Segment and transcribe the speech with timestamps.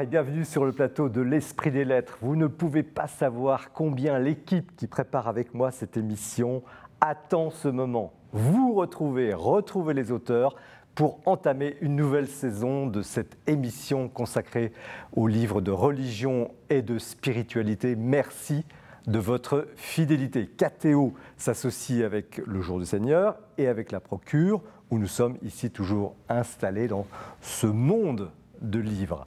[0.00, 2.18] et bienvenue sur le plateau de l'Esprit des Lettres.
[2.20, 6.62] Vous ne pouvez pas savoir combien l'équipe qui prépare avec moi cette émission
[7.00, 8.12] attend ce moment.
[8.32, 10.56] Vous retrouvez, retrouvez les auteurs
[10.94, 14.72] pour entamer une nouvelle saison de cette émission consacrée
[15.14, 17.96] aux livres de religion et de spiritualité.
[17.96, 18.66] Merci
[19.06, 20.46] de votre fidélité.
[20.46, 25.70] KTO s'associe avec le Jour du Seigneur et avec la Procure, où nous sommes ici
[25.70, 27.06] toujours installés dans
[27.40, 29.26] ce monde de livres.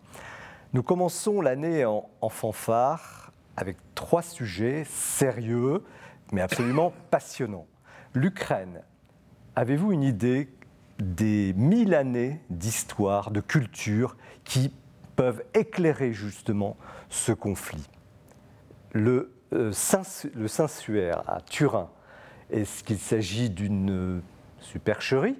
[0.72, 5.84] Nous commençons l'année en, en fanfare avec trois sujets sérieux,
[6.32, 7.66] mais absolument passionnants.
[8.14, 8.84] L'Ukraine.
[9.56, 10.48] Avez-vous une idée
[11.00, 14.72] des mille années d'histoire, de culture qui
[15.16, 16.78] peuvent éclairer justement
[17.10, 17.90] ce conflit?
[18.92, 19.74] Le, euh,
[20.36, 21.90] le Saint-Suaire à Turin,
[22.52, 24.22] est-ce qu'il s'agit d'une
[24.60, 25.40] supercherie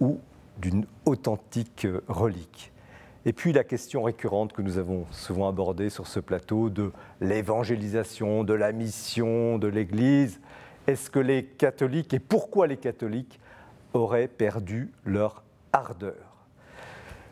[0.00, 0.20] ou
[0.58, 2.72] d'une authentique relique?
[3.26, 6.90] Et puis la question récurrente que nous avons souvent abordée sur ce plateau de
[7.20, 10.40] l'évangélisation, de la mission de l'Église.
[10.86, 13.38] Est-ce que les catholiques, et pourquoi les catholiques,
[13.92, 16.14] auraient perdu leur ardeur?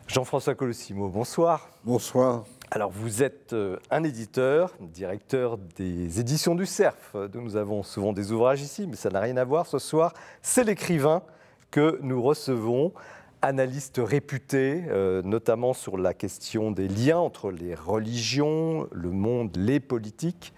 [0.07, 1.69] Jean-François Colossimo, bonsoir.
[1.83, 2.45] Bonsoir.
[2.71, 8.13] Alors vous êtes euh, un éditeur, directeur des éditions du Cerf, dont nous avons souvent
[8.13, 9.65] des ouvrages ici, mais ça n'a rien à voir.
[9.65, 11.23] Ce soir, c'est l'écrivain
[11.71, 12.93] que nous recevons
[13.41, 19.79] analyste réputé, euh, notamment sur la question des liens entre les religions, le monde, les
[19.79, 20.53] politiques.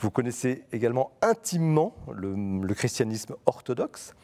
[0.00, 4.14] Vous connaissez également intimement le, christianisme orthodoxe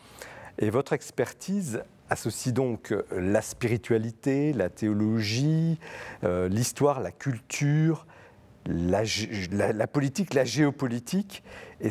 [0.58, 5.78] et votre expertise associe donc la spiritualité, la théologie,
[6.24, 8.06] euh, l'histoire, la culture,
[8.66, 11.42] la, politique, la géopolitique.
[11.80, 11.88] Et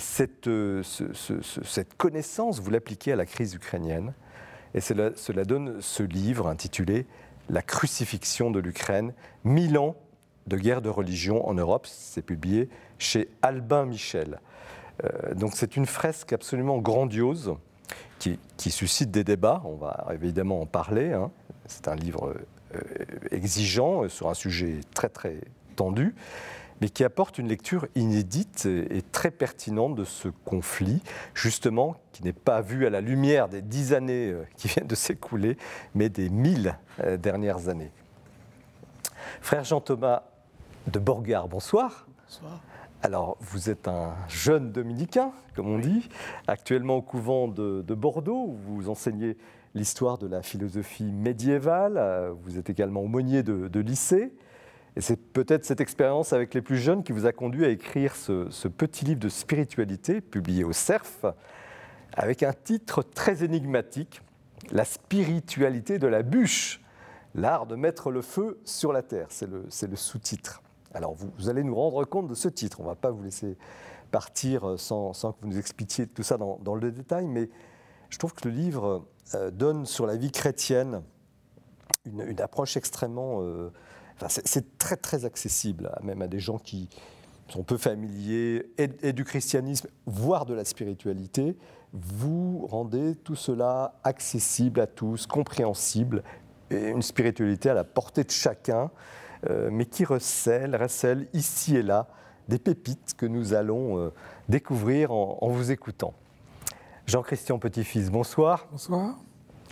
[0.47, 4.13] euh, cette connaissance, vous l'appliquez à la crise ukrainienne.
[4.74, 7.06] Et cela, donne ce livre intitulé
[7.50, 9.96] La crucifixion de l'Ukraine, mille ans
[10.48, 11.86] de guerre de religion en Europe.
[11.88, 14.40] C'est publié chez Albin Michel.
[15.04, 17.56] Euh, donc c'est une fresque absolument grandiose
[18.20, 19.62] qui, suscite des débats.
[19.66, 21.12] On va évidemment en parler.
[21.12, 21.31] Hein.
[21.66, 22.36] C'est un livre
[22.76, 22.80] euh,
[23.31, 25.42] exigeant sur un sujet très très
[25.76, 26.14] tendu
[26.81, 31.02] mais qui apporte une lecture inédite et très pertinente de ce conflit,
[31.36, 34.96] justement, qui n'est pas vu à la lumière des dix années euh, qui viennent de
[34.96, 35.58] s'écouler,
[35.94, 37.92] mais des mille euh, dernières années.
[39.42, 40.24] Frère Jean-Thomas
[40.92, 42.08] de Borgard, bonsoir.
[42.25, 42.59] Bonsoir.
[43.03, 46.08] Alors, vous êtes un jeune dominicain, comme on dit,
[46.48, 49.38] actuellement au couvent de, Bordeaux, où vous enseignez
[49.74, 51.98] l'histoire de la philosophie médiévale.
[51.98, 54.34] Euh, vous êtes également aumônier de, de lycée.
[54.97, 58.16] Et c'est peut-être cette expérience avec les plus jeunes qui vous a conduit à écrire
[58.16, 61.25] ce, petit livre de spiritualité publié au CERF,
[62.13, 64.22] avec un titre très énigmatique,
[64.72, 66.81] La spiritualité de la bûche,
[67.35, 69.28] l'art de mettre le feu sur la terre.
[69.30, 70.62] C'est le, sous-titre.
[70.94, 72.81] Alors vous, allez nous rendre compte de ce titre.
[72.81, 73.57] On ne va pas vous laisser
[74.12, 77.50] partir sans, sans, que vous nous expliquiez tout ça dans, le détail, mais
[78.09, 81.01] je trouve que le livre euh, donne sur la vie chrétienne
[82.06, 83.41] une, une approche extrêmement...
[83.41, 83.72] Euh,
[84.30, 86.90] c'est très très accessible, même à des gens qui
[87.50, 91.58] sont peu familiers et, du christianisme, voire de la spiritualité.
[91.94, 96.24] Vous rendez tout cela accessible à tous, compréhensible,
[96.70, 98.90] une spiritualité à la portée de chacun,
[99.50, 102.08] euh, mais qui recèle, recèle ici et là
[102.48, 104.14] des pépites que nous allons euh,
[104.50, 106.14] découvrir en, en vous écoutant.
[107.06, 108.68] Jean-Christian Petit-Fils, bonsoir.
[108.72, 109.18] Bonsoir.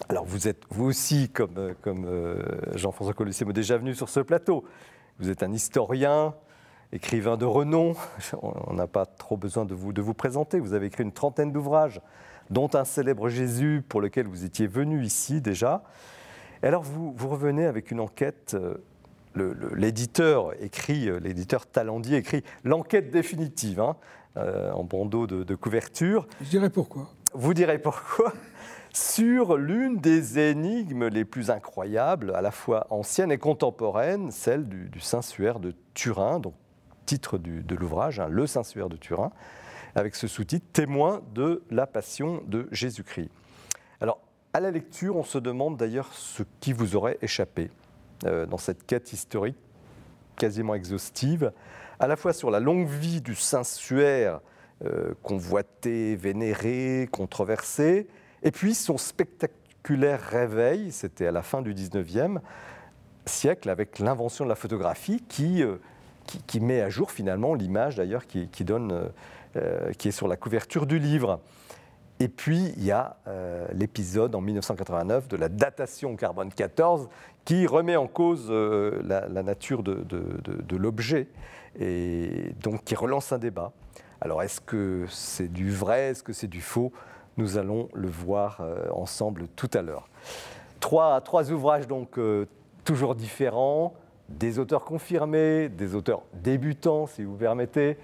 [0.07, 2.41] Alors vous êtes vous aussi, comme, euh, comme euh,
[2.75, 4.63] Jean-François Colossimo, déjà venu sur ce plateau.
[5.19, 6.33] Vous êtes un historien,
[6.93, 7.95] écrivain de renom.
[8.41, 10.59] On n'a pas trop besoin de vous, de vous présenter.
[10.59, 12.01] Vous avez écrit une trentaine d'ouvrages,
[12.49, 15.83] dont un célèbre Jésus pour lequel vous étiez venu ici déjà.
[16.63, 18.55] Et alors vous, vous revenez avec une enquête.
[18.55, 18.75] Euh,
[19.75, 23.95] l'éditeur écrit, l'éditeur Talandier écrit l'enquête définitive hein,
[24.35, 26.27] en bandeau de, de couverture.
[26.41, 27.11] Je dirais pourquoi.
[27.35, 28.33] Vous direz pourquoi
[28.99, 34.99] sur l'une des énigmes les plus incroyables, à la fois ancienne et contemporaine, celle du,
[34.99, 36.53] Saint-Suaire de Turin, donc
[37.05, 39.31] titre de l'ouvrage, hein, Le Saint-Suaire de Turin,
[39.95, 43.29] avec ce sous-titre Témoin de la passion de Jésus-Christ.
[44.01, 44.19] Alors,
[44.53, 47.71] à la lecture, on se demande d'ailleurs ce qui vous aurait échappé
[48.25, 49.57] euh, dans cette quête historique
[50.35, 51.51] quasiment exhaustive,
[51.99, 54.41] à la fois sur la longue vie du Saint-Suaire,
[54.85, 58.07] euh, convoité, vénéré, controversé,
[58.43, 62.39] et puis son spectaculaire réveil, c'était à la fin du 19e
[63.25, 65.75] siècle avec l'invention de la photographie qui, euh,
[66.47, 69.11] qui, met à jour finalement l'image d'ailleurs qui, donne,
[69.55, 71.39] euh, qui est sur la couverture du livre.
[72.21, 77.07] Et puis, il y a euh, l'épisode en 1989 de la datation carbone 14
[77.45, 81.27] qui remet en cause euh, la, nature de, l'objet
[81.79, 83.71] et donc qui relance un débat.
[84.19, 86.09] Alors, est-ce que c'est du vrai?
[86.09, 86.91] Est-ce que c'est du faux?
[87.37, 90.09] Nous allons le voir euh, ensemble tout à l'heure.
[90.79, 92.17] Trois, trois, ouvrages donc
[92.85, 93.93] toujours différents,
[94.29, 97.97] des auteurs confirmés, des auteurs débutants, si vous permettez.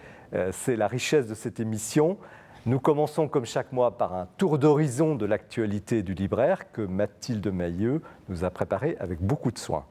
[0.52, 2.18] c'est la richesse de cette émission.
[2.66, 7.48] Nous commençons comme chaque mois par un tour d'horizon de l'actualité du libraire que Mathilde
[7.48, 9.86] Mailleux nous a préparé avec beaucoup de soin.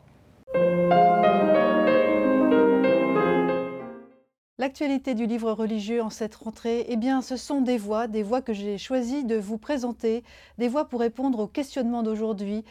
[4.64, 8.40] L'actualité du livre religieux en cette rentrée, eh bien, ce sont des voix, des voix
[8.40, 10.24] que j'ai choisi de vous présenter,
[10.56, 12.64] des voix pour répondre aux questionnements d'aujourd'hui,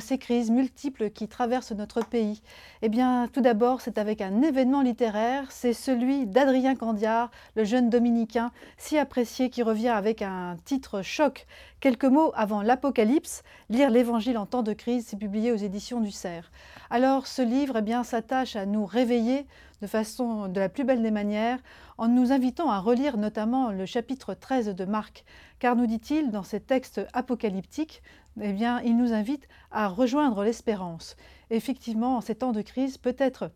[0.00, 2.42] ces crises multiples qui traversent notre pays
[2.82, 7.90] Eh bien, tout d'abord, c'est avec un événement littéraire, c'est celui d'Adrien Candiard, le jeune
[7.90, 11.46] dominicain si apprécié qui revient avec un titre choc.
[11.80, 16.10] Quelques mots avant l'Apocalypse, lire l'Évangile en temps de crise, c'est publié aux éditions du
[16.10, 16.50] Cerf.
[16.90, 19.46] Alors, ce livre eh bien, s'attache à nous réveiller
[19.82, 21.58] de façon de la plus belle des manières,
[21.98, 25.24] en nous invitant à relire notamment le chapitre 13 de Marc,
[25.58, 28.02] car nous dit-il, dans ces textes apocalyptiques,
[28.40, 31.16] eh bien, il nous invite à rejoindre l'espérance.
[31.50, 33.50] Effectivement, en ces temps de crise, peut-être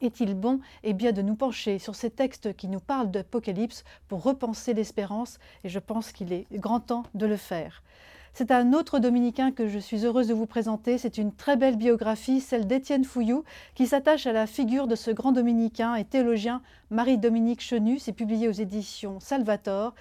[0.00, 4.22] est-il bon eh bien, de nous pencher sur ces textes qui nous parlent d'Apocalypse pour
[4.22, 7.82] repenser l'espérance Et je pense qu'il est grand temps de le faire.
[8.36, 10.98] C'est un autre dominicain que je suis heureuse de vous présenter.
[10.98, 13.44] C'est une très belle biographie, celle d'Étienne Fouillou,
[13.76, 16.60] qui s'attache à la figure de ce grand dominicain et théologien
[16.90, 18.00] Marie-Dominique Chenu.
[18.00, 19.94] C'est publié aux éditions Salvator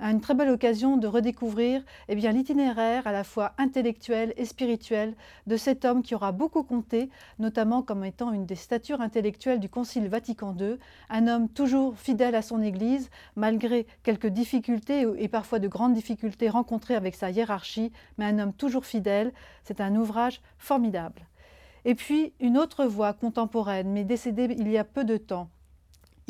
[0.00, 5.14] une très belle occasion de redécouvrir eh bien, l'itinéraire à la fois intellectuel et spirituel
[5.46, 9.68] de cet homme qui aura beaucoup compté, notamment comme étant une des statures intellectuelles du
[9.68, 10.76] Concile Vatican II,
[11.10, 16.48] un homme toujours fidèle à son Église, malgré quelques difficultés et parfois de grandes difficultés
[16.48, 19.32] rencontrées avec sa hiérarchie, mais un homme toujours fidèle.
[19.64, 21.26] C'est un ouvrage formidable.
[21.84, 25.48] Et puis une autre voix contemporaine, mais décédée il y a peu de temps,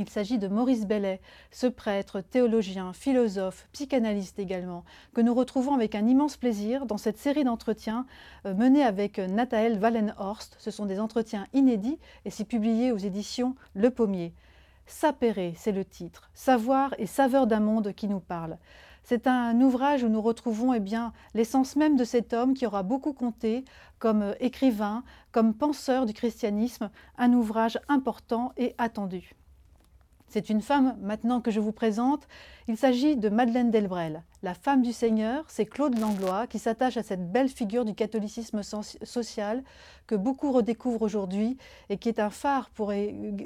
[0.00, 1.20] il s'agit de Maurice Bellet,
[1.50, 4.82] ce prêtre, théologien, philosophe, psychanalyste également,
[5.14, 8.06] que nous retrouvons avec un immense plaisir dans cette série d'entretiens
[8.46, 10.56] euh, menés avec Nathael Wallenhorst.
[10.58, 14.32] Ce sont des entretiens inédits et c'est publié aux éditions Le Pommier.
[14.86, 16.30] Sapérer, c'est le titre.
[16.32, 18.56] Savoir et saveur d'un monde qui nous parle.
[19.02, 22.82] C'est un ouvrage où nous retrouvons eh bien, l'essence même de cet homme qui aura
[22.82, 23.66] beaucoup compté
[23.98, 29.34] comme euh, écrivain, comme penseur du christianisme, un ouvrage important et attendu.
[30.30, 32.28] C'est une femme maintenant que je vous présente.
[32.68, 34.22] Il s'agit de Madeleine Delbrel.
[34.44, 38.62] La femme du Seigneur, c'est Claude Langlois qui s'attache à cette belle figure du catholicisme
[38.62, 39.64] social
[40.06, 42.92] que beaucoup redécouvrent aujourd'hui et qui est un phare pour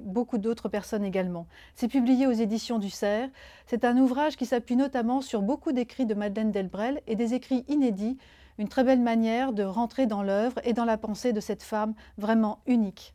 [0.02, 1.46] beaucoup d'autres personnes également.
[1.74, 3.30] C'est publié aux éditions du Cerf.
[3.66, 7.64] C'est un ouvrage qui s'appuie notamment sur beaucoup d'écrits de Madeleine Delbrel et des écrits
[7.68, 8.18] inédits
[8.58, 11.94] une très belle manière de rentrer dans l'œuvre et dans la pensée de cette femme
[12.18, 13.14] vraiment unique.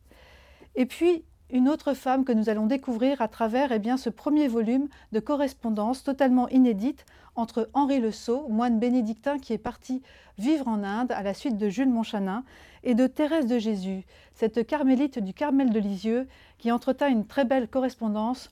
[0.76, 4.48] Et puis, une autre femme que nous allons découvrir à travers eh bien, ce premier
[4.48, 7.06] volume de correspondance totalement inédite
[7.36, 10.02] entre Henri Le Sceau, moine bénédictin qui est parti
[10.38, 12.44] vivre en Inde à la suite de Jules Monchanin,
[12.84, 16.28] et de Thérèse de Jésus, cette carmélite du Carmel de Lisieux
[16.60, 18.52] qui entretint une très belle correspondance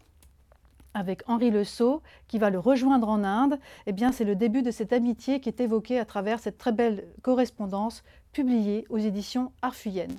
[0.93, 4.63] avec Henri Le Sceau, qui va le rejoindre en Inde, eh bien c'est le début
[4.63, 9.51] de cette amitié qui est évoquée à travers cette très belle correspondance publiée aux éditions
[9.61, 10.17] Arfuyennes.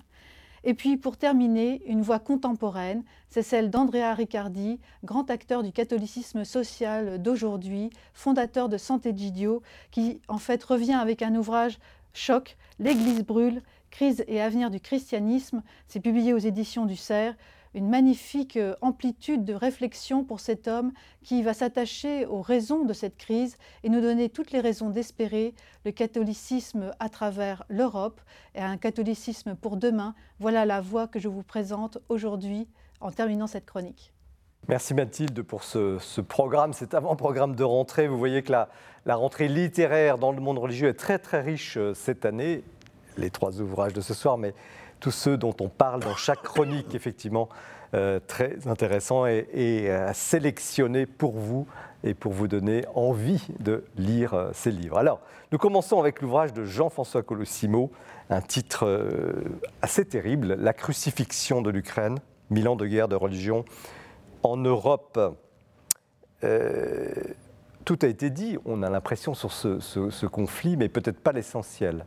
[0.69, 6.45] Et puis pour terminer, une voix contemporaine, c'est celle d'Andrea Riccardi, grand acteur du catholicisme
[6.45, 11.79] social d'aujourd'hui, fondateur de Santé Gidio, qui en fait revient avec un ouvrage
[12.13, 15.63] choc, L'Église brûle, crise et avenir du christianisme.
[15.87, 17.35] C'est publié aux éditions du Cerf
[17.75, 22.93] une magnifique euh, amplitude de réflexion pour cet homme qui va s'attacher aux raisons de
[22.93, 28.21] cette crise et nous donner toutes les raisons d'espérer le catholicisme à travers l'Europe
[28.55, 30.15] et un catholicisme pour demain.
[30.39, 32.69] Voilà la voie que je vous présente aujourd'hui
[33.01, 34.13] en terminant cette chronique.
[34.67, 38.07] Merci Mathilde pour ce, programme, cet avant-programme de rentrée.
[38.07, 38.69] Vous voyez que la,
[39.07, 42.63] la rentrée littéraire dans le monde religieux est très très riche euh, cette année.
[43.17, 44.55] Les trois ouvrages de ce soir, mais
[45.01, 47.49] tous ceux dont on parle dans chaque chronique, effectivement,
[47.95, 51.67] euh, très intéressant et, à sélectionner pour vous
[52.05, 54.99] et pour vous donner envie de lire euh, ces livres.
[54.99, 55.21] Alors,
[55.53, 57.91] nous commençons avec l'ouvrage de Jean-François Colossimo,
[58.29, 59.33] un titre euh,
[59.81, 62.19] assez terrible, La crucifixion de l'Ukraine,
[62.51, 63.65] mille ans de guerre de religion
[64.43, 65.19] en Europe.
[67.85, 72.05] tout a été dit, on a l'impression sur ce conflit, mais peut-être pas l'essentiel.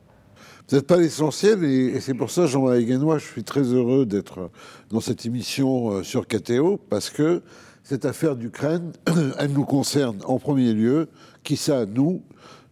[0.71, 4.49] Peut-être pas l'essentiel, et, c'est pour ça, Jean-Marie Guénois, je suis très heureux d'être
[4.89, 7.41] dans cette émission euh, sur KTO, parce que
[7.83, 8.93] cette affaire d'Ukraine,
[9.37, 11.09] elle nous concerne en premier lieu,
[11.43, 12.23] qui ça, nous,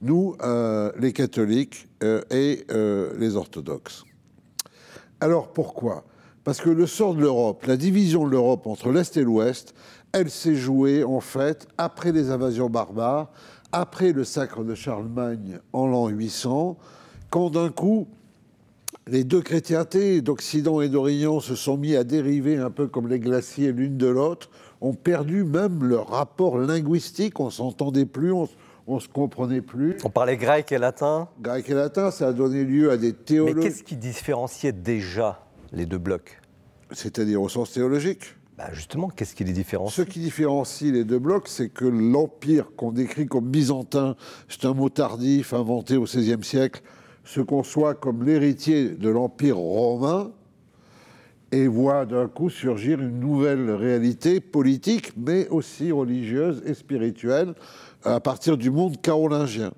[0.02, 2.66] nous, euh, les catholiques euh, et
[3.20, 4.06] les orthodoxes.
[5.20, 6.06] Alors pourquoi?
[6.46, 9.76] Parce que le sort de l'Europe, la division de l'Europe entre l'Est et l'Ouest,
[10.14, 13.30] elle s'est jouée en fait après les invasions barbares,
[13.74, 16.78] après le sacre de Charlemagne en l'an 800,
[17.30, 18.08] quand d'un coup
[19.08, 23.20] les deux chrétientés d'Occident et d'Orient se sont mis à dériver un peu comme les
[23.20, 24.50] glaciers l'une de l'autre,
[24.82, 28.48] ont perdu même leur rapport linguistique, on s'entendait plus, on,
[28.88, 29.98] on se comprenait plus.
[30.04, 31.28] On parlait grec et latin.
[31.42, 35.46] Grec et latin, ça a donné lieu à des Mais théologies, qu'est-ce qui différenciait déjà
[35.72, 36.40] les deux blocs?
[36.92, 38.36] C'est-à-dire au sens théologique?
[38.58, 39.96] Bah, Justement, qu'est-ce qui les différencie?
[39.96, 44.16] Ce qui différencie les deux blocs, c'est que l'empire qu'on décrit comme byzantin,
[44.48, 46.82] c'est un mot tardif inventé au XVIe siècle,
[47.24, 50.32] se conçoit comme l'héritier de l'empire romain
[51.52, 57.54] et voit d'un coup surgir une nouvelle réalité politique, mais aussi religieuse et spirituelle
[58.04, 59.72] à partir du monde carolingien.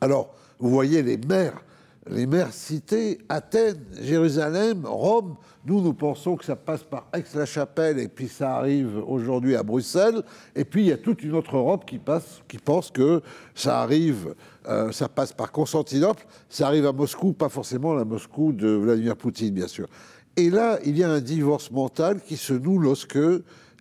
[0.00, 1.62] Alors, vous voyez les mers,
[2.10, 5.36] les mers citées, Athènes, Jérusalem, Rome.
[5.64, 10.22] Nous, nous pensons que ça passe par Aix-la-Chapelle et puis ça arrive aujourd'hui à Bruxelles.
[10.56, 13.22] Et puis il y a toute une autre Europe qui, pense que
[13.54, 14.34] ça arrive,
[14.68, 19.16] euh, ça passe par Constantinople, ça arrive à Moscou, pas forcément la Moscou de Vladimir
[19.16, 19.86] Poutine, bien sûr.
[20.36, 23.18] Et là, il y a un divorce mental qui se noue lorsque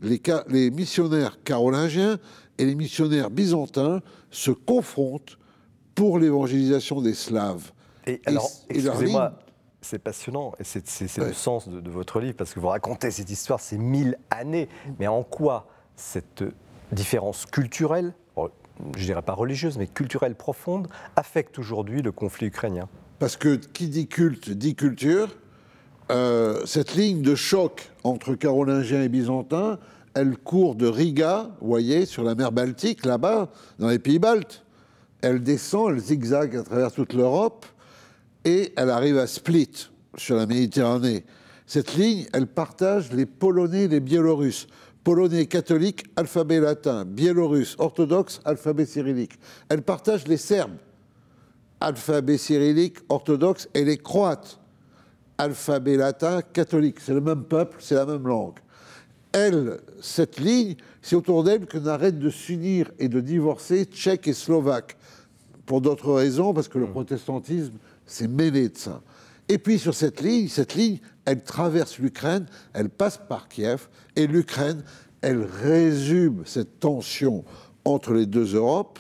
[0.02, 2.20] les missionnaires carolingiens
[2.58, 5.38] et les missionnaires byzantins se confrontent
[5.96, 7.72] pour l'évangélisation des Slaves.
[8.08, 9.34] Et alors, excusez-moi,
[9.82, 10.84] c'est passionnant, et c'est
[11.20, 11.28] Ouais.
[11.28, 14.70] le sens de, de votre livre, parce que vous racontez cette histoire, c'est mille années.
[15.00, 16.44] Mais en quoi cette
[16.92, 18.14] différence culturelle,
[18.98, 22.88] je dirais pas religieuse, mais culturelle profonde, affecte aujourd'hui le conflit ukrainien?
[23.20, 25.38] Parce que qui dit culte dit culture.
[26.10, 29.80] Euh, cette ligne de choc entre carolingiens et byzantins,
[30.14, 34.66] elle court de Riga, vous voyez, sur la mer Baltique, là-bas, dans les pays baltes.
[35.22, 37.66] Elle descend, elle zigzague à travers toute l'Europe
[38.46, 41.24] et elle arrive à Split, sur la Méditerranée.
[41.66, 44.68] Cette ligne, elle partage les Polonais et les Biélorusses.
[45.04, 47.06] Polonais catholiques, alphabet latin.
[47.06, 49.40] Biélorusses, orthodoxes, alphabet cyrillique.
[49.70, 50.78] Elle partage les Serbes,
[51.80, 54.60] alphabet cyrillique, orthodoxe, et les Croates,
[55.38, 57.00] alphabet latin, catholique.
[57.00, 58.60] C'est le même peuple, c'est la même langue.
[59.32, 64.34] Elle, cette ligne, c'est autour d'elle que n'arrêtent de s'unir et de divorcer Tchèques et
[64.34, 64.98] Slovaques.
[65.66, 67.76] Pour d'autres raisons, parce que le protestantisme
[68.12, 69.02] s'est mêlé de ça.
[69.50, 74.28] Et puis sur cette ligne, cette ligne, elle traverse l'Ukraine, elle passe par Kiev, et
[74.28, 74.84] l'Ukraine,
[75.22, 77.44] elle résume cette tension
[77.86, 79.00] entre les deux Europes,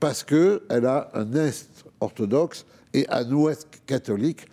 [0.00, 4.46] parce qu'elle a un Est orthodoxe et un Ouest catholique,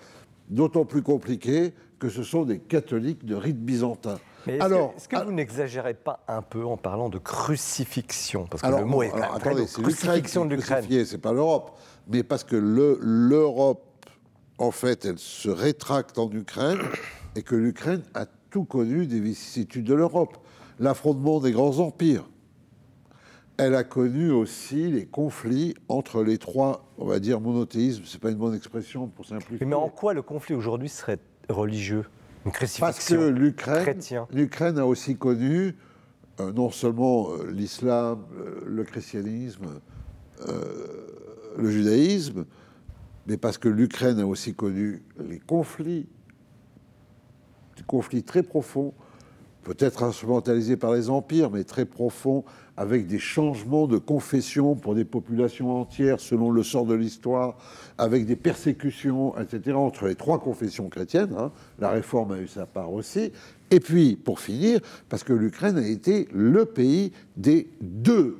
[0.49, 4.17] d'autant plus compliqué que ce sont des catholiques de rite byzantin.
[4.47, 8.47] Mais est-ce alors, que, est-ce que vous n'exagérez pas un peu en parlant de crucifixion?
[8.49, 9.69] Parce que alors, le mot est alors, très attendez, lourd.
[9.69, 11.05] c'est l'Ukraine de l'Ukraine.
[11.05, 11.77] c'est pas l'Europe.
[12.07, 14.05] Mais parce que le- l'Europe,
[14.57, 16.79] en fait, elle se rétracte en Ukraine
[17.35, 20.37] et que l'Ukraine a tout connu des vicissitudes de l'Europe.
[20.79, 22.27] L'affrontement des grands empires.
[23.57, 28.03] Elle a connu aussi les conflits entre les trois, on va dire, monothéismes.
[28.05, 29.65] C'est pas une bonne expression pour simplifier.
[29.67, 32.05] Mais en quoi le conflit aujourd'hui serait religieux?
[32.45, 33.27] Une Parce que
[34.31, 35.75] l'Ukraine, a aussi connu
[36.39, 39.79] euh, non seulement euh, l'islam, euh, le christianisme,
[40.47, 40.85] euh,
[41.57, 42.45] le judaïsme,
[43.27, 46.07] mais parce que l'Ukraine a aussi connu les conflits,
[47.77, 48.93] des conflits très profonds,
[49.63, 52.43] peut-être instrumentalisés par les empires, mais très profonds,
[52.77, 57.57] avec des changements de confession pour des populations entières selon le sort de l'histoire,
[57.97, 61.35] avec des persécutions, etc., entre les trois confessions chrétiennes.
[61.37, 61.51] hein.
[61.79, 63.31] La réforme a eu sa part aussi.
[63.69, 64.79] Et puis, pour finir,
[65.09, 68.39] parce que l'Ukraine a été le pays des deux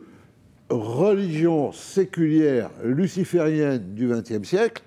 [0.72, 4.84] religions séculières lucifériennes du XXe siècle,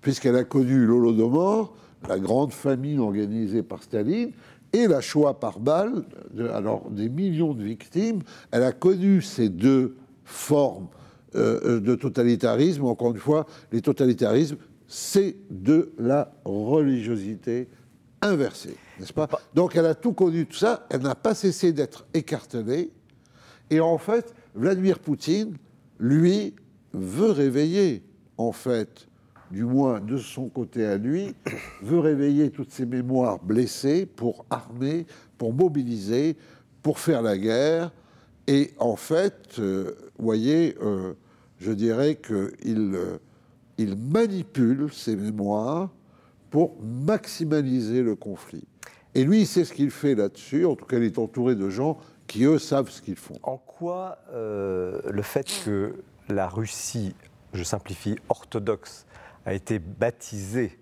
[0.00, 1.74] puisqu'elle a connu l'Holodomor,
[2.08, 4.32] la grande famine organisée par Staline,
[4.72, 8.20] et la Shoah par balle, de- alors des millions de victimes.
[8.52, 10.86] Elle a connu ces deux formes
[11.34, 12.84] euh, euh, de totalitarisme.
[12.84, 14.56] Encore une fois, les totalitarismes,
[14.86, 17.68] c'est de la religiosité
[18.22, 20.86] inversée, n'est-ce pas Donc elle a tout connu, tout ça.
[20.90, 22.90] Elle n'a pas cessé d'être écartelée.
[23.70, 25.56] Et en fait, Vladimir Poutine,
[25.98, 26.54] lui,
[26.92, 28.02] veut réveiller,
[28.36, 29.06] en fait,
[29.50, 31.34] du moins de son côté à lui,
[31.82, 35.06] veut réveiller toutes ses mémoires blessées pour armer,
[35.38, 36.36] pour mobiliser,
[36.82, 37.92] pour faire la guerre.
[38.46, 41.12] Et en fait, euh, vous voyez, euh,
[41.58, 43.18] je dirais qu'il euh,
[43.78, 45.90] il manipule ses mémoires
[46.50, 48.64] pour maximaliser le conflit.
[49.14, 50.64] Et lui, il sait ce qu'il fait là-dessus.
[50.64, 51.98] En tout cas, il est entouré de gens
[52.30, 53.38] qui, eux, savent ce qu'ils font.
[53.42, 55.96] En quoi euh, le fait que
[56.28, 57.16] la Russie,
[57.52, 59.04] je simplifie, orthodoxe,
[59.46, 60.78] a été baptisée,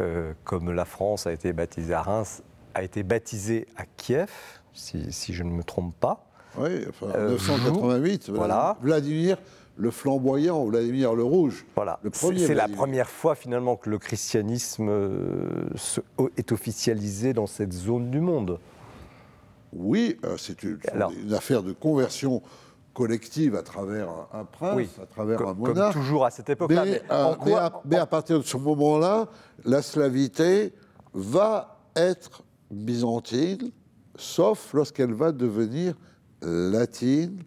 [0.00, 2.42] euh, comme la France a été baptisée à Reims,
[2.72, 4.30] a été baptisée à Kiev,
[4.72, 6.26] si, si je ne me trompe pas.
[6.56, 8.78] Oui, enfin, en Euh, 988, vous, voilà.
[8.80, 9.36] Vladimir
[9.76, 11.66] le flamboyant, Vladimir le rouge.
[11.74, 12.00] Voilà.
[12.12, 15.66] C'est la première fois finalement que le christianisme euh,
[16.36, 18.60] est officialisé dans cette zone du monde.
[19.74, 20.78] Oui, euh, c'est une,
[21.34, 22.42] affaire de conversion
[22.92, 25.92] collective à travers un, prince, Oui, à travers comme, un comme monarque.
[25.94, 26.84] toujours à cette époque-là.
[26.84, 29.26] Mais, Mais euh, mais à, mais à partir de ce moment-là,
[29.64, 30.72] la slavité
[31.12, 33.70] va être byzantine,
[34.16, 35.94] sauf lorsqu'elle va devenir
[36.42, 37.42] latine.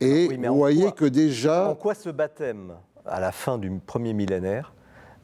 [0.00, 2.74] Et Oui, vous voyez quoi- que déjà, En quoi ce baptême,
[3.06, 4.73] à la fin du premier millénaire,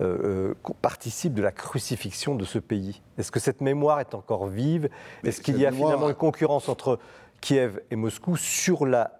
[0.00, 4.46] euh, euh, participe de la crucifixion de ce pays Est-ce que cette mémoire est encore
[4.46, 4.88] vive?
[5.24, 6.98] Est-ce qu'il y a mémoire- finalement une concurrence entre
[7.40, 9.12] Kiev et Moscou sur la,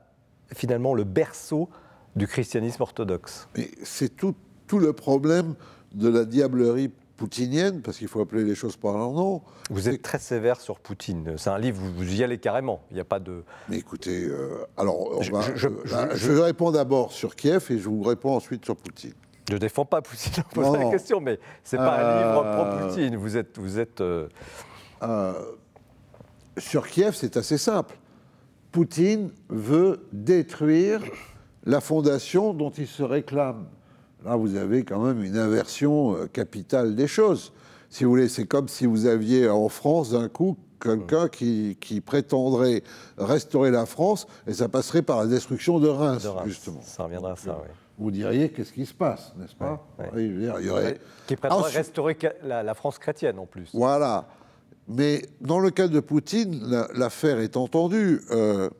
[0.54, 1.68] finalement le berceau
[2.16, 3.48] du christianisme orthodoxe?
[3.82, 4.34] C'est tout,
[4.66, 5.54] tout le problème
[5.92, 9.42] de la diablerie poutinienne, parce qu'il faut appeler les choses par leur nom.
[9.68, 11.34] Vous êtes très sévère sur Poutine.
[11.36, 12.80] C'est un livre, vous, vous y allez carrément.
[12.90, 13.44] Il n'y a pas de.
[13.68, 17.66] Mais écoutez, euh, alors, on Je- va- je- je- euh, je réponds d'abord sur Kiev
[17.70, 19.12] et je vous réponds ensuite sur Poutine.
[19.50, 23.16] Je défends pas Poutine en posant la question, mais c'est pas un Euh, livre pro-Poutine.
[23.16, 24.00] Vous êtes, vous êtes.
[24.00, 24.28] euh,
[25.02, 25.32] Euh,
[26.58, 27.96] sur Kiev, c'est assez simple.
[28.70, 31.00] Poutine veut détruire
[31.64, 33.66] la fondation dont il se réclame.
[34.24, 37.52] Là, vous avez quand même une inversion euh, capitale des choses.
[37.88, 42.00] Si vous voulez, c'est comme si vous aviez en France d'un coup quelqu'un qui, qui
[42.00, 42.82] prétendrait
[43.18, 46.46] restaurer la France et ça passerait par la destruction de Reims, de Reims.
[46.46, 46.80] justement.
[46.82, 47.68] Ça reviendra à ça, oui.
[48.00, 50.26] Vous diriez qu'est-ce qui se passe, n'est-ce pas Ouais, ouais.
[50.26, 53.68] Je veux dire, il y aurait- Qui Ensuite- restaurer la, la France chrétienne en plus.
[53.74, 54.26] Voilà.
[54.88, 58.22] Mais dans le cas de Poutine, la- l'affaire est entendue.
[58.30, 58.70] Euh,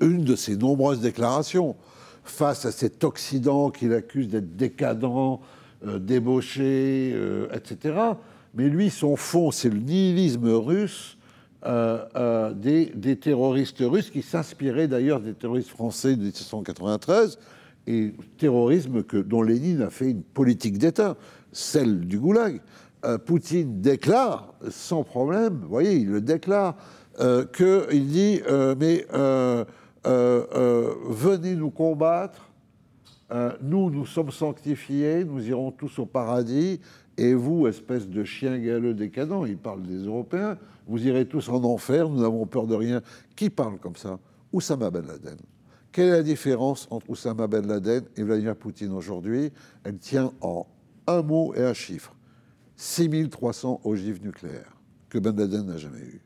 [0.00, 1.74] une de ses nombreuses déclarations
[2.22, 5.40] face à cet Occident qu'il accuse d'être décadent,
[5.84, 7.98] euh, débauché, euh, etc.
[8.54, 11.16] Mais lui, son fond, c'est le nihilisme russe
[11.66, 17.38] des, des terroristes russes qui s'inspiraient d'ailleurs des terroristes français de 1793
[17.88, 21.16] et terrorisme que, dont Lénine a fait une politique d'État,
[21.52, 22.60] celle du goulag.
[23.04, 26.76] Euh, Poutine déclare, sans problème, vous voyez, il le déclare,
[27.20, 29.06] euh, qu'il dit euh, Mais
[30.04, 32.50] venez nous combattre,
[33.62, 36.80] nous, nous sommes sanctifiés, nous irons tous au paradis,
[37.16, 41.64] et vous, espèce de chien galeux décadent, il parle des Européens, vous irez tous en
[41.64, 43.00] enfer, nous n'avons peur de rien.
[43.34, 44.18] Qui parle comme ça?
[44.52, 45.38] Oussama Ben Laden.
[45.92, 49.50] Quelle est la différence entre Oussama Ben Laden et Vladimir Poutine aujourd'hui?
[49.84, 50.66] Elle tient en
[51.06, 52.14] un mot et un chiffre.
[52.76, 54.76] 6300 ogives nucléaires
[55.08, 56.20] que Ben Laden n'a jamais eu.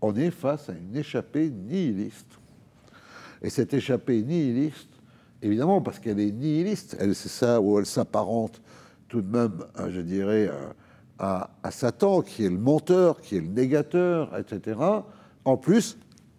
[0.00, 2.38] On est face à une échappée nihiliste.
[3.42, 4.88] Et cette échappée nihiliste,
[5.42, 8.62] évidemment, parce qu'elle est nihiliste, elle, c'est ça où elle s'apparente
[9.08, 10.50] tout de même, à, je dirais,
[11.18, 14.78] à Satan, qui est le menteur, qui est le négateur, etc.
[15.44, 15.98] En plus,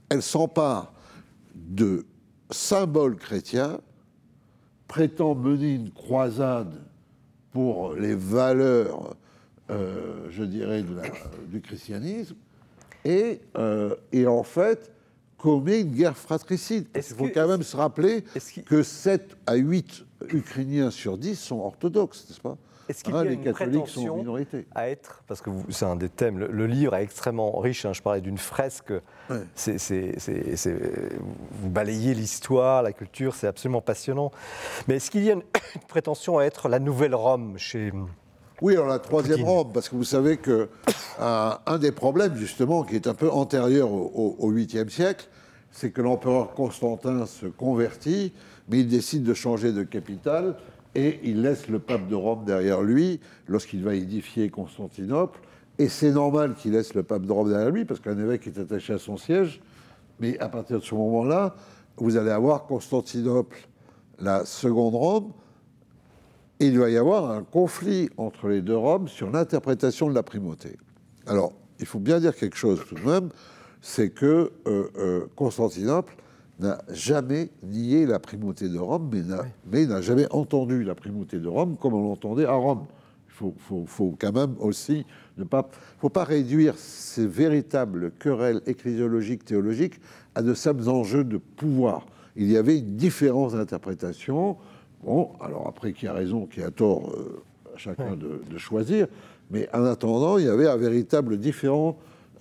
[0.09, 0.93] elle s'empare
[1.53, 2.05] de
[2.51, 3.79] symboles chrétiens,
[4.87, 6.81] prétend mener une croisade
[7.51, 9.15] pour les valeurs,
[9.69, 11.03] euh, je dirais, de la-
[11.47, 12.35] du christianisme,
[13.05, 14.91] et, euh, et en fait
[15.37, 16.85] commet une guerre fratricide.
[16.91, 18.23] Qu'il faut que- quand même se rappeler
[18.65, 22.57] que 7 à 8 Ukrainiens sur 10 sont orthodoxes, n'est-ce pas?
[22.91, 25.49] Est-ce qu'il Hein, y a Les une catholiques sont en prétention à être, parce que
[25.69, 28.93] c'est un des thèmes, le, le livre est extrêmement riche, hein, je parlais d'une fresque,
[29.29, 29.43] Ouais.
[31.51, 34.31] vous balayez l'histoire, la culture, c'est absolument passionnant.
[34.87, 35.43] Mais est-ce qu'il y a une,
[35.75, 37.91] une prétention à être la nouvelle Rome chez...
[38.61, 39.43] Oui, alors la troisième.
[39.43, 40.69] Rome, parce que vous savez que
[41.19, 45.27] euh, un des problèmes, justement, qui est un peu antérieur au, au, au 8e siècle,
[45.71, 48.33] c'est que l'empereur Constantin se convertit,
[48.67, 50.55] mais il décide de changer de capitale
[50.95, 55.39] et il laisse le pape de Rome derrière lui lorsqu'il va édifier Constantinople.
[55.79, 58.59] Et c'est normal qu'il laisse le pape de Rome derrière lui, parce qu'un évêque est
[58.59, 59.61] attaché à son siège.
[60.19, 61.55] Mais à partir de ce moment-là,
[61.97, 63.57] vous allez avoir Constantinople,
[64.19, 65.31] la seconde Rome,
[66.59, 70.21] et il va y avoir un conflit entre les deux Roms sur l'interprétation de la
[70.21, 70.77] primauté.
[71.25, 73.29] Alors, il faut bien dire quelque chose tout de même,
[73.81, 76.15] c'est que euh, euh, Constantinople
[76.61, 81.39] n'a jamais nié la primauté de Rome, mais n'a mais n'a jamais entendu la primauté
[81.39, 82.85] de Rome comme on l'entendait à Rome.
[83.27, 85.05] Il faut, faut- faut quand même aussi
[85.37, 85.67] ne pas,
[85.99, 89.99] faut pas réduire ces véritables querelles ecclésiologiques, théologiques
[90.35, 92.05] à de simples enjeux de pouvoir.
[92.35, 94.57] Il y avait une différence d'interprétation.
[95.03, 97.41] Bon, alors après, qui a raison, qui a tort, euh,
[97.73, 99.07] à chacun de, de choisir.
[99.49, 101.97] Mais en attendant, il y avait un véritable différent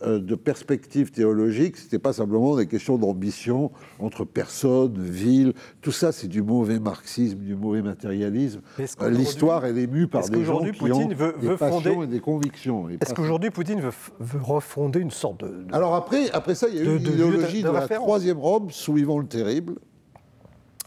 [0.07, 5.53] de perspective théologique, ce n'était pas simplement des questions d'ambition entre personnes, villes.
[5.81, 8.61] Tout ça, c'est du mauvais marxisme, du mauvais matérialisme.
[8.79, 12.07] Euh, l'histoire, elle est mue par des gens qui Poutine ont veut, des passions et
[12.07, 12.89] des convictions.
[12.89, 13.93] Est-ce qu'aujourd'hui, Poutine veut,
[14.41, 17.73] refonder une sorte de, Alors après, après ça, il y a eu l'idéologie de, de,
[17.73, 19.75] la troisième Rome sous Ivan le Terrible.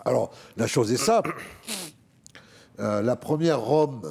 [0.05, 1.35] Alors, la chose est simple.
[2.79, 4.01] Euh, la première Rome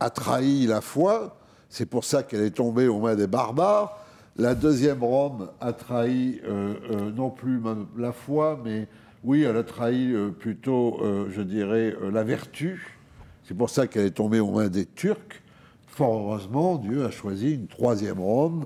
[0.00, 3.98] a trahi la foi, c'est pour ça qu'elle est tombée aux mains des barbares.
[4.40, 7.60] La deuxième Rome a trahi euh, euh, non plus
[7.96, 8.86] la foi, mais
[9.24, 12.96] oui, elle a trahi euh, plutôt, je dirais, la vertu.
[13.42, 15.42] C'est pour ça qu'elle est tombée aux mains des Turcs.
[15.88, 18.64] Fort heureusement, Dieu a choisi une troisième Rome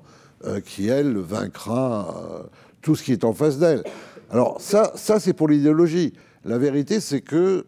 [0.67, 2.45] qui, elle, vaincra
[2.83, 3.83] tout ce qui est en face d'elle.
[4.31, 6.13] Alors ça, ça c'est pour l'idéologie.
[6.45, 7.65] La vérité, c'est que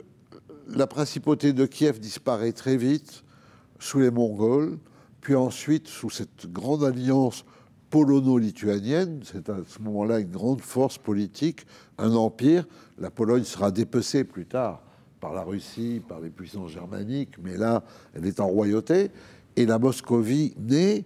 [0.69, 3.25] la principauté de Kiev disparaît très vite
[3.79, 4.77] sous les Mongols,
[5.23, 7.47] puis ensuite sous cette grande alliance
[7.95, 11.65] polono-lituanienne, c'est à ce moment-là une grande force politique,
[11.97, 12.67] un empire.
[12.99, 14.83] La Pologne sera dépecée plus tard
[15.21, 19.13] par la Russie, par les puissances germaniques, mais là, elle est en royauté.
[19.55, 21.05] Et la Moscovie naît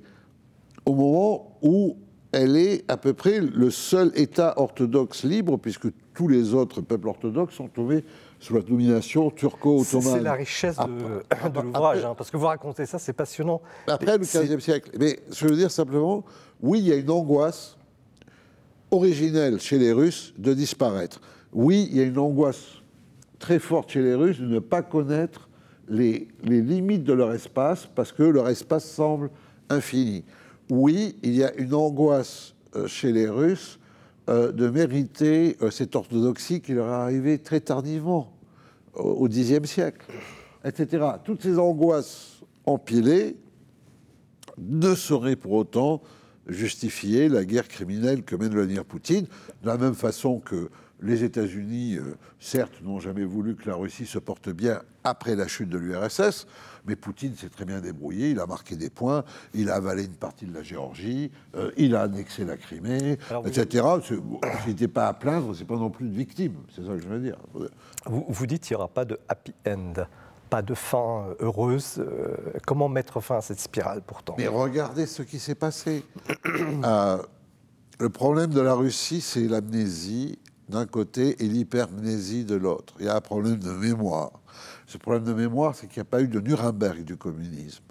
[0.87, 1.99] au moment où
[2.33, 7.09] elle est à peu près le seul État orthodoxe libre, puisque tous les autres peuples
[7.09, 8.03] orthodoxes sont tombés
[8.41, 10.15] sous la domination turco-ottomane.
[10.15, 13.61] C'est la richesse de, l'ouvrage, hein, parce que vous racontez ça, c'est passionnant.
[13.87, 14.91] Après le XVe siècle.
[14.99, 16.25] Mais je veux dire simplement,
[16.61, 17.77] oui, il y a une angoisse
[18.91, 21.21] originelle chez les Russes de disparaître.
[21.53, 22.83] Oui, il y a une angoisse
[23.39, 25.49] très forte chez les Russes de ne pas connaître
[25.89, 29.31] les, limites de leur espace, parce que leur espace semble
[29.71, 30.25] infini.
[30.71, 33.79] Oui, il y a une angoisse euh, chez les Russes
[34.29, 38.33] euh, de mériter euh, cette orthodoxie qui leur est arrivée très tardivement,
[38.95, 40.05] au Xe siècle,
[40.65, 41.07] etc.
[41.25, 43.37] Toutes ces angoisses empilées
[44.59, 46.03] ne sauraient pour autant
[46.49, 49.27] justifier la guerre criminelle que mène Vladimir Poutine,
[49.63, 54.07] de la même façon que les États-Unis, euh, certes, n'ont jamais voulu que la Russie
[54.07, 56.47] se porte bien après la chute de l'URSS,
[56.87, 60.17] mais Poutine s'est très bien débrouillé, il a marqué des points, il a avalé une
[60.17, 63.87] partie de la Géorgie, euh, il a annexé la Crimée, etc.
[64.03, 64.21] S'il
[64.67, 67.21] n'était pas à plaindre, c'est pas non plus de victime, c'est ça que je veux
[67.21, 67.37] dire.
[68.07, 69.93] Vous, vous dites qu'il n'y aura pas de happy end
[70.49, 72.03] pas de fin euh, heureuse.
[72.67, 74.35] comment mettre fin à cette spirale pourtant?
[74.39, 76.05] Mais regardez ce qui s'est passé.
[76.45, 82.95] le problème de la Russie, c'est l'amnésie d'un côté et l'hypermnésie de l'autre.
[83.01, 84.33] Il y a un problème de mémoire.
[84.87, 87.85] Ce problème de mémoire, c'est qu'il n'y a pas eu de Nuremberg du communisme.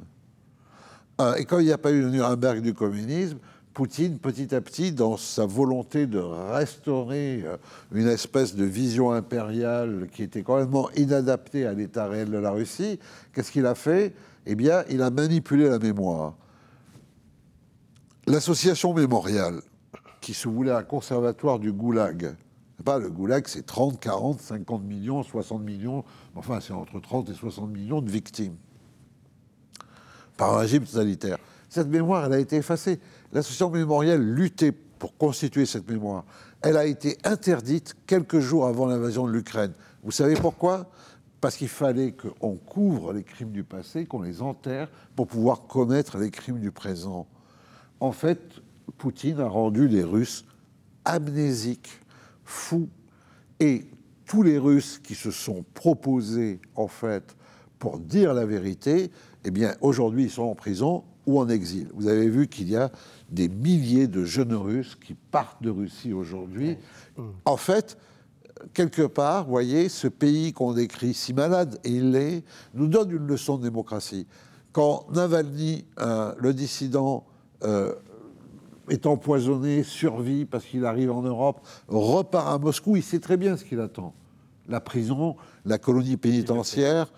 [1.20, 3.40] Euh, et quand il n'y a pas eu de Nuremberg du communisme,
[3.78, 7.58] Poutine, petit à petit, dans sa volonté de restaurer euh,
[7.92, 12.98] une espèce de vision impériale qui était complètement inadaptée à l'état réel de la Russie,
[13.32, 14.16] qu'est-ce qu'il a fait?
[14.48, 16.34] Eh bien, il a manipulé la mémoire.
[18.26, 19.62] L'association mémoriale,
[20.22, 22.36] qui se voulait un conservatoire du goulag,
[22.84, 26.04] pas, le goulag, c'est 30, 40, 50 millions, 60 millions,
[26.36, 28.56] enfin, c'est entre 30 et 60 millions de victimes
[30.36, 31.38] par un régime totalitaire.
[31.70, 33.00] Cette mémoire, elle a été effacée.
[33.34, 36.26] L'association mémorielle luttait pour constituer cette mémoire.
[36.62, 39.74] Elle a été interdite quelques jours avant l'invasion de l'Ukraine.
[40.04, 40.90] Vous savez pourquoi?
[41.40, 46.18] Parce qu'il fallait qu'on couvre les crimes du passé, qu'on les enterre pour pouvoir commettre
[46.18, 47.28] les crimes du présent.
[48.00, 48.40] En fait,
[48.98, 50.46] Poutine a rendu les Russes
[51.06, 52.02] amnésiques
[52.44, 52.90] fou.
[53.60, 53.86] Et
[54.26, 57.36] tous les Russes qui se sont proposés, en fait,
[57.80, 59.12] pour dire la vérité,
[59.44, 61.90] eh bien, aujourd'hui, ils sont en prison ou en exil.
[61.94, 62.92] Vous avez vu qu'il y a
[63.30, 66.78] des milliers de jeunes Russes qui partent de Russie aujourd'hui.
[67.46, 67.98] En fait,
[68.74, 73.12] quelque part, vous voyez, ce pays qu'on décrit si malade, et il l'est, nous donne
[73.12, 74.28] une leçon de démocratie.
[74.72, 77.26] Quand Navalny, euh, le dissident,
[77.64, 77.94] euh,
[78.90, 83.58] est empoisonné, survit parce qu'il arrive en Europe, repart à Moscou, il sait très bien
[83.58, 84.14] ce qu'il attend.
[84.70, 85.36] La prison,
[85.66, 87.12] la colonie pénitentiaire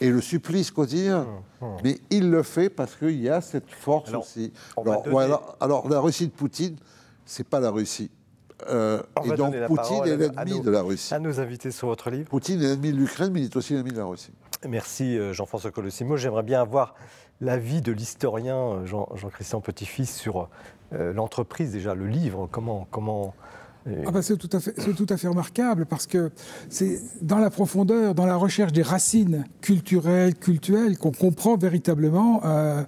[0.00, 1.26] et le supplice quotidien.
[1.60, 1.76] Hum, hum.
[1.84, 4.52] Mais il le fait parce qu'il y a cette force aussi.
[5.60, 6.76] Alors, la Russie de Poutine,
[7.24, 8.10] c'est pas la Russie.
[8.70, 11.12] Euh, et donc Poutine est l'ennemi de la Russie.
[11.12, 12.28] À nos invités sur votre livre.
[12.28, 14.32] Poutine est l'ennemi de l'Ukraine, mais il est aussi l'ennemi de la Russie.
[14.66, 16.16] Merci euh, Jean-François Colossimo.
[16.16, 16.94] J'aimerais bien avoir
[17.40, 20.48] l'avis de l'historien euh, Jean-Christian Petit-Fils sur
[20.92, 23.34] euh, l'entreprise, déjà le livre, comment, comment
[24.04, 26.32] Ah bah, c'est tout, à fait, remarquable parce que
[26.68, 32.82] c'est dans la profondeur, dans la recherche des racines culturelles, cultuelles, qu'on comprend véritablement euh,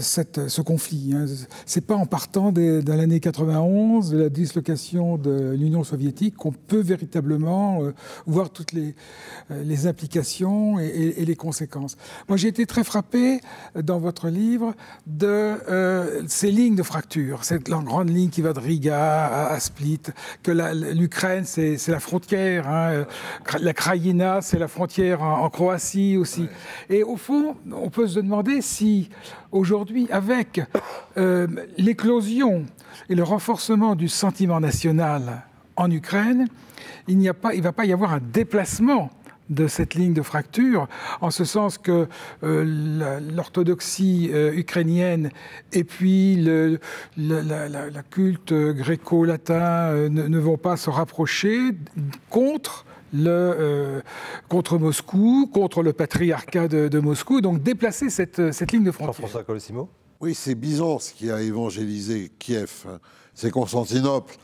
[0.00, 1.12] cette, ce conflit.
[1.14, 1.26] Hein.
[1.66, 6.80] C'est pas en partant de l'année 91, de la dislocation de l'Union soviétique, qu'on peut
[6.80, 7.92] véritablement euh,
[8.26, 8.94] voir toutes les,
[9.50, 11.96] euh, implications et, et, les conséquences.
[12.28, 13.40] Moi, j'ai été très frappé
[13.80, 14.74] dans votre livre
[15.06, 15.54] de
[16.26, 20.00] ces lignes de fracture, cette grande ligne qui va de Riga à Split
[20.42, 20.50] que
[20.94, 22.68] l'Ukraine, c'est la frontière.
[22.68, 23.06] Hein.
[23.60, 26.48] La Krajina, c'est la frontière en, Croatie aussi.
[26.88, 29.10] Et au fond, on peut se demander si
[29.52, 30.60] aujourd'hui, avec
[31.16, 32.64] euh, l'éclosion
[33.08, 35.42] et le renforcement du sentiment national
[35.76, 36.48] en Ukraine,
[37.08, 39.10] il ne va pas y avoir un déplacement
[39.50, 40.88] de cette ligne de fracture,
[41.20, 42.06] en ce sens que
[42.42, 45.30] euh, l'orthodoxie euh, ukrainienne
[45.72, 46.78] et puis le,
[47.16, 51.72] la, culte gréco-latin euh, ne, vont pas se rapprocher
[52.30, 54.02] contre le,
[54.48, 59.14] contre Moscou, contre le patriarcat de, Moscou, donc déplacer cette, cette ligne de frontière.
[59.14, 62.98] Jean-François Colossimo Oui, c'est Byzance qui a évangélisé Kiev, hein.
[63.34, 64.36] c'est Constantinople.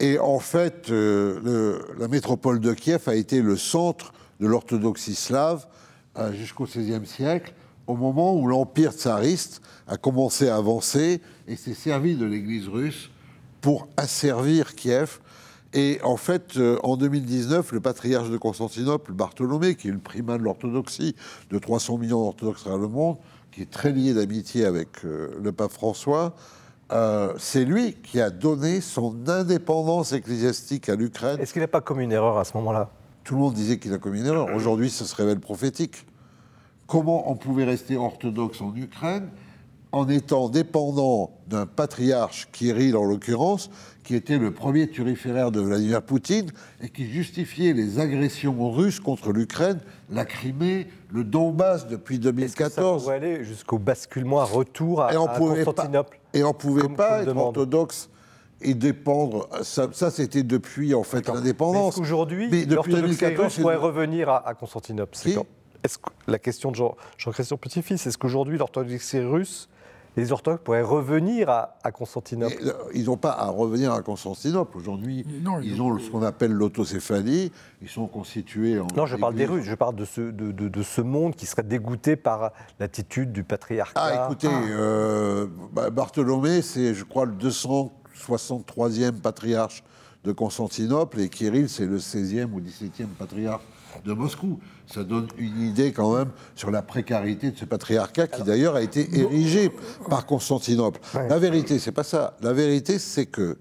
[0.00, 5.66] Et en fait, la métropole de Kiev a été le centre de l'orthodoxie slave
[6.18, 7.54] euh, jusqu'au XVIe siècle,
[7.86, 13.10] au moment où l'empire tsariste a commencé à avancer et s'est servi de l'Église russe
[13.60, 15.20] pour asservir Kiev.
[15.74, 20.38] Et en fait, euh, en 2019, le patriarche de Constantinople, Bartholomé, qui est le primat
[20.38, 21.14] de l'orthodoxie,
[21.50, 23.16] de 300 millions d'orthodoxes à le monde,
[23.52, 26.34] qui est très lié d'amitié avec euh, le pape François,
[27.36, 31.38] c'est lui qui a donné son indépendance ecclésiastique à l'Ukraine.
[31.38, 32.90] Est-ce qu'il n'a pas commis une erreur à ce moment-là?
[33.28, 34.48] Tout le monde disait qu'il a commis une erreur.
[34.54, 36.06] Aujourd'hui, ça se révèle prophétique.
[36.86, 39.28] Comment on pouvait rester orthodoxe en Ukraine
[39.92, 43.68] en étant dépendant d'un patriarche, Kirill en l'occurrence,
[44.02, 49.30] qui était le premier turiféraire de Vladimir Poutine et qui justifiait les agressions russes contre
[49.32, 52.56] l'Ukraine, la Crimée, le Donbass depuis 2014.
[52.56, 56.18] Que ça pourrait aller jusqu'au basculement, à retour à, et Constantinople.
[56.32, 58.08] et on ne pouvait pas être orthodoxe
[58.60, 59.48] et dépendre.
[59.62, 61.94] Ça, c'était depuis en fait l'indépendance.
[61.94, 65.16] Est-ce qu'aujourd'hui, l'orthodoxie russe pourrait revenir à, Constantinople?
[65.84, 66.76] Est-ce que la question de
[67.16, 69.68] Jean-Christian Petit-Fils, est-ce qu'aujourd'hui l'orthodoxie russe
[70.16, 72.56] les orthodoxes pourraient revenir à, Constantinople?
[72.62, 74.76] Euh, ils n'ont pas à revenir à Constantinople.
[74.76, 75.24] Aujourd'hui,
[75.62, 77.52] ils, ont ce qu'on appelle l'autocéphalie.
[77.82, 78.88] Ils sont constitués en.
[78.96, 79.64] Non, je parle des Russes.
[79.64, 83.92] Je parle de ce, de, ce monde qui serait dégoûté par l'attitude du patriarcat.
[83.94, 84.62] Ah, écoutez, ah.
[84.70, 89.82] Euh, bah, Bartholomé, c'est, je crois, le 200 63e patriarche
[90.24, 93.62] de Constantinople et Kirill, c'est le 16e ou 17e patriarche
[94.04, 94.58] de Moscou.
[94.86, 98.82] Ça donne une idée quand même sur la précarité de ce patriarcat qui d'ailleurs a
[98.82, 99.70] été érigé
[100.08, 101.00] par Constantinople.
[101.14, 102.36] La vérité, c'est pas ça.
[102.40, 103.58] La vérité, c'est que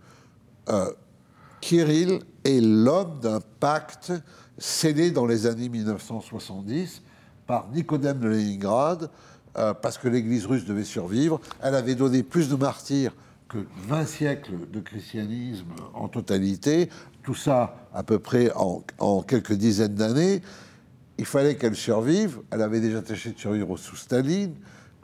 [0.70, 0.92] euh,
[1.62, 4.14] Kirill est l'homme d'un pacte
[4.58, 7.02] scellé dans les années 1970
[7.46, 9.10] par Nicodème de Leningrad,
[9.58, 11.40] euh, parce que l'Église russe devait survivre.
[11.62, 13.14] Elle avait donné plus de martyrs
[13.48, 13.58] que
[13.88, 16.90] 20 siècles de christianisme en totalité,
[17.24, 20.42] tout ça à peu près en, quelques dizaines d'années,
[21.18, 22.40] il fallait qu'elle survive.
[22.52, 24.54] Elle avait déjà tâché de survivre sous Staline,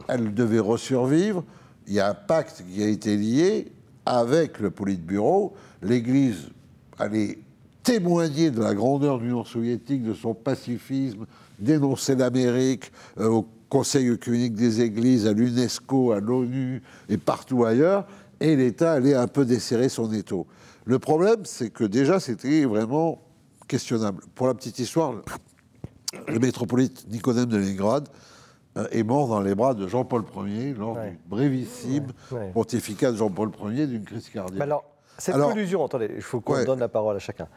[0.07, 1.43] elle devait resurvivre.
[1.87, 3.71] Il y a un pacte qui a été lié
[4.05, 5.53] avec le Politburo.
[5.81, 6.49] L'Église
[6.99, 7.39] allait
[7.83, 11.25] témoigner de la grandeur de l'Union soviétique, de son pacifisme,
[11.59, 18.05] dénoncer l'Amérique euh, au Conseil œcuménique des Églises, à l'UNESCO, à l'ONU et partout ailleurs
[18.39, 20.47] et l'État allait un peu desserrer son étau.
[20.85, 23.21] Le problème, c'est que déjà, c'était vraiment
[23.67, 24.21] questionnable.
[24.35, 25.13] Pour la petite histoire,
[26.27, 28.09] le métropolite Nicodème de Leningrad
[28.77, 32.07] euh, est mort dans les bras de Jean-Paul Ier lors du brévissime
[32.53, 34.61] pontificat de Jean-Paul Ier d'une crise cardiaque.
[34.61, 34.83] alors,
[35.17, 37.47] cette collusion, attendez, il faut qu'on donne la parole à chacun.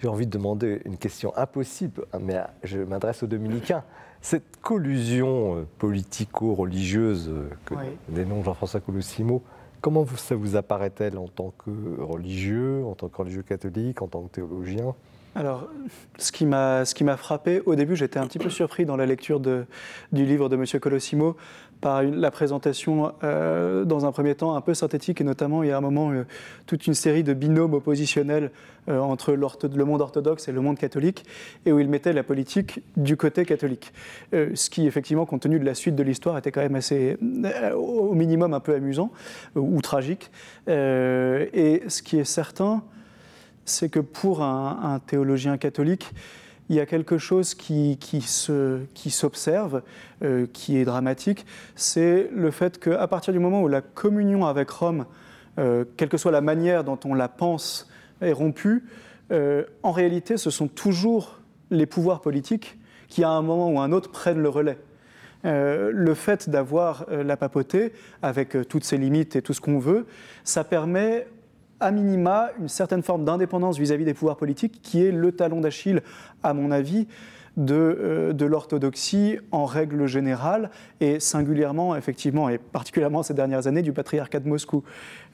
[0.00, 3.84] J'ai envie de demander une question impossible, hein, mais je m'adresse aux dominicains.
[4.20, 7.74] Cette collusion euh, politico-religieuse euh, que
[8.08, 9.42] dénonce Jean-François Colossimo,
[9.84, 14.22] Comment ça vous apparaît-elle en tant que religieux, en tant que religieux catholique, en tant
[14.22, 14.94] que théologien?
[15.34, 15.68] Alors,
[16.16, 19.66] ce qui m'a frappé, au début, j'étais un petit peu surpris dans la lecture du
[20.12, 20.64] livre de M.
[20.80, 21.36] Colossimo
[21.84, 25.70] par la présentation, euh, dans un premier temps, un peu synthétique, et notamment, il y
[25.70, 26.24] a un moment, euh,
[26.64, 28.52] toute une série de binômes oppositionnels
[28.88, 31.26] euh, entre le monde orthodoxe et le monde catholique,
[31.66, 33.92] et où il mettait la politique du côté catholique.
[34.32, 37.18] ce qui, effectivement, compte tenu de la suite de l'histoire, était quand même assez,
[37.76, 39.12] au minimum, un peu amusant
[39.54, 40.30] ou tragique.
[40.66, 42.82] et ce qui est certain,
[43.66, 46.12] c'est que pour un, théologien catholique,
[46.68, 48.20] il y a quelque chose qui, qui
[49.10, 53.82] s'observe, qui, euh, qui est dramatique, c'est le fait qu'à partir du moment où la
[53.82, 55.06] communion avec Rome,
[55.58, 57.88] euh, quelle que soit la manière dont on la pense,
[58.20, 58.84] est rompu,
[59.30, 63.92] euh, en réalité, ce sont toujours les pouvoirs politiques qui, à un moment ou un
[63.92, 64.78] autre, prennent le relais.
[65.46, 70.06] Le fait d'avoir la papauté, avec toutes ses limites et tout ce qu'on veut,
[70.42, 71.26] ça permet
[71.80, 76.02] à minima une certaine forme d'indépendance vis-à-vis des pouvoirs politiques, qui est le talon d'Achille,
[76.42, 77.06] à mon avis,
[77.56, 83.92] de, de l'orthodoxie en règle générale, et singulièrement, effectivement, et particulièrement ces dernières années, du
[83.92, 84.82] patriarcat de Moscou.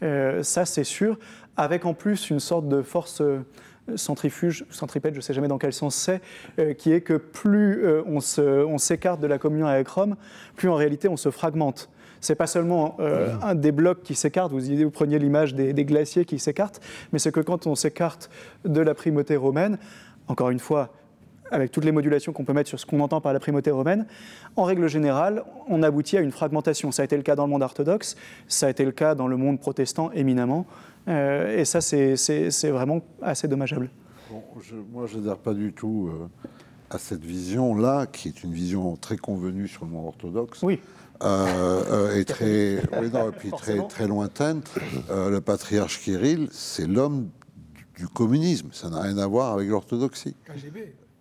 [0.03, 1.18] ça, c'est sûr,
[1.57, 3.22] avec en plus une sorte de force
[3.96, 6.20] centrifuge, centripète, je ne sais jamais dans quel sens c'est,
[6.59, 10.16] euh, qui est que plus euh, on s'écarte de la communion avec Rome,
[10.57, 11.90] plus en réalité on se fragmente.
[12.20, 16.24] C'est pas seulement euh, un des blocs qui s'écartent, vous, vous preniez l'image des, glaciers
[16.24, 16.80] qui s'écartent,
[17.12, 18.30] mais c'est que quand on s'écarte
[18.64, 19.78] de la primauté romaine,
[20.28, 20.90] encore une fois,
[21.50, 24.06] avec toutes les modulations qu'on peut mettre sur ce qu'on entend par la primauté romaine,
[24.56, 26.92] en règle générale, on aboutit à une fragmentation.
[26.92, 29.26] Ça a été le cas dans le monde orthodoxe, ça a été le cas dans
[29.26, 30.66] le monde protestant éminemment.
[31.09, 33.90] Euh, et ça, c'est vraiment assez dommageable.
[34.92, 36.28] moi, je n'adhère pas du tout euh,
[36.90, 40.62] à cette vision-là, qui est une vision très convenue sur le monde orthodoxe.
[40.62, 40.80] Oui.
[41.22, 44.62] Euh, et très, oui, non, et puis très, très lointaine.
[45.09, 47.28] le patriarche Kirill, c'est l'homme
[47.96, 48.68] du communisme.
[48.72, 50.35] Ça n'a rien à voir avec l'orthodoxie.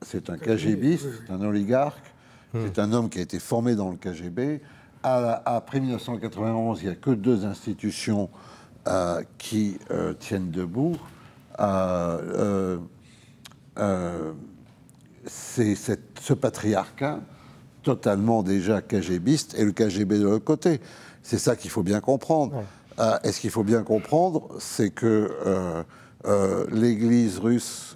[0.01, 2.13] C'est un KGBiste, c'est un oligarque,
[2.53, 2.59] hmm.
[2.65, 4.61] c'est un homme qui a été formé dans le KGB.
[5.03, 8.29] après 1991, il n'y a que deux institutions
[8.87, 10.95] euh, qui euh, tiennent debout,
[11.59, 12.77] euh,
[15.25, 17.19] c'est ce patriarcat
[17.83, 20.79] totalement déjà KGBiste et le KGB de l'autre côté.
[21.23, 22.63] C'est ça qu'il faut bien comprendre.
[23.23, 25.31] et ce qu'il faut bien comprendre, c'est que
[26.71, 27.95] l'Église russe,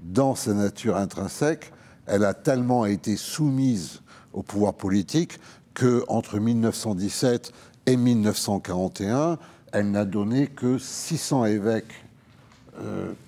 [0.00, 1.72] dans sa nature intrinsèque,
[2.06, 4.00] elle a tellement été soumise
[4.32, 5.38] au pouvoir politique
[5.74, 7.52] que entre 1917
[7.86, 9.38] et 1941,
[9.72, 12.04] elle n'a donné que 600 évêques,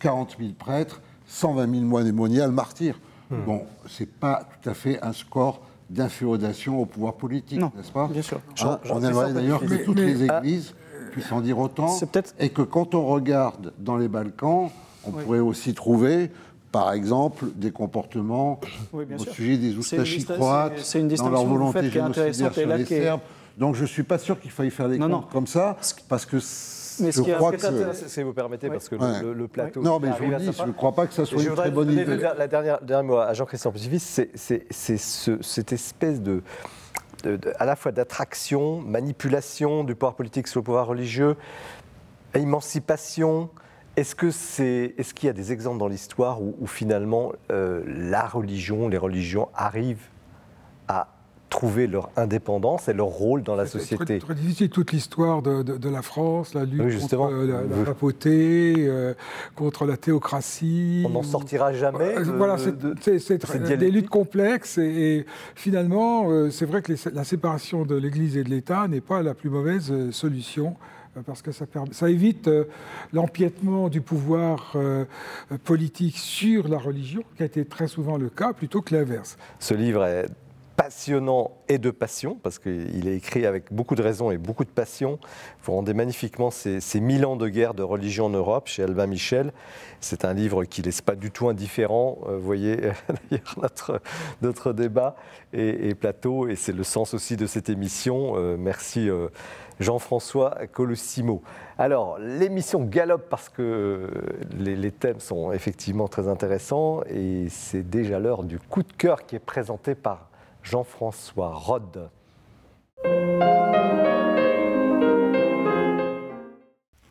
[0.01, 2.99] 40 euh, 000 prêtres, 120 000 moines et moniales martyrs.
[3.31, 3.45] Bon, hmm.
[3.45, 5.61] Bon, c'est pas tout à fait un score
[5.93, 8.41] d'inféodation au pouvoir politique, n'est-ce pas Bien sûr.
[8.63, 10.75] Hein, on aimerait d'ailleurs que toutes les églises
[11.13, 11.95] puissent en dire autant,
[12.39, 14.71] et que quand on regarde dans les Balkans,
[15.05, 16.31] on pourrait aussi trouver
[16.73, 18.59] par exemple, des comportements
[18.95, 23.21] au sujet des oustachis croates, dans leur volonté génocidaire sur les Serbes.
[23.59, 25.77] Donc je ne suis pas sûr qu'il faille faire des comptes comme ça,
[26.09, 26.39] parce que
[27.01, 27.59] mais je crois que...
[27.93, 29.83] Si vous permettez, parce que le, plateau...
[29.83, 31.91] Non, mais je vous dis, je ne crois pas que ça soit une très bonne
[31.91, 32.05] idée.
[32.05, 34.01] La dernière, dernière mot à Jean-Christian Posivis,
[34.35, 36.43] c'est cette espèce de,
[37.59, 41.37] à la fois d'attraction, manipulation du pouvoir politique sur le pouvoir religieux,
[42.35, 43.51] émancipation.
[43.97, 48.27] Est-ce qu'il est, est qu'il y a des exemples dans l'histoire où, finalement euh, la
[48.27, 50.09] religion, les religions arrivent
[50.89, 51.09] à
[51.53, 54.19] trouver leur indépendance et leur rôle dans la société.
[54.21, 59.13] C'est très, difficile toute l'histoire de, la France, la lutte contre euh, la, papauté, euh,
[59.55, 61.05] contre la théocratie.
[61.07, 62.17] On n'en sortira jamais.
[62.17, 68.39] Euh, voilà, c'est des luttes complexes et, finalement, c'est vrai que la séparation de l'Église
[68.39, 70.77] et de l'État n'est pas la plus mauvaise solution
[71.27, 72.49] parce que ça, ça évite
[73.13, 74.75] l'empiètement du pouvoir
[75.65, 79.37] politique sur la religion, qui a été très souvent le cas, plutôt que l'inverse.
[79.59, 80.27] Ce livre est
[80.77, 84.71] passionnant et de passion, parce qu'il est écrit avec beaucoup de raison et beaucoup de
[84.71, 85.19] passion.
[85.63, 89.53] Vous rendez magnifiquement ces, mille ans de guerre de religion en Europe chez Albin Michel.
[90.01, 92.19] C'est un livre qui ne laisse pas du tout indifférent.
[92.27, 92.77] Euh, vous voyez
[93.31, 94.01] d'ailleurs notre,
[94.41, 95.17] notre débat
[95.53, 98.35] et, plateau, et c'est le sens aussi de cette émission.
[98.37, 99.29] Euh, merci euh,
[99.81, 101.43] Jean-François Colossimo.
[101.79, 104.09] Alors, l'émission galope parce que
[104.59, 109.37] les, thèmes sont effectivement très intéressants et c'est déjà l'heure du coup de cœur qui
[109.37, 110.32] est présenté par
[110.63, 112.11] Jean-François Rode.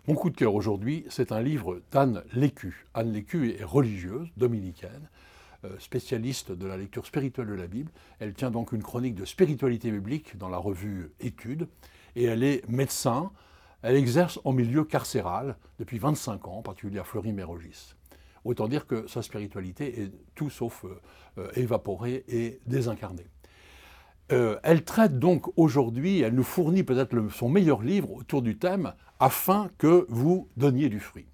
[0.07, 2.85] Mon coup de cœur aujourd'hui, c'est un livre d'Anne Lécu.
[2.93, 5.09] Anne Lécu est religieuse, dominicaine,
[5.63, 7.91] euh, spécialiste de la lecture spirituelle de la Bible.
[8.19, 11.67] Elle tient donc une chronique de spiritualité biblique dans la revue Études,
[12.15, 13.31] et elle est médecin.
[13.83, 17.95] Elle exerce en milieu carcéral depuis 25 ans, en particulier à Fleury-Mérogis.
[18.43, 20.99] Autant dire que sa spiritualité est tout sauf euh,
[21.37, 23.27] euh, évaporée et désincarnée.
[24.32, 28.94] Euh, elle traite donc aujourd'hui, elle nous fournit peut-être son meilleur livre autour du thème
[29.20, 31.28] afin que vous donniez du fruit.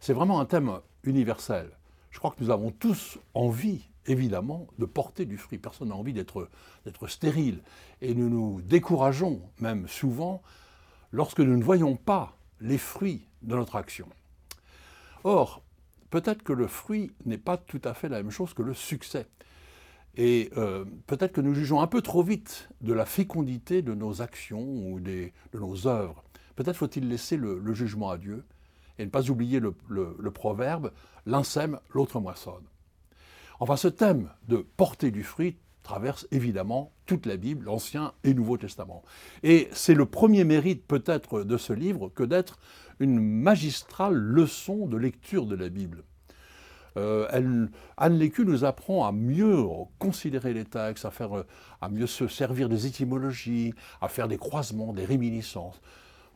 [0.00, 1.70] C'est vraiment un thème universel.
[2.10, 5.58] Je crois que nous avons tous envie, évidemment, de porter du fruit.
[5.58, 6.48] Personne n'a envie d'être
[7.08, 7.60] stérile.
[8.00, 10.42] Et nous nous décourageons même souvent
[11.12, 14.08] lorsque nous ne voyons pas les fruits de notre action.
[15.24, 15.62] Or,
[16.08, 19.26] peut-être que le fruit n'est pas tout à fait la même chose que le succès.
[20.22, 24.20] Et euh, peut-être que nous jugeons un peu trop vite de la fécondité de nos
[24.20, 26.22] actions ou de nos œuvres.
[26.56, 28.44] Peut-être faut-il laisser le, jugement à Dieu
[28.98, 29.72] et ne pas oublier le,
[30.30, 30.92] proverbe
[31.24, 32.66] l'un sème, l'autre moissonne.
[33.60, 38.58] Enfin, ce thème de porter du fruit traverse évidemment toute la Bible, l'Ancien et Nouveau
[38.58, 39.02] Testament.
[39.42, 42.58] Et c'est le premier mérite peut-être de ce livre que d'être
[42.98, 46.04] une magistrale leçon de lecture de la Bible.
[46.96, 47.66] Euh,
[47.96, 49.64] Anne Lécu nous apprend à mieux
[49.98, 51.44] considérer les textes, à, faire,
[51.80, 55.80] à mieux se servir des étymologies, à faire des croisements, des réminiscences,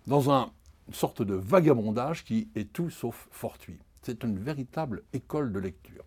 [0.07, 0.51] dans un,
[0.89, 3.79] une sorte de vagabondage qui est tout sauf fortuit.
[4.03, 6.05] C'est une véritable école de lecture.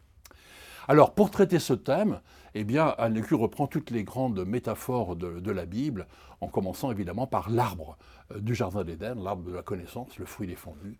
[0.87, 2.21] Alors, pour traiter ce thème,
[2.53, 6.07] eh bien, Anne Lécu reprend toutes les grandes métaphores de, la Bible,
[6.39, 7.97] en commençant évidemment par l'arbre
[8.31, 10.97] euh, du Jardin d'Éden, l'arbre de la connaissance, le fruit défendu,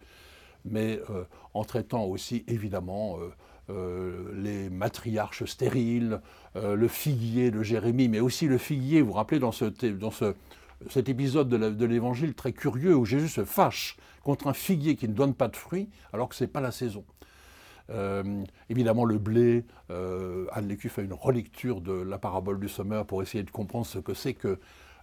[0.70, 3.18] mais euh, en traitant aussi évidemment
[3.70, 6.22] euh, les matriarches stériles,
[6.56, 10.34] le figuier de Jérémie, mais aussi le figuier, vous vous rappelez dans, ce, dans ce,
[10.90, 15.14] cet épisode de l'Évangile très curieux où Jésus se fâche contre un figuier qui ne
[15.14, 17.04] donne pas de fruits alors que ce n'est pas la saison.
[17.90, 23.06] Euh, évidemment, le blé, euh, Anne Lécu fait une relecture de la parabole du sommeur
[23.06, 24.58] pour essayer de comprendre ce que c'est qu'une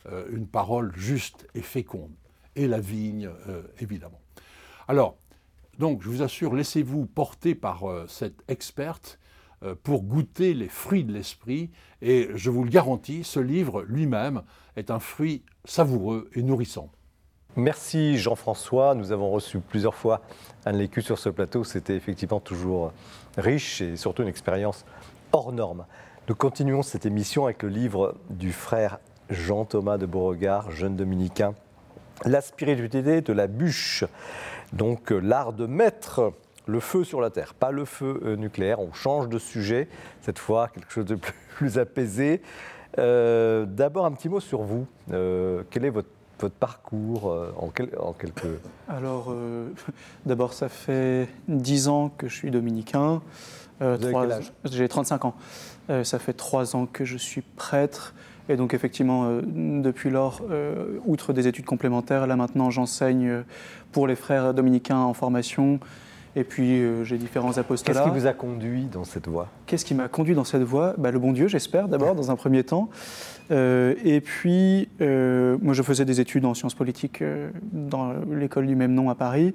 [0.07, 2.13] euh, parole juste et féconde.
[2.57, 3.31] Et la vigne,
[3.81, 4.21] évidemment.
[4.87, 5.17] Alors,
[5.79, 9.19] donc, je vous assure, laissez-vous porter par cette experte
[9.83, 11.71] pour goûter les fruits de l'esprit.
[12.03, 14.43] Et je vous le garantis, ce livre lui-même
[14.77, 16.91] est un fruit savoureux et nourrissant.
[17.57, 18.95] Merci Jean-François.
[18.95, 20.21] Nous avons reçu plusieurs fois
[20.65, 21.63] Anne Lécu sur ce plateau.
[21.63, 22.93] C'était effectivement toujours
[23.39, 24.85] riche et surtout une expérience
[25.33, 25.87] hors norme.
[26.29, 28.99] Nous continuons cette émission avec le livre du frère
[29.31, 31.55] Jean-Thomas de Beauregard, jeune dominicain,
[32.25, 34.05] La spiritualité de la bûche.
[34.75, 36.33] Donc l'art de mettre
[36.67, 38.81] le feu sur la terre, pas le feu euh, nucléaire.
[38.81, 39.89] On change de sujet,
[40.23, 41.17] cette fois quelque chose de
[41.57, 42.43] plus, apaisé.
[42.99, 44.87] Euh, d'abord un petit mot sur vous.
[45.13, 46.09] Euh, quel est votre
[46.39, 47.67] votre parcours euh, en,
[48.01, 48.61] en, quelques...
[48.89, 49.69] Alors, euh,
[50.27, 53.23] d'abord, ça fait 10 ans que je suis dominicain.
[53.83, 55.35] Euh, J'ai 35 ans.
[56.05, 58.15] ça fait 3 ans que je suis prêtre.
[58.49, 60.43] Et donc, effectivement, depuis lors,
[61.07, 63.43] outre des études complémentaires, là maintenant, j'enseigne
[63.91, 65.81] pour les frères dominicains en formation.
[66.37, 68.01] Et puis, j'ai différents apostolats.
[68.01, 69.49] Qu'est-ce qui vous a conduit dans cette voie?
[69.67, 70.95] Qu'est-ce qui m'a conduit dans cette voie?
[70.99, 72.91] Bah, Le bon Dieu, j'espère, d'abord, dans un premier temps.
[73.51, 78.67] Euh, et puis, euh, moi, je faisais des études en sciences politiques euh, dans l'école
[78.67, 79.55] du même nom à Paris.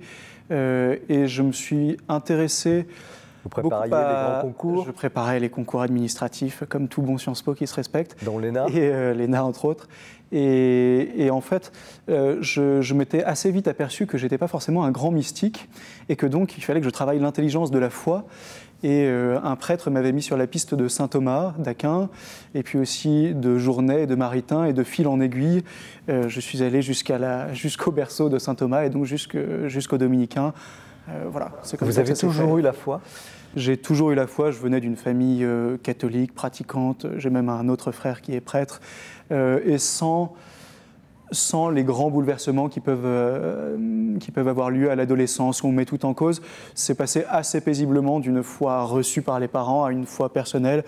[0.52, 2.88] et je me suis intéressé.
[3.44, 7.54] Vous prépariez les grands concours Je préparais les concours administratifs, comme tout bon Sciences Po
[7.54, 8.16] qui se respecte.
[8.24, 9.88] Dans l'ENA Et l'ENA, entre autres.
[10.32, 11.72] Et, en fait,
[12.08, 15.70] je, je m'étais assez vite aperçu que j'étais pas forcément un grand mystique
[16.08, 18.26] et que donc il fallait que je travaille l'intelligence de la foi
[18.84, 22.10] et euh, un prêtre m'avait mis sur la piste de saint Thomas d'Aquin,
[22.56, 25.64] et puis aussi de Journay, de Maritain, et de fil en aiguille.
[26.08, 30.48] Euh, je suis allé jusqu'au berceau de saint Thomas et donc jusqu'aux Dominicains.
[30.48, 30.52] Euh,
[31.30, 33.02] voilà, comme Vous avez toujours eu la foi?
[33.56, 34.52] J'ai toujours eu la foi.
[34.52, 35.48] Je venais d'une famille
[35.84, 37.08] catholique, pratiquante.
[37.18, 38.80] J'ai même un autre frère qui est prêtre.
[39.32, 40.36] et sans
[41.32, 45.72] sans les grands bouleversements qui peuvent, euh, qui peuvent avoir lieu à l'adolescence, où on
[45.72, 46.42] met tout en cause.
[46.74, 50.84] C'est passé assez paisiblement d'une foi reçue par les parents à une foi personnelle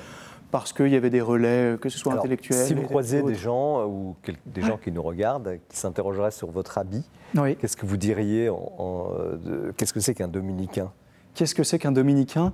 [0.52, 2.66] parce qu'il y avait des relais, que ce soit intellectuels.
[2.66, 6.52] Si vous croisez des gens euh, ou des gens qui nous regardent, qui s'interrogeraient sur
[6.52, 7.04] votre habit,
[7.60, 8.50] qu'est-ce que vous diriez
[9.78, 10.92] Qu'est-ce que c'est qu'un dominicain?
[11.34, 12.52] Qu'est-ce que c'est qu'un dominicain?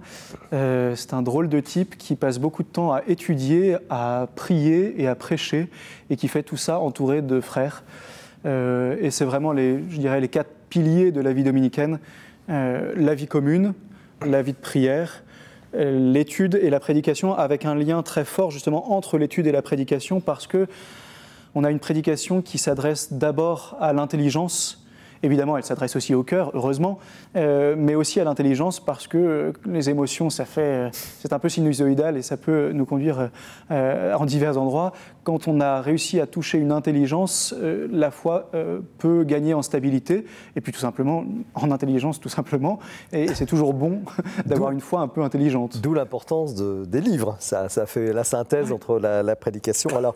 [0.54, 5.02] Euh, C'est un drôle de type qui passe beaucoup de temps à étudier, à prier
[5.02, 5.70] et à prêcher,
[6.10, 7.84] et qui fait tout ça entouré de frères.
[8.46, 12.00] Euh, et c'est vraiment, les, je dirais, les quatre piliers de la vie dominicaine.
[12.50, 13.74] Euh, la vie commune,
[14.26, 15.24] la vie de prière,
[15.74, 20.22] l'étude et la prédication, avec un lien très fort justement entre l'étude et la prédication,
[20.22, 20.68] parce que
[21.56, 24.86] on a une prédication qui s'adresse d'abord à l'intelligence
[25.24, 27.00] Évidemment, elle s'adresse aussi au cœur, heureusement,
[27.36, 31.40] euh, mais aussi à l'intelligence parce que euh, les émotions, ça fait, euh, c'est un
[31.40, 33.30] peu sinusoïdal et ça peut nous conduire
[33.70, 34.94] en divers endroits.
[35.24, 37.54] Quand on a réussi à toucher une intelligence,
[37.92, 38.52] la foi
[38.98, 42.80] peut gagner en stabilité et puis tout simplement en intelligence, tout simplement.
[43.12, 44.02] Et, c'est toujours bon
[44.46, 45.80] d'avoir une foi un peu intelligente.
[45.82, 47.36] D'où l'importance des livres.
[47.40, 49.90] Ça, ça, fait la synthèse entre la, la prédication.
[49.96, 50.16] Alors.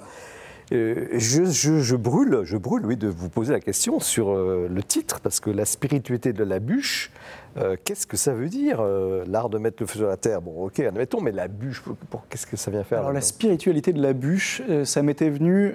[0.74, 5.20] Euh, je, brûle, je brûle, oui, de vous poser la question sur euh, le titre,
[5.20, 7.12] parce que la spiritualité de la bûche,
[7.58, 8.82] euh, qu'est-ce que ça veut dire
[9.28, 11.84] L'art de mettre le feu sur la terre, bon, ok, admettons, mais la bûche,
[12.30, 15.74] qu'est-ce que ça vient faire Alors, la spiritualité de la bûche, ça m'était venu,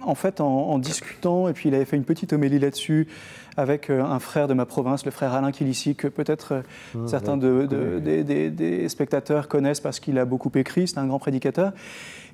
[0.00, 3.08] en fait, en, discutant, et puis il avait fait une petite homélie là-dessus
[3.56, 6.62] avec un frère de ma province, le frère Alain Kilissi, que peut-être
[6.94, 11.72] mmh, certains des, spectateurs connaissent parce qu'il a beaucoup écrit, c'est un grand prédicateur,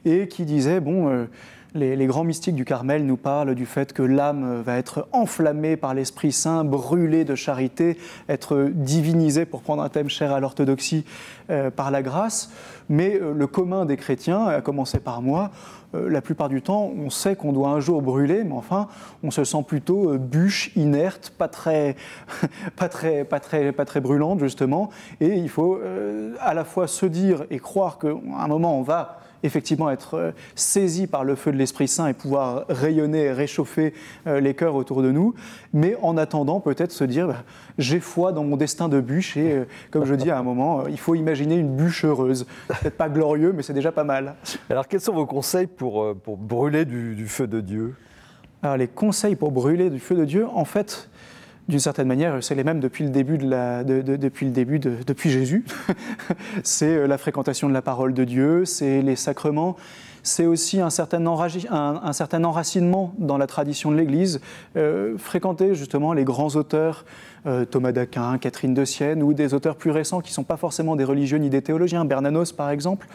[0.04, 1.26] et qui disait, bon
[1.74, 5.94] les, grands mystiques du Carmel nous parlent du fait que l'âme va être enflammée par
[5.94, 7.96] l'Esprit Saint, brûlée de charité,
[8.28, 11.04] être divinisée, pour prendre un thème cher à l'orthodoxie,
[11.50, 12.50] euh, par la grâce.
[12.88, 15.50] Mais euh, le commun des chrétiens, à commencer par moi,
[15.94, 18.88] euh, la plupart du temps, on sait qu'on doit un jour brûler, mais enfin,
[19.22, 21.96] on se sent plutôt bûche, inerte, pas très,
[22.76, 24.90] pas très, pas très, pas très brûlante, justement.
[25.20, 25.80] Et il faut
[26.40, 30.30] à la fois se dire et croire qu'à un moment, on va effectivement être euh,
[30.54, 33.94] saisi par le feu de l'Esprit Saint et pouvoir rayonner et réchauffer
[34.26, 35.34] euh, les cœurs autour de nous,
[35.72, 37.44] mais en attendant peut-être se dire bah,
[37.78, 40.86] j'ai foi dans mon destin de bûche et euh, comme je dis à un moment,
[40.86, 42.46] il faut imaginer une bûche heureuse.
[42.68, 44.36] Peut-être pas glorieux, mais c'est déjà pas mal.
[44.70, 47.94] Alors quels sont vos conseils pour, pour brûler du, du feu de Dieu?
[48.62, 51.09] Alors les conseils pour brûler du feu de Dieu, en fait,
[51.70, 54.96] d'une certaine manière, c'est les mêmes depuis le début, de la, depuis, le début de,
[55.06, 55.64] depuis Jésus.
[56.64, 59.76] c'est euh, la fréquentation de la parole de Dieu, c'est les sacrements,
[60.22, 64.40] c'est aussi un certain, un, certain, enracinement dans la tradition de l'Église,
[64.76, 67.06] euh, fréquenter justement les grands auteurs,
[67.46, 70.58] euh, Thomas d'Aquin, Catherine de Sienne, ou des auteurs plus récents qui ne sont pas
[70.58, 73.06] forcément des religieux ni des théologiens, Bernanos par exemple,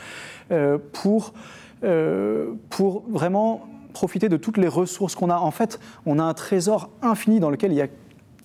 [0.93, 1.33] pour,
[2.69, 5.37] pour vraiment profiter de toutes les ressources qu'on a.
[5.37, 7.87] En fait, on a un trésor infini dans lequel il y a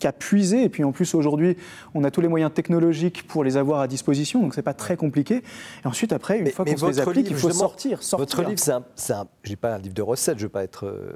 [0.01, 0.65] qu'à puiser.
[0.65, 1.57] Et puis en plus, aujourd'hui,
[1.95, 4.97] on a tous les moyens technologiques pour les avoir à disposition, donc c'est pas très
[4.97, 5.43] compliqué.
[5.85, 8.19] Et ensuite, après, une fois qu'on se les applique, il faut sortir, sortir.
[8.19, 8.61] Votre livre,
[8.97, 11.13] c'est un, j'ai pas un livre de recettes, je veux pas être euh,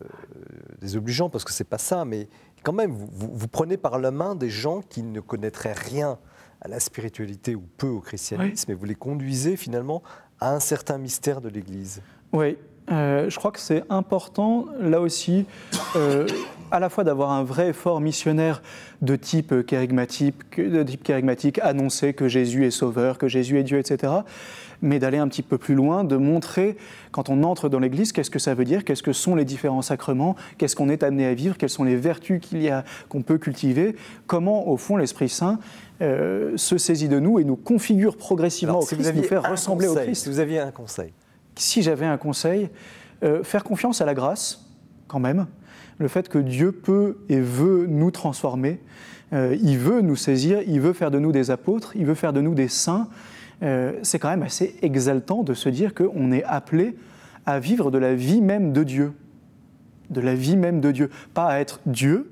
[0.80, 2.28] désobligeant parce que c'est pas ça, mais
[2.62, 6.18] quand même, vous, vous, prenez par la main des gens qui ne connaîtraient rien
[6.60, 10.02] à la spiritualité ou peu au christianisme, et vous les conduisez finalement
[10.40, 12.00] à un certain mystère de l'Église.
[12.32, 12.56] Oui,
[12.90, 15.46] euh, je crois que c'est important, là aussi,
[15.96, 16.26] euh,
[16.70, 18.62] à la fois d'avoir un vrai effort missionnaire
[19.02, 24.12] de type de type charismatique, annoncer que Jésus est sauveur, que Jésus est Dieu, etc.,
[24.82, 26.76] mais d'aller un petit peu plus loin, de montrer,
[27.10, 29.82] quand on entre dans l'Église, qu'est-ce que ça veut dire, qu'est-ce que sont les différents
[29.82, 33.22] sacrements, qu'est-ce qu'on est amené à vivre, quelles sont les vertus qu'il y a, qu'on
[33.22, 33.96] peut cultiver,
[34.26, 35.58] comment, au fond, l'Esprit Saint
[36.02, 39.94] euh, se saisit de nous et nous configure progressivement au Christ, nous fait ressembler au
[39.94, 40.24] Christ.
[40.24, 41.12] Si vous aviez un conseil
[41.56, 42.68] Si j'avais un conseil,
[43.22, 44.66] euh, faire confiance à la grâce,
[45.08, 45.46] quand même,
[45.98, 48.80] le fait que Dieu peut et veut nous transformer,
[49.32, 52.32] euh, il veut nous saisir, il veut faire de nous des apôtres, il veut faire
[52.32, 53.08] de nous des saints.
[53.62, 56.96] Euh, c'est quand même assez exaltant de se dire qu'on est appelé
[57.46, 59.12] à vivre de la vie même de Dieu.
[60.10, 61.10] De la vie même de Dieu.
[61.32, 62.30] Pas à être Dieu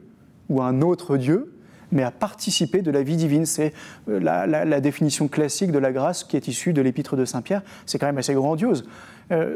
[0.49, 1.55] ou un autre Dieu,
[1.91, 3.47] mais à participer de la vie divine.
[3.47, 3.73] C'est
[4.09, 7.63] euh, la, définition classique de la grâce qui est issue de l'épître de Saint Pierre.
[7.87, 8.85] C'est quand même assez grandiose.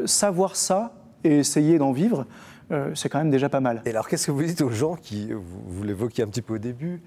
[0.05, 0.93] savoir ça
[1.23, 2.25] et essayer d'en vivre,
[2.71, 3.81] euh, c'est quand même déjà pas mal.
[3.85, 6.57] Et alors, qu'est-ce que vous dites aux gens qui, vous, l'évoquiez un petit peu au
[6.57, 7.01] début,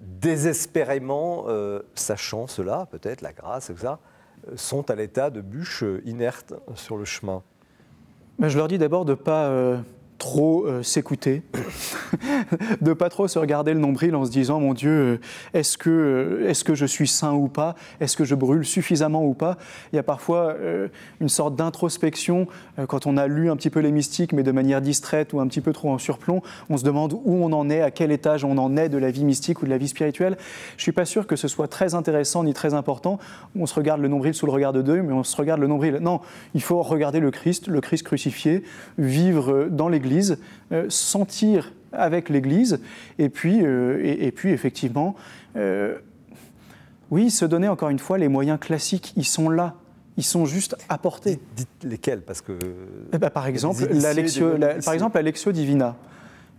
[0.00, 3.98] désespérément, euh, sachant cela, peut-être, la grâce et tout ça,
[4.48, 7.42] euh, sont à l'état de bûche inerte sur le chemin?
[8.38, 9.50] Ben, Je leur dis d'abord de ne pas
[10.18, 11.42] trop euh, s'écouter,
[12.80, 15.20] de pas trop se regarder le nombril en se disant mon Dieu, euh,
[15.54, 17.74] est-ce que, euh, est que je suis saint ou pas?
[18.00, 19.58] Est-ce que je brûle suffisamment ou pas?
[19.92, 20.56] Il y a parfois
[21.20, 22.46] une sorte d'introspection
[22.88, 25.46] quand on a lu un petit peu les mystiques, mais de manière distraite ou un
[25.46, 26.42] petit peu trop en surplomb.
[26.70, 29.10] On se demande où on en est, à quel étage on en est de la
[29.10, 30.36] vie mystique ou de la vie spirituelle.
[30.76, 33.18] Je suis pas sûr que ce soit très intéressant ni très important.
[33.54, 35.66] On se regarde le nombril sous le regard de Dieu, mais on se regarde le
[35.66, 35.98] nombril.
[36.00, 36.20] Non,
[36.54, 38.62] il faut regarder le Christ, le Christ crucifié,
[38.98, 40.05] vivre dans l'Église
[40.72, 42.80] euh, sentir avec l'Église,
[43.18, 45.14] et puis, euh, et, puis effectivement,
[45.56, 45.96] euh,
[47.10, 49.74] oui, se donner encore une fois les moyens classiques, ils sont là.
[50.18, 51.38] Ils sont juste apportés.
[51.54, 52.52] Dites, lesquels parce que
[53.12, 54.14] eh ben, par, exemple, la,
[54.82, 55.94] par exemple, la Lectio Divina.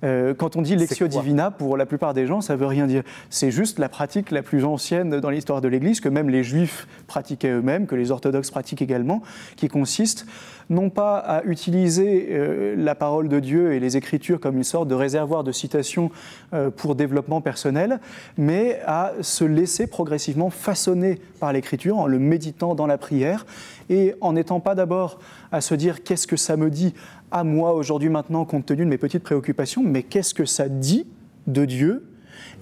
[0.04, 2.88] Euh, quand on dit Lectio Divina, pour la plupart des gens, ça ne veut rien
[2.88, 3.04] dire.
[3.30, 6.88] C'est juste la pratique la plus ancienne dans l'histoire de l'Église, que même les Juifs
[7.08, 9.22] pratiquaient eux-mêmes, que les orthodoxes pratiquent également,
[9.56, 10.26] qui consiste
[10.70, 14.88] non pas à utiliser euh, la parole de Dieu et les Écritures comme une sorte
[14.88, 16.12] de réservoir de citations
[16.54, 18.00] euh, pour développement personnel,
[18.38, 23.46] mais à se laisser progressivement façonner par l'Écriture en le méditant dans la prière
[23.90, 25.20] et en n'étant pas d'abord
[25.52, 26.94] à se dire qu'est-ce que ça me dit
[27.32, 31.06] à moi aujourd'hui maintenant compte tenu de mes petites préoccupations, mais qu'est-ce que ça dit
[31.48, 32.04] de Dieu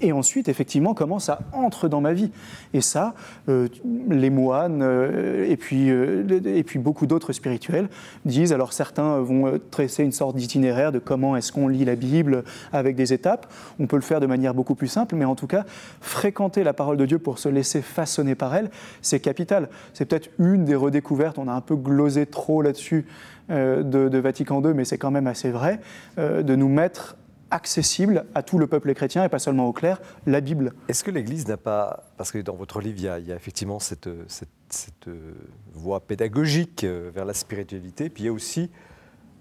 [0.01, 2.31] et ensuite, effectivement, comment ça entre dans ma vie.
[2.73, 3.13] Et ça,
[3.49, 3.67] euh,
[4.09, 7.89] les moines euh, et, puis, euh, et puis beaucoup d'autres spirituels
[8.25, 12.43] disent, alors certains vont tracer une sorte d'itinéraire de comment est-ce qu'on lit la Bible
[12.73, 13.51] avec des étapes.
[13.79, 15.65] On peut le faire de manière beaucoup plus simple, mais en tout cas,
[16.01, 18.69] fréquenter la parole de Dieu pour se laisser façonner par elle,
[19.01, 19.69] c'est capital.
[19.93, 23.05] C'est peut-être une des redécouvertes, on a un peu glosé trop là-dessus
[23.49, 25.79] de, de, Vatican II, mais c'est quand même assez vrai,
[26.17, 27.15] de nous mettre
[27.51, 30.73] accessible à tout le peuple chrétien et pas seulement au clerc, la Bible.
[30.87, 34.09] Est-ce que l'Église n'a pas, parce que dans votre livre, il y a, effectivement cette,
[34.27, 35.09] cette,
[35.73, 38.71] voie pédagogique euh, vers la spiritualité, puis il y a aussi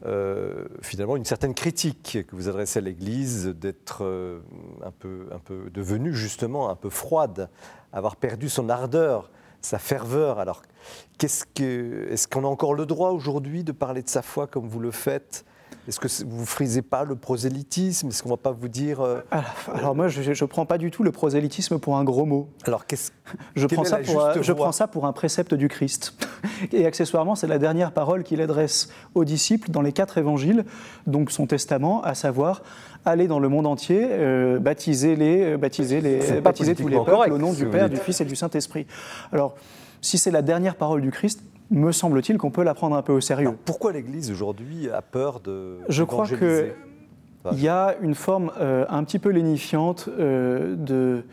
[0.05, 4.41] euh, finalement une certaine critique que vous adressez à l'Église d'être euh,
[4.85, 7.49] un, peu, un peu devenue justement un peu froide,
[7.93, 9.31] avoir perdu son ardeur,
[9.65, 10.39] sa ferveur.
[10.39, 10.63] Alors,
[11.19, 14.69] qu'est-ce que, est-ce qu'on a encore le droit aujourd'hui de parler de sa foi comme
[14.69, 15.45] vous le faites?
[15.87, 18.09] Est-ce que vous ne frisez pas le prosélytisme?
[18.09, 19.01] Est-ce qu'on ne va pas vous dire...
[19.01, 19.21] Euh,
[19.75, 22.49] alors, moi, je ne prends pas du tout le prosélytisme pour un gros mot.
[22.65, 23.13] Alors qu'est-ce
[23.57, 26.15] je, prends ça, pour, je prends ça pour un précepte du Christ.
[26.73, 30.65] Et accessoirement, c'est la dernière parole qu'il adresse aux disciples dans les quatre évangiles,
[31.07, 32.63] donc son testament, à savoir
[33.05, 37.33] aller dans le monde entier, euh, baptiser, les, euh, baptiser, les, baptiser tous les peuples
[37.33, 38.87] au nom du Père, du Fils et du Saint-Esprit.
[39.33, 39.55] Alors,
[40.01, 43.13] si c'est la dernière parole du Christ, me semble-t-il qu'on peut la prendre un peu
[43.13, 43.53] au sérieux.
[43.65, 46.75] pourquoi l'Église aujourd'hui a peur de Je crois qu'il
[47.53, 51.25] y a une forme euh, un petit peu lénifiante euh, de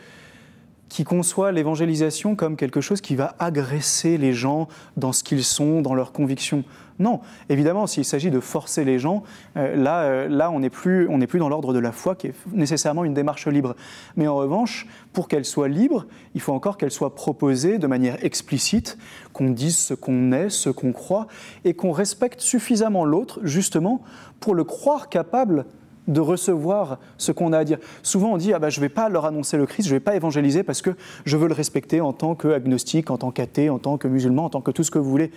[0.89, 4.67] qui conçoit l'évangélisation comme quelque chose qui va agresser les gens
[4.97, 6.65] dans ce qu'ils sont, dans leurs convictions.
[6.99, 7.19] Non,
[7.49, 9.23] évidemment, s'il s'agit de forcer les gens,
[9.57, 12.33] euh, là, euh, là, on n'est plus, plus dans l'ordre de la foi, qui est
[12.51, 13.75] nécessairement une démarche libre.
[14.15, 18.23] Mais en revanche, pour qu'elle soit libre, il faut encore qu'elle soit proposée de manière
[18.23, 18.97] explicite,
[19.33, 21.27] qu'on dise ce qu'on est, ce qu'on croit,
[21.65, 24.01] et qu'on respecte suffisamment l'autre, justement,
[24.39, 25.65] pour le croire capable
[26.07, 27.77] de recevoir ce qu'on a à dire.
[28.03, 29.97] Souvent, on dit ah bah, je ne vais pas leur annoncer le Christ, je ne
[29.97, 30.91] vais pas évangéliser parce que
[31.25, 34.49] je veux le respecter en tant qu'agnostique, en tant qu'athée, en tant que musulman, en
[34.49, 35.31] tant que tout ce que vous voulez.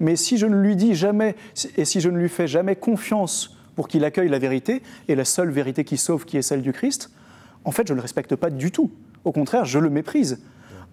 [0.00, 1.36] Mais si je ne lui dis jamais,
[1.76, 5.24] et si je ne lui fais jamais confiance pour qu'il accueille la vérité, et la
[5.24, 7.10] seule vérité qui sauve, qui est celle du Christ,
[7.64, 8.90] en fait, je ne le respecte pas du tout.
[9.24, 10.40] Au contraire, je le méprise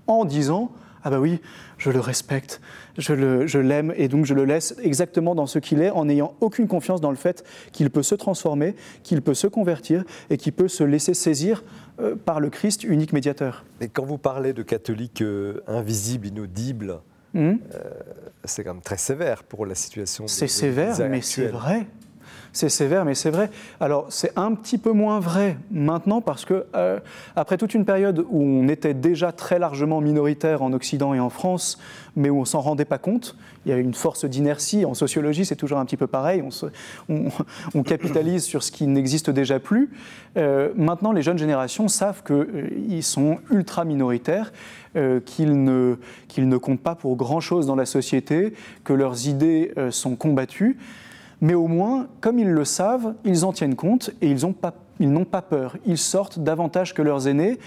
[0.07, 0.71] en disant
[1.03, 1.41] ah bah oui,
[1.77, 2.61] je le respecte,
[2.97, 6.67] je l'aime et donc je le laisse exactement dans ce qu'il est en n'ayant aucune
[6.67, 7.43] confiance dans le fait
[7.73, 11.63] qu'il peut se transformer, qu'il peut se convertir et qu'il peut se laisser saisir
[11.99, 13.65] euh, par le Christ, unique médiateur.
[13.81, 16.99] Mais quand vous parlez de catholiques euh, invisibles, inaudibles,
[17.35, 17.59] hum.
[17.73, 17.79] euh,
[18.43, 20.27] c'est quand même très sévère pour la situation.
[20.27, 21.87] C'est sévère, mais c'est vrai
[22.53, 23.49] c'est sévère, mais c'est vrai.
[23.79, 26.99] Alors, c'est un petit peu moins vrai maintenant parce que, euh,
[27.35, 31.31] après toute une période où on était déjà très largement minoritaire en Occident et en
[31.31, 31.79] France,
[32.15, 33.35] mais où on s'en rendait pas compte,
[33.65, 34.85] il y a une force d'inertie.
[34.85, 36.43] En sociologie, c'est toujours un petit peu pareil.
[37.09, 39.89] On, capitalise sur ce qui n'existe déjà plus.
[40.37, 44.53] Euh, maintenant, les jeunes générations savent qu'ils euh, sont ultra minoritaires.
[45.25, 45.97] qu'ils ne,
[46.27, 50.77] qu'ils ne comptent pas pour grand-chose dans la société, que leurs idées sont combattues
[51.43, 54.73] mais au moins, comme ils le savent, ils en tiennent compte et ils n'ont pas,
[55.29, 55.75] pas peur.
[55.85, 57.59] Ils sortent davantage que leurs aînés.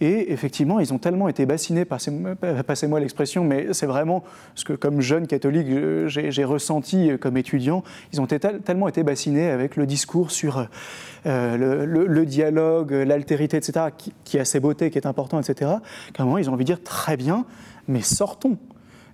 [0.00, 4.22] Et effectivement, ils ont tellement été bassinés, passez-moi l'expression, mais c'est vraiment
[4.54, 5.66] ce que, comme jeune catholique,
[6.06, 7.82] j'ai ressenti comme étudiant.
[8.12, 10.68] Ils ont tellement été bassinés avec le discours sur
[11.24, 13.86] euh, le, dialogue, l'altérité, etc.,
[14.24, 15.72] qui, a ses beautés, qui est important, etc.,
[16.12, 17.44] qu'à un moment, ils ont envie de dire très bien,
[17.88, 18.58] mais sortons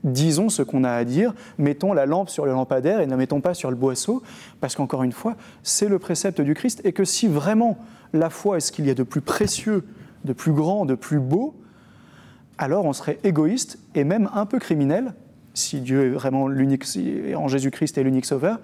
[0.04, 3.16] disons ce qu'on a à dire, mettons la lampe sur le lampadaire et ne la
[3.16, 4.22] mettons pas sur le boisseau,
[4.60, 7.78] parce qu'encore une fois, c'est le précepte du Christ, et que si vraiment
[8.12, 9.84] la foi est ce qu'il y a de plus précieux,
[10.24, 11.54] de plus grand, de plus beau,
[12.58, 15.14] alors on serait égoïste et même un peu criminel,
[15.54, 16.84] si Dieu est vraiment l'unique,
[17.36, 18.60] en Jésus-Christ est l'unique sauveur,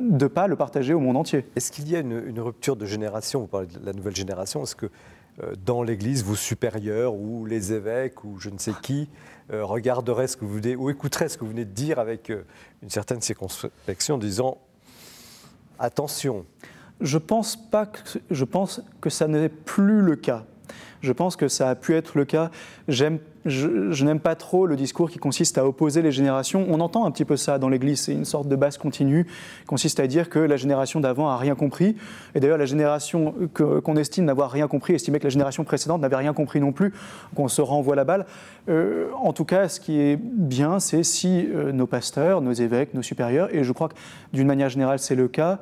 [0.00, 1.44] de ne pas le partager au monde entier.
[1.54, 3.40] Est-ce qu'il y a une, une, rupture de génération?
[3.40, 4.62] Vous parlez de la nouvelle génération.
[4.62, 4.86] Est-ce que
[5.64, 9.08] dans l'Église, vos supérieurs ou les évêques ou je ne sais qui
[9.52, 12.30] euh, regarderaient ce que vous venez, ou écouteraient ce que vous venez de dire avec
[12.30, 12.44] euh,
[12.82, 14.58] une certaine circonspection, disant
[15.78, 16.46] attention.
[17.00, 17.98] Je pense pas que,
[18.30, 20.44] je pense que ça n'est plus le cas.
[21.00, 22.50] Je pense que ça a pu être le cas.
[22.88, 26.66] J'aime je, n'aime pas trop le discours qui consiste à opposer les générations.
[26.68, 29.66] On entend un petit peu ça dans l'Église, c'est une sorte de base continue, qui
[29.66, 31.96] consiste à dire que la génération d'avant a rien compris.
[32.34, 36.16] Et d'ailleurs, la génération qu'on estime n'avoir rien compris estimait que la génération précédente n'avait
[36.16, 36.92] rien compris non plus,
[37.34, 38.26] qu'on se renvoie la balle.
[38.68, 42.94] Euh, en tout cas, ce qui est bien, c'est si euh, nos pasteurs, nos évêques,
[42.94, 43.94] nos supérieurs, et je crois que
[44.32, 45.58] d'une manière générale c'est le cas,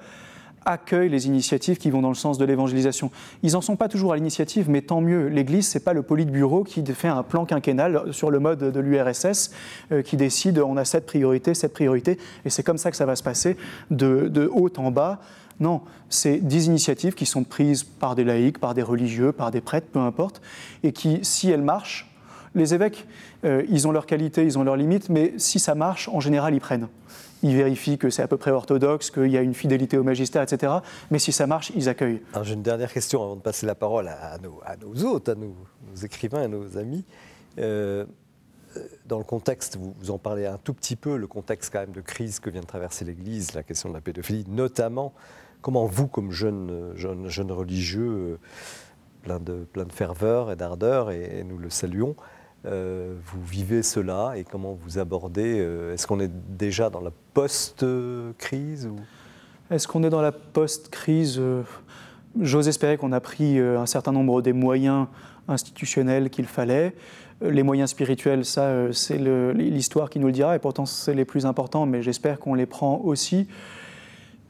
[0.64, 3.10] accueillent les initiatives qui vont dans le sens de l'évangélisation.
[3.42, 5.28] Ils n'en sont pas toujours à l'initiative, mais tant mieux.
[5.28, 8.80] L'Église, ce n'est pas le politburo qui fait un plan quinquennal sur le mode de
[8.80, 9.52] l'URSS,
[9.92, 13.06] euh, qui décide on a cette priorité, cette priorité, et c'est comme ça que ça
[13.06, 13.56] va se passer,
[13.90, 15.20] de, de haut en bas.
[15.60, 19.60] Non, c'est des initiatives qui sont prises par des laïcs, par des religieux, par des
[19.60, 20.40] prêtres, peu importe,
[20.82, 22.10] et qui, si elles marchent,
[22.54, 23.06] les évêques,
[23.44, 26.54] euh, ils ont leurs qualités, ils ont leurs limites, mais si ça marche, en général,
[26.54, 26.88] ils prennent
[27.42, 30.42] ils vérifient que c'est à peu près orthodoxe, qu'il y a une fidélité au magistère,
[30.42, 30.72] etc.
[31.10, 32.22] Mais si ça marche, ils accueillent.
[32.42, 35.54] j'ai une dernière question avant de passer la parole à, nos, hôtes, à nos,
[36.02, 37.04] écrivains, à nos amis.
[37.58, 38.04] Euh,
[39.06, 42.00] dans le contexte, vous, en parlez un tout petit peu, le contexte quand même de
[42.00, 45.12] crise que vient de traverser l'Église, la question de la pédophilie, notamment,
[45.60, 46.94] comment vous, comme jeune,
[47.50, 48.38] religieux,
[49.28, 52.14] euh, plein de ferveur et d'ardeur, et, nous le saluons,
[52.66, 58.88] euh, vous vivez cela et comment vous abordez Est-ce qu'on est déjà dans la post-crise.
[59.70, 61.40] Est-ce qu'on est dans la post-crise?
[62.40, 65.06] J'ose espérer qu'on a pris un certain nombre des moyens
[65.48, 66.94] institutionnels qu'il fallait.
[67.40, 71.46] Les moyens spirituels, ça, c'est l'histoire qui nous le dira, et pourtant c'est les plus
[71.46, 73.48] importants, mais j'espère qu'on les prend aussi.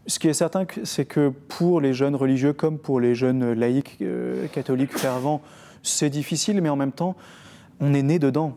[0.07, 4.03] Ce qui est certain, c'est que pour les jeunes religieux comme pour les jeunes laïcs,
[4.53, 5.41] catholiques fervents,
[5.83, 7.17] c'est difficile, mais en même temps,
[7.81, 8.57] on est né dedans.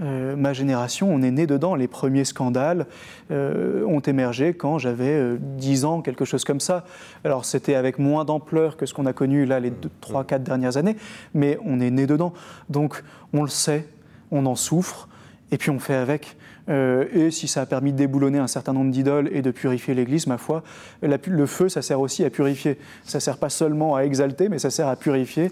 [0.00, 1.74] Euh, ma génération, on est né dedans.
[1.74, 2.86] Les premiers scandales
[3.30, 6.84] euh, ont émergé quand j'avais 10 euh, ans, quelque chose comme ça.
[7.24, 9.72] Alors c'était avec moins d'ampleur que ce qu'on a connu là les
[10.02, 10.96] 3-4 dernières années,
[11.34, 12.32] mais on est né dedans.
[12.68, 13.86] Donc on le sait,
[14.30, 15.08] on en souffre,
[15.50, 16.36] et puis on fait avec.
[16.68, 20.26] et si ça a permis de déboulonner un certain nombre d'idoles et de purifier l'Église,
[20.26, 20.62] ma foi,
[21.02, 22.78] le feu, ça sert aussi à purifier.
[23.04, 25.50] Ça sert pas seulement à exalter, mais ça sert à purifier.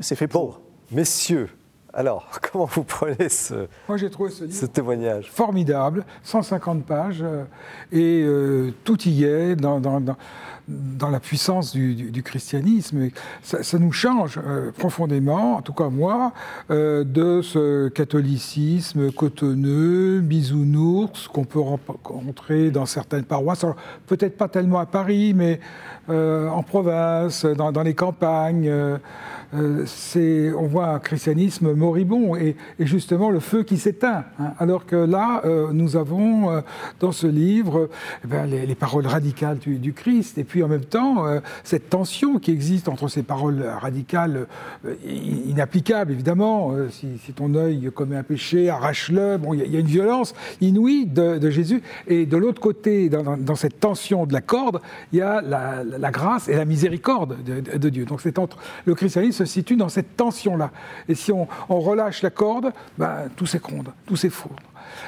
[0.00, 0.62] C'est fait pour.
[0.90, 1.50] messieurs,
[1.92, 5.30] alors, comment vous prenez ce, Moi, j'ai trouvé ce, témoignage?
[5.30, 7.44] Formidable, 150 pages, euh,
[7.92, 10.16] et euh, tout y est dans, dans,
[11.10, 13.08] la puissance du, christianisme.
[13.42, 16.32] Ça, nous change euh, profondément, en tout cas moi,
[16.68, 23.64] de ce catholicisme cotonneux, bisounours, qu'on peut rencontrer dans certaines paroisses.
[24.06, 25.60] Peut-être pas tellement à Paris, mais
[26.08, 28.70] en province, dans, dans les campagnes.
[29.54, 29.86] Euh,
[30.58, 34.24] on voit un christianisme moribond et, justement le feu qui s'éteint.
[34.38, 34.52] Hein.
[34.58, 36.60] alors que là, euh, nous avons euh,
[37.00, 37.88] dans ce livre
[38.24, 41.26] eh ben, les, paroles radicales du, Christ et puis en même temps
[41.64, 44.46] cette tension qui existe entre ces paroles radicales
[45.04, 46.74] inapplicables évidemment.
[46.90, 49.36] Si, ton œil commet un péché, arrache-le.
[49.38, 53.80] Bon, il y, a une violence inouïe de, Jésus et de l'autre côté, dans, cette
[53.80, 54.80] tension de la corde,
[55.12, 58.04] il y a la, grâce et la miséricorde de, Dieu.
[58.04, 58.20] Donc
[58.84, 60.70] le christianisme se situe dans cette tension-là.
[61.08, 64.56] Et si on, relâche la corde, ben, tout s'écronde, tout s'effondre.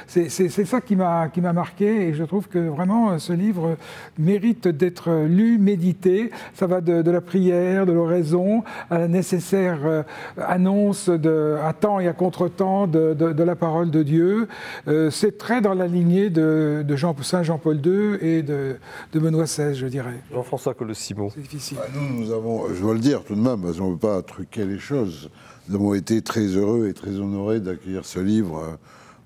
[0.07, 3.77] C'est ça qui m'a marqué et je trouve que vraiment ce livre
[4.17, 6.31] mérite d'être lu, médité.
[6.53, 10.03] Ça va de, la prière, de l'oraison, à la nécessaire euh,
[10.37, 14.47] annonce de, à temps et à contre-temps de, la parole de Dieu.
[14.87, 18.77] Euh, c'est très dans la lignée de, Jean, Saint Jean-Paul II et de,
[19.13, 20.19] Benoît XVI, je dirais.
[20.33, 21.31] Jean-François Colossimo.
[21.33, 21.77] C'est difficile.
[21.77, 23.97] Bah, nous, nous avons, je dois le dire tout de même, parce qu'on ne veut
[23.97, 25.29] pas truquer les choses,
[25.67, 28.75] nous avons été très heureux et très honorés d'accueillir ce livre euh,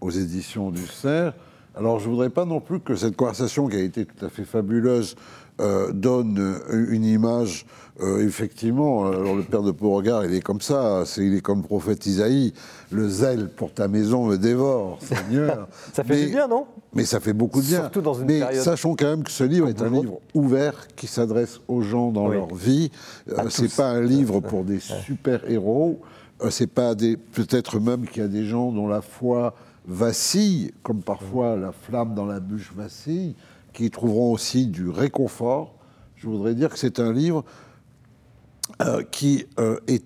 [0.01, 1.33] aux éditions du CERF.
[1.75, 4.29] Alors je ne voudrais pas non plus que cette conversation, qui a été tout à
[4.29, 5.15] fait fabuleuse,
[5.61, 7.65] euh, donne une image,
[8.01, 11.67] euh, effectivement, alors le père de Beauregard, il est comme ça, il est comme le
[11.67, 12.53] prophète Isaïe,
[12.91, 15.69] le zèle pour ta maison me dévore, Seigneur.
[15.93, 16.65] ça fait du bien, non?
[16.93, 17.81] Mais ça fait beaucoup de bien.
[17.81, 20.87] Surtout dans une mais période sachons quand même que ce livre est un livre ouvert
[20.97, 22.91] qui s'adresse aux gens dans leur vie.
[23.29, 26.01] Euh, c'est pas un livre pour des super-héros.
[26.49, 27.15] c'est pas des...
[27.15, 29.55] Peut-être même qu'il y a des gens dont la foi
[29.88, 33.36] vacille, comme parfois la flamme dans la bûche vacille,
[33.73, 35.75] qui trouveront aussi du réconfort.
[36.15, 37.43] Je voudrais dire que c'est un livre
[38.81, 40.05] euh, qui euh, est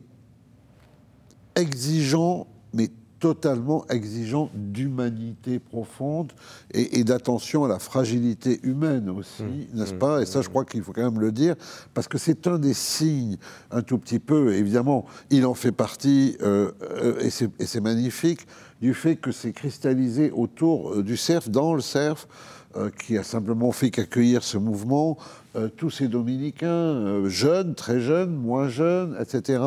[1.56, 6.32] exigeant, mais totalement exigeant d'humanité profonde
[6.72, 9.78] et, d'attention à la fragilité humaine aussi, mmh.
[9.78, 10.00] n'est-ce mmh.
[10.00, 10.22] pas?
[10.22, 10.50] Et ça, je mmh.
[10.50, 11.56] crois qu'il faut quand même le dire,
[11.94, 13.38] parce que c'est un des signes,
[13.72, 16.72] un tout petit peu, évidemment, il en fait partie, euh,
[17.20, 18.48] et c'est magnifique,
[18.82, 22.28] du fait que c'est cristallisé autour euh, du CERF, dans le CERF,
[22.76, 25.18] euh, qui a simplement fait qu'accueillir ce mouvement,
[25.56, 29.62] euh, tous ces dominicains, jeunes, très jeunes, moins jeunes, etc.,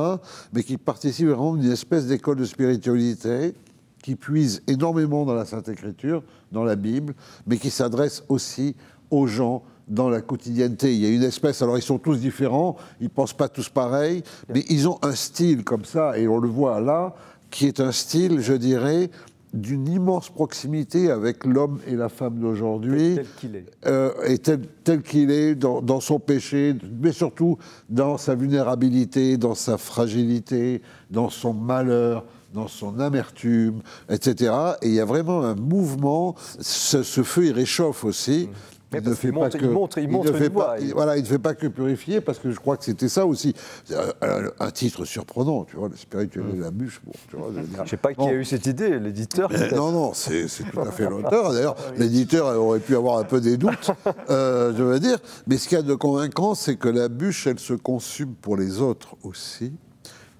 [0.52, 3.54] mais qui participent vraiment d'une espèce d'école de spiritualité
[4.02, 7.14] qui puise énormément dans la Sainte Écriture, dans la Bible,
[7.46, 8.74] mais qui s'adresse aussi
[9.10, 10.94] aux gens dans la quotidienneté.
[10.94, 13.68] Il y a une espèce, alors ils sont tous différents, ils ne pensent pas tous
[13.68, 17.14] pareil, mais ils ont un style comme ça, et on le voit là,
[17.52, 19.10] qui est un style, je dirais,
[19.52, 23.16] d'une immense proximité avec l'homme et la femme d'aujourd'hui.
[23.16, 23.66] Tel qu'il est.
[23.86, 27.58] Euh, et tel, qu'il est dans, son péché, mais surtout
[27.90, 30.80] dans sa vulnérabilité, dans sa fragilité,
[31.10, 32.24] dans son malheur,
[32.54, 34.54] dans son amertume, etc.
[34.80, 36.34] Et il y a vraiment un mouvement.
[36.60, 38.48] Ce, feu, il réchauffe aussi.
[38.50, 41.26] Mmh il ne fait pas que, il montre, il montre fait pas, voilà, il ne
[41.26, 43.54] fait pas que purifier, parce que je crois que c'était ça aussi.
[43.90, 47.00] Euh, un titre surprenant, tu vois, le spirituel de la bûche.
[47.04, 50.12] Bon, tu vois, je ne sais pas qui a eu cette idée, l'éditeur Non, non,
[50.14, 51.52] c'est tout à fait l'auteur.
[51.52, 53.90] D'ailleurs, l'éditeur aurait pu avoir un peu des doutes,
[54.30, 55.18] euh, je veux dire.
[55.46, 58.56] Mais ce qu'il y a de convaincant, c'est que la bûche, elle se consume pour
[58.56, 59.72] les autres aussi.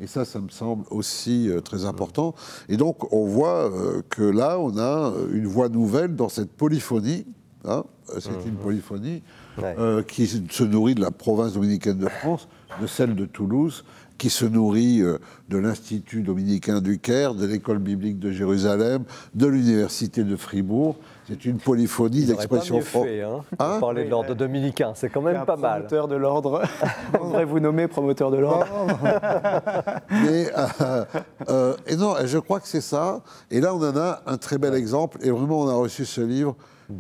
[0.01, 2.35] Et ça, ça me semble aussi euh, très important.
[2.69, 3.71] Et donc, on voit
[4.11, 7.25] que là, on a une voix nouvelle dans cette polyphonie
[7.65, 7.85] Hein,
[8.19, 8.63] c'est une mhm.
[8.63, 9.23] polyphonie
[9.63, 12.49] euh, qui se nourrit de la province dominicaine de France,
[12.81, 13.85] de celle de Toulouse,
[14.19, 19.05] qui se nourrit euh, de l'Institut dominicain du Caire, de l'école biblique de Jérusalem,
[19.35, 20.97] de l'Université de Fribourg,
[21.29, 23.25] c'est une polyphonie d'expression française.
[23.25, 25.87] Hein, hein parler de l'ordre dominicain, c'est quand même pas mal.
[25.87, 26.63] Promoteur de l'ordre.
[27.21, 28.67] On devrait vous nommer promoteur de l'ordre.
[30.11, 31.05] Mais euh,
[31.49, 33.23] euh, et non, je crois que c'est ça.
[33.51, 35.19] Et là, on en a un très bel exemple.
[35.23, 36.57] Et vraiment, on a reçu ce livre.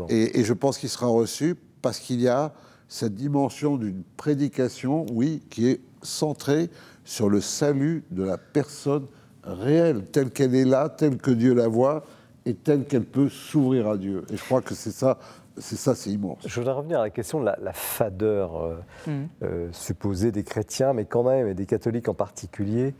[0.08, 2.52] Et, et je pense qu'il sera reçu parce qu'il y a
[2.88, 6.70] cette dimension d'une prédication, oui, qui est centrée
[7.04, 9.06] sur le salut de la personne
[9.42, 12.04] réelle, telle qu'elle est là, telle que Dieu la voit
[12.44, 14.24] et telle qu'elle peut s'ouvrir à Dieu.
[14.30, 15.18] Et je crois que c'est ça,
[15.56, 16.38] c'est ça, c'est immense.
[16.46, 18.76] Je voudrais revenir à la question de la, fadeur euh,
[19.06, 19.28] mm.
[19.42, 22.94] euh, supposée des chrétiens, mais quand même, et des catholiques en particulier.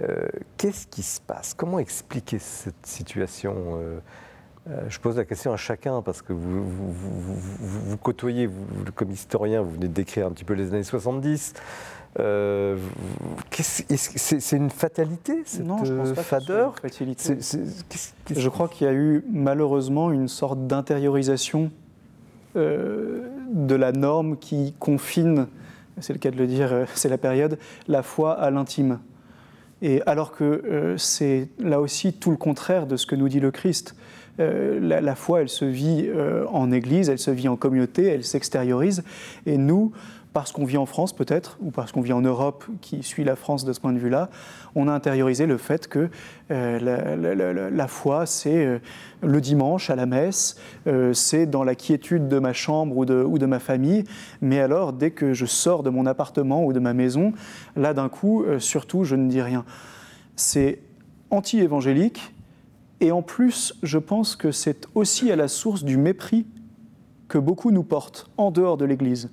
[0.00, 1.54] Euh, qu'est-ce qui se passe?
[1.54, 3.78] Comment expliquer cette situation
[4.88, 9.70] je pose la question à chacun parce que vous, vous, côtoyez, vous, comme historien, vous
[9.70, 11.54] venez de décrire un petit peu les années 70.
[12.18, 12.76] Euh,
[13.52, 16.74] c'est une fatalité, cette non, je pense pas fadeur?
[16.82, 17.38] une fatalité.
[18.30, 21.70] je crois qu'il y a eu malheureusement une sorte d'intériorisation
[22.56, 25.46] euh, de la norme qui confine,
[26.00, 28.98] c'est le cas de le dire, euh, c'est la période, la foi à l'intime.
[29.80, 33.50] Et alors que c'est là aussi tout le contraire de ce que nous dit le
[33.50, 33.94] Christ.
[34.38, 36.08] La, la, foi, elle se vit
[36.50, 39.02] en Église, elle se vit en communauté, elle s'extériorise.
[39.44, 39.92] Et nous,
[40.32, 43.36] parce qu'on vit en France peut-être, ou parce qu'on vit en Europe qui suit la
[43.36, 44.30] France de ce point de vue-là,
[44.74, 46.08] on a intériorisé le fait que
[46.50, 48.78] euh, la, foi, c'est euh,
[49.22, 50.56] le dimanche à la messe,
[50.86, 54.04] euh, c'est dans la quiétude de ma chambre ou de, ma famille,
[54.40, 57.32] mais alors dès que je sors de mon appartement ou de ma maison,
[57.74, 59.64] là d'un coup, surtout, je ne dis rien.
[60.36, 60.78] C'est
[61.30, 62.32] anti-évangélique,
[63.00, 66.46] et en plus, je pense que c'est aussi à la source du mépris
[67.28, 69.30] que beaucoup nous portent en dehors de l'Église.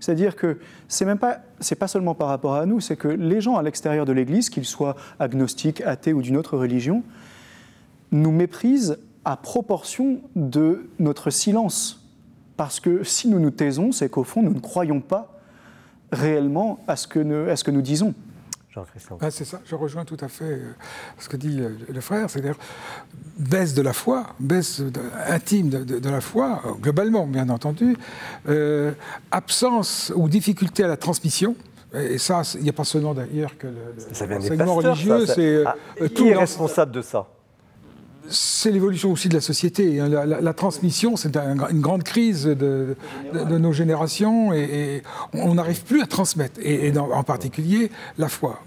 [0.00, 0.58] C'est-à-dire que
[0.88, 1.42] c'est même pas,
[1.86, 4.96] seulement par rapport à nous, c'est que les gens à l'extérieur de l'Église, qu'ils soient
[5.20, 7.02] agnostiques, athées ou d'une autre religion,
[8.10, 12.08] nous méprisent à proportion de notre silence.
[12.56, 15.38] Parce que si nous nous taisons, c'est qu'au fond, nous ne croyons pas
[16.10, 18.14] réellement à ce que nous disons.
[19.20, 20.72] Ah, c'est ça, je rejoins tout à fait euh,
[21.18, 22.56] ce que dit euh, le frère, c'est-à-dire
[23.36, 24.82] baisse de la foi, baisse
[25.26, 27.96] intime de, la foi, euh, globalement bien entendu,
[29.30, 31.54] absence ou difficulté à la transmission,
[31.94, 33.66] et ça, il n'y a pas seulement d'ailleurs que
[34.28, 35.76] l'enseignement religieux, c'est ah,
[36.08, 37.28] qui est responsable de ça
[38.28, 40.00] c'est l'évolution aussi de la société.
[40.00, 40.08] Hein.
[40.08, 42.96] La, transmission, c'est une grande crise de,
[43.32, 45.02] nos générations et,
[45.32, 48.62] on n'arrive plus à transmettre, et, en particulier la foi.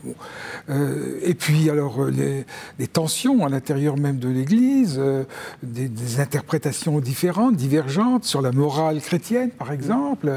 [0.70, 2.46] Euh, et puis, alors, les,
[2.88, 5.24] tensions à l'intérieur même de l'Église, euh,
[5.64, 10.32] des, interprétations différentes, divergentes sur la morale chrétienne, par exemple,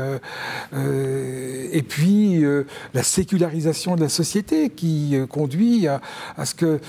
[0.74, 2.44] euh, et puis
[2.94, 6.00] la sécularisation de la société qui conduit à,
[6.44, 6.80] ce que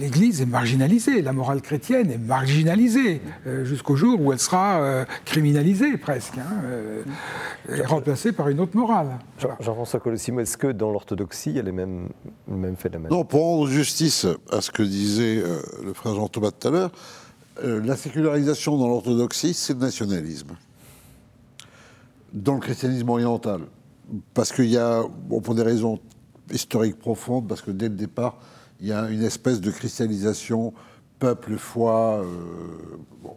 [0.00, 1.22] l'Église est marginalisée.
[1.40, 7.02] Morale chrétienne est marginalisée euh, jusqu'au jour où elle sera euh, criminalisée presque, hein, euh,
[7.74, 9.18] et remplacée par une autre morale.
[9.38, 12.10] Jean-François Colossimo, est-ce que dans l'orthodoxie, il y a les mêmes,
[12.46, 13.10] le même phénomène?
[13.10, 15.42] Non, pour rendre justice à ce que disait
[15.82, 16.92] le frère Jean Thomas tout à l'heure,
[17.62, 20.50] la sécularisation dans l'orthodoxie, c'est le nationalisme.
[22.34, 23.60] Dans le christianisme oriental.
[24.34, 26.00] Parce qu'il y a, pour des raisons
[26.52, 28.36] historiques profondes, parce que dès le départ,
[28.80, 30.74] il y a une espèce de cristallisation
[31.20, 32.24] peuple, foi.
[32.24, 33.28] Euh,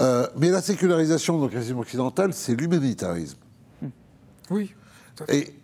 [0.00, 3.38] euh, mais la sécularisation dans le christianisme occidental, c'est l'humanitarisme.
[4.50, 4.74] Oui.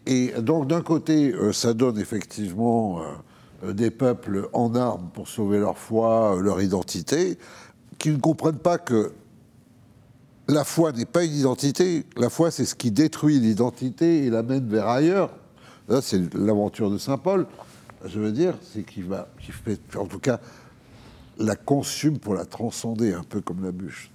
[0.06, 3.02] Et, donc, d'un côté, euh, ça donne effectivement
[3.62, 7.38] des peuples en armes pour sauver leur foi, leur identité,
[7.98, 9.12] qui ne comprennent pas que
[10.48, 12.06] la foi n'est pas une identité.
[12.16, 15.30] La foi, c'est ce qui détruit l'identité et l'amène vers ailleurs.
[15.88, 17.46] Là, c'est l'aventure de saint Paul.
[18.04, 20.40] Je veux dire, c'est qui va, qui fait, en tout cas,
[21.38, 24.10] la consume pour la transcender, un peu comme la bûche.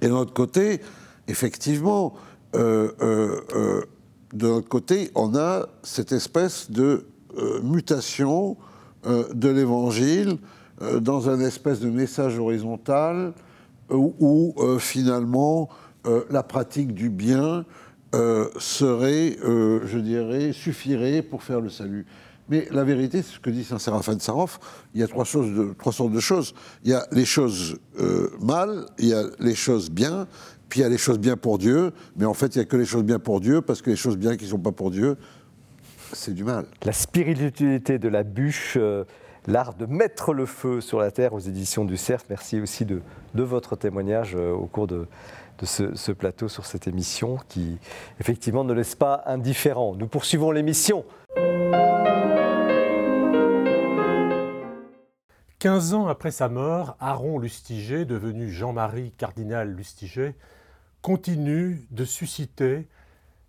[0.00, 0.80] Et de notre côté,
[1.28, 2.14] effectivement,
[2.54, 3.84] euh, euh,
[4.40, 7.06] euh, côté, on a cette espèce de
[7.62, 8.56] mutation
[9.04, 10.38] de l'évangile
[11.00, 13.34] dans un espèce de message horizontal
[13.90, 15.68] où, finalement
[16.30, 17.66] la pratique du bien
[18.12, 22.06] serait, je dirais, suffirait pour faire le salut.
[22.48, 24.60] Mais la vérité, c'est ce que dit Saint Séraphin de Saroff,
[24.94, 26.54] il y a trois, choses de, trois sortes de choses.
[26.84, 30.28] Il y a les choses euh, mal, il y a les choses bien,
[30.68, 32.66] puis il y a les choses bien pour Dieu, mais en fait, il n'y a
[32.66, 34.72] que les choses bien pour Dieu, parce que les choses bien qui ne sont pas
[34.72, 35.16] pour Dieu,
[36.12, 36.66] c'est du mal.
[36.84, 39.04] La spiritualité de la bûche, euh,
[39.48, 42.22] l'art de mettre le feu sur la terre aux éditions du Cerf.
[42.30, 43.00] Merci aussi de,
[43.34, 45.06] votre témoignage euh, au cours de,
[45.58, 47.78] de ce, ce, plateau sur cette émission qui,
[48.20, 49.96] effectivement, ne laisse pas indifférent.
[49.96, 51.04] Nous poursuivons l'émission.
[55.58, 60.34] 15 ans après sa mort, Aaron Lustiger, devenu Jean-Marie cardinal Lustiger,
[61.00, 62.88] continue de susciter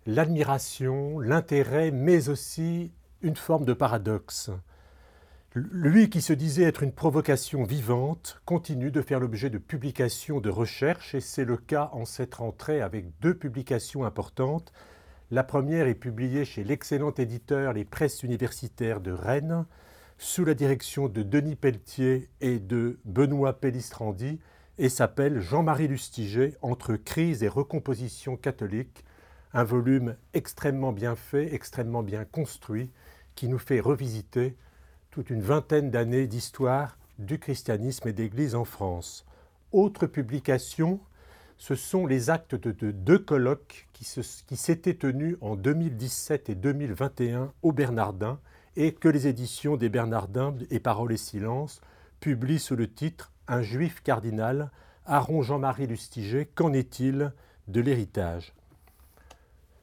[0.06, 4.50] l'admiration, l'intérêt, mais aussi une forme de paradoxe.
[5.52, 10.48] Lui qui se disait être une provocation vivante continue de faire l'objet de publications de
[10.48, 14.72] recherche et c'est le cas en cette rentrée avec deux publications importantes.
[15.30, 19.66] La première est publiée chez l'excellent éditeur Les Presses universitaires de Rennes
[20.18, 24.40] sous la direction de Denis Pelletier et de Benoît Pellistrandi
[24.76, 29.04] et s'appelle Jean-Marie Lustiger entre crise et recomposition catholique,
[29.54, 32.90] un volume extrêmement bien fait, extrêmement bien construit
[33.36, 34.56] qui nous fait revisiter
[35.10, 39.24] toute une vingtaine d'années d'histoire du christianisme et d'Église en France.
[39.70, 41.00] Autre publication,
[41.56, 44.04] ce sont les actes de, deux colloques qui
[44.56, 48.40] s'étaient tenus en 2017 et 2021 au Bernardin
[48.78, 51.80] et que les éditions des Bernardins et Paroles et Silence
[52.20, 54.70] publient sous le titre Un juif cardinal,
[55.04, 57.32] Aaron Jean-Marie Lustiger, qu'en est-il
[57.66, 58.54] de l'héritage?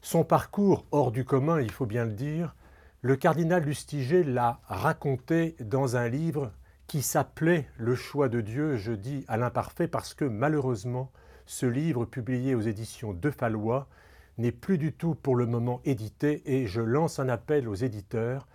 [0.01, 2.55] Son parcours hors du commun, il faut bien le dire,
[3.01, 6.53] le cardinal Lustiger l'a raconté dans un livre
[6.87, 11.11] qui s'appelait Le choix de Dieu, je dis à l'imparfait parce que malheureusement,
[11.45, 13.89] ce livre publié aux éditions De Fallois
[14.37, 18.47] n'est plus du tout pour le moment édité et je lance un appel aux éditeurs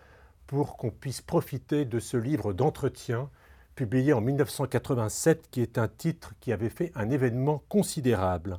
[0.51, 3.31] pour qu'on puisse profiter de ce livre d'entretien
[3.77, 8.59] publié en 1987 qui est un titre qui avait fait un événement considérable.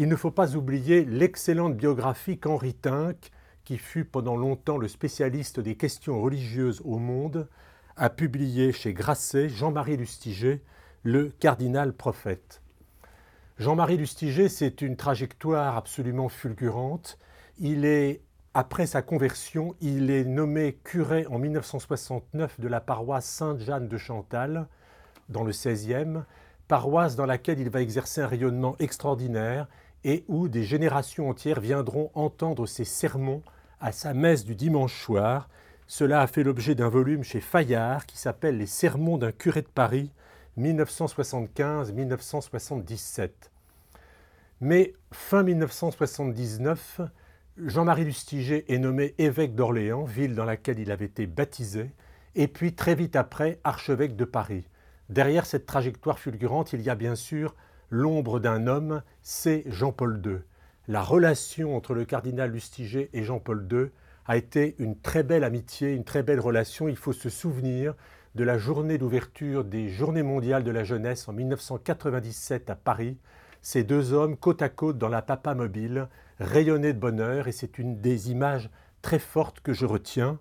[0.00, 3.30] Il ne faut pas oublier l'excellente biographie qu'Henri Tinck
[3.62, 7.48] qui fut pendant longtemps le spécialiste des questions religieuses au monde,
[7.96, 10.60] a publié chez Grasset Jean-Marie Lustiger,
[11.04, 12.62] le cardinal prophète.
[13.58, 17.16] Jean-Marie Lustiger, c'est une trajectoire absolument fulgurante.
[17.58, 18.22] Il est,
[18.56, 24.66] après sa conversion, il est nommé curé en 1969 de la paroisse Sainte-Jeanne de Chantal,
[25.28, 26.22] dans le 16e,
[26.66, 29.68] paroisse dans laquelle il va exercer un rayonnement extraordinaire
[30.04, 33.42] et où des générations entières viendront entendre ses sermons
[33.78, 35.50] à sa messe du dimanche soir.
[35.86, 39.68] Cela a fait l'objet d'un volume chez Fayard qui s'appelle Les Sermons d'un curé de
[39.68, 40.12] Paris,
[40.58, 43.28] 1975-1977.
[44.62, 47.02] Mais fin 1979,
[47.58, 51.90] Jean-Marie Lustiger est nommé évêque d'Orléans, ville dans laquelle il avait été baptisé,
[52.34, 54.68] et puis très vite après archevêque de Paris.
[55.08, 57.54] Derrière cette trajectoire fulgurante, il y a bien sûr
[57.90, 60.38] l'ombre d'un homme, c'est Jean-Paul II
[60.88, 63.86] la relation entre le cardinal Lustiger et Jean-Paul II
[64.26, 66.88] a été une très belle amitié, une très belle relation.
[66.88, 67.94] Il faut se souvenir
[68.34, 73.18] de la journée d'ouverture des Journées mondiales de la jeunesse en 1997 à Paris.
[73.62, 76.08] Ces deux hommes, côte à côte dans la papa mobile,
[76.38, 78.70] rayonnaient de bonheur et c'est une des images
[79.02, 80.38] très fortes que je retiens.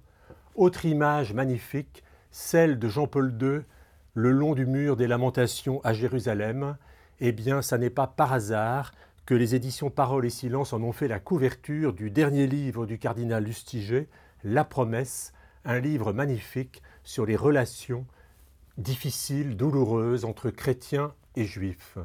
[0.55, 3.61] Autre image magnifique, celle de Jean-Paul II
[4.15, 6.77] le long du mur des lamentations à Jérusalem.
[7.19, 8.93] Eh bien, ça n'est pas par hasard
[9.25, 12.97] que les éditions Parole et Silence en ont fait la couverture du dernier livre du
[12.97, 14.07] cardinal Lustiger,
[14.43, 15.33] La promesse,
[15.65, 18.05] un livre magnifique sur les relations
[18.77, 21.97] difficiles, douloureuses entre chrétiens et juifs.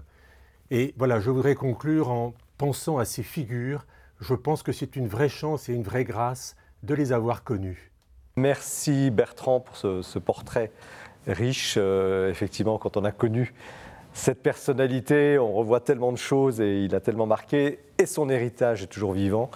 [0.70, 3.86] Et voilà, je voudrais conclure en pensant à ces figures.
[4.20, 7.90] Je pense que c'est une vraie chance et une vraie grâce de les avoir connues.
[8.36, 10.70] Merci Bertrand pour ce, portrait
[11.26, 11.76] riche.
[11.78, 13.54] Euh, effectivement, quand on a connu
[14.12, 18.82] cette personnalité, on revoit tellement de choses et il a tellement marqué, et son héritage
[18.82, 19.50] est toujours vivant.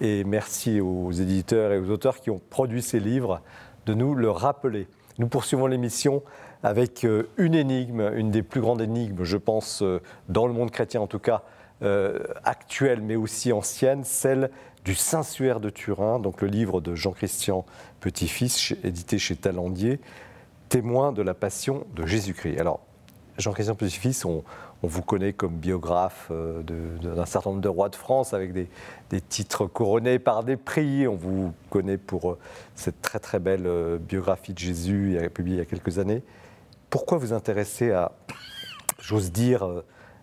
[0.00, 3.42] Et merci aux éditeurs et aux auteurs qui ont produit ces livres
[3.84, 4.88] de nous le rappeler.
[5.18, 6.22] Nous poursuivons l'émission
[6.62, 10.00] avec euh, une énigme, une des plus grandes énigmes, je pense, euh,
[10.30, 11.42] dans le monde chrétien en tout cas,
[11.82, 14.50] euh, actuelle mais aussi ancienne, celle
[14.84, 17.66] du Saint-Suaire de Turin, donc le livre de Jean-Christian
[18.00, 20.00] Petit-Fils, édité chez Talandier,
[20.70, 22.58] témoin de la passion de Jésus-Christ.
[22.60, 22.80] Alors,
[23.36, 24.42] Jean-Christian Petit-Fils, on,
[24.82, 28.68] vous connaît comme biographe euh, d'un certain nombre de rois de France avec des,
[29.20, 31.06] titres couronnés par des prix.
[31.06, 32.38] On vous connaît pour euh,
[32.74, 36.22] cette très très belle biographie de Jésus publiée il y a quelques années.
[36.88, 38.12] Pourquoi vous intéressez à,
[39.00, 39.68] j'ose dire,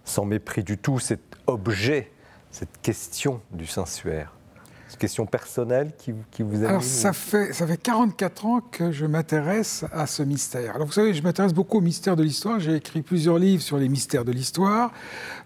[0.06, 2.12] sans mépris du tout, cet objet,
[2.52, 4.34] cette question du Saint-Suaire
[5.04, 9.86] question personnelle qui, qui vous Alors, ça fait, ça fait 44 ans que je m'intéresse
[9.92, 10.76] à ce mystère.
[10.76, 12.60] Alors, vous savez, je m'intéresse beaucoup au mystère de l'histoire.
[12.60, 14.92] J'ai écrit plusieurs livres sur les mystères de l'histoire,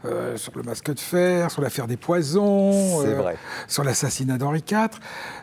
[0.06, 3.34] euh, sur le masque de fer, sur l'affaire des poisons, euh,
[3.68, 4.90] sur l'assassinat d'Henri IV.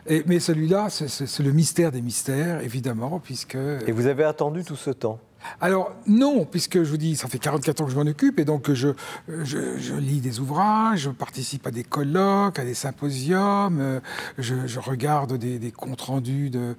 [0.07, 3.55] Et, mais celui-là, c'est le mystère des mystères, évidemment, puisque...
[3.55, 5.19] Et vous avez attendu tout ce temps
[5.61, 8.45] alors non, puisque je vous dis, ça fait 44 ans que je m'en occupe, et
[8.45, 8.89] donc je,
[9.27, 13.99] je, lis des ouvrages, je participe à des colloques, à des symposiums, euh,
[14.37, 16.75] je, regarde des, comptes rendus de,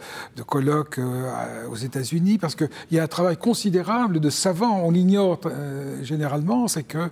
[0.46, 5.40] colloques euh, aux États-Unis, parce qu'il y a un travail considérable de savants, on l'ignore
[5.46, 7.10] euh, généralement, c'est que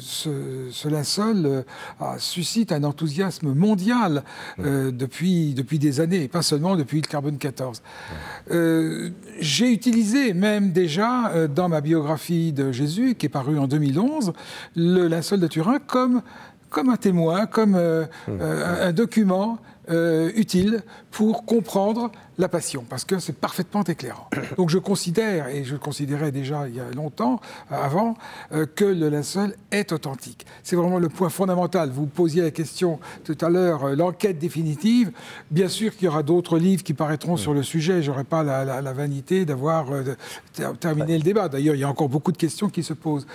[0.00, 1.64] cela seul
[2.18, 4.24] suscite un enthousiasme mondial
[4.58, 7.82] depuis, depuis des années, et pas seulement depuis le carbone 14.
[9.40, 14.32] J'ai utilisé même déjà euh, dans ma biographie de Jésus, qui est parue en 2011,
[14.76, 16.22] le linceul de Turin comme,
[16.68, 18.30] comme un témoin, comme euh, mmh.
[18.40, 19.58] euh, un, document
[19.88, 24.28] utile pour comprendre la passion, parce que c'est parfaitement éclairant.
[24.56, 28.14] Donc je considère, et je le considérais déjà il y a longtemps, euh, avant,
[28.52, 30.46] euh, que le linceul est authentique.
[30.62, 31.90] C'est vraiment le point fondamental.
[31.90, 35.12] Vous posiez la question tout à l'heure, euh, l'enquête définitive.
[35.50, 38.02] Bien sûr qu'il y aura d'autres livres qui paraîtront sur le sujet.
[38.02, 39.86] Je n'aurai pas la, vanité d'avoir
[40.80, 41.48] terminé le débat.
[41.48, 43.26] D'ailleurs, il y a encore beaucoup de questions qui se posent.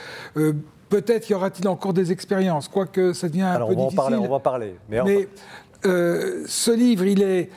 [0.89, 3.99] Peut-être y aura-t-il encore des expériences, quoique ça devient un peu on va difficile.
[3.99, 4.75] En parler, on va parler.
[4.87, 5.27] Mais,
[5.85, 7.49] ce livre, il est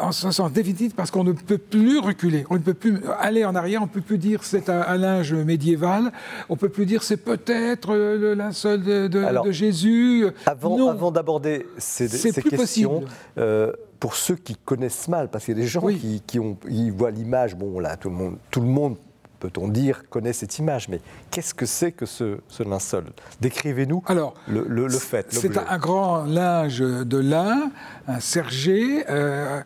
[0.00, 3.44] en ce sens définitif parce qu'on ne peut plus reculer, on ne peut plus aller
[3.44, 6.12] en arrière, on ne peut plus dire c'est un, linge médiéval,
[6.48, 10.26] on ne peut plus dire c'est peut-être le linceul de, de, Jésus.
[10.46, 12.08] Avant, avant d'aborder ces,
[12.42, 13.04] questions,
[13.38, 16.56] euh, pour ceux qui connaissent mal, parce qu'il y a des gens qui, qui, ont,
[16.68, 18.96] ils voient l'image, bon là, tout le monde, tout le monde
[19.42, 20.88] peut-on dire, connaît cette image.
[20.88, 21.00] Mais
[21.32, 23.06] qu'est-ce que c'est que ce, linceul?
[23.40, 24.04] Décrivez-nous
[24.46, 25.26] le, le, fait.
[25.30, 27.72] C'est un grand linge de lin,
[28.06, 29.60] un sergé, euh,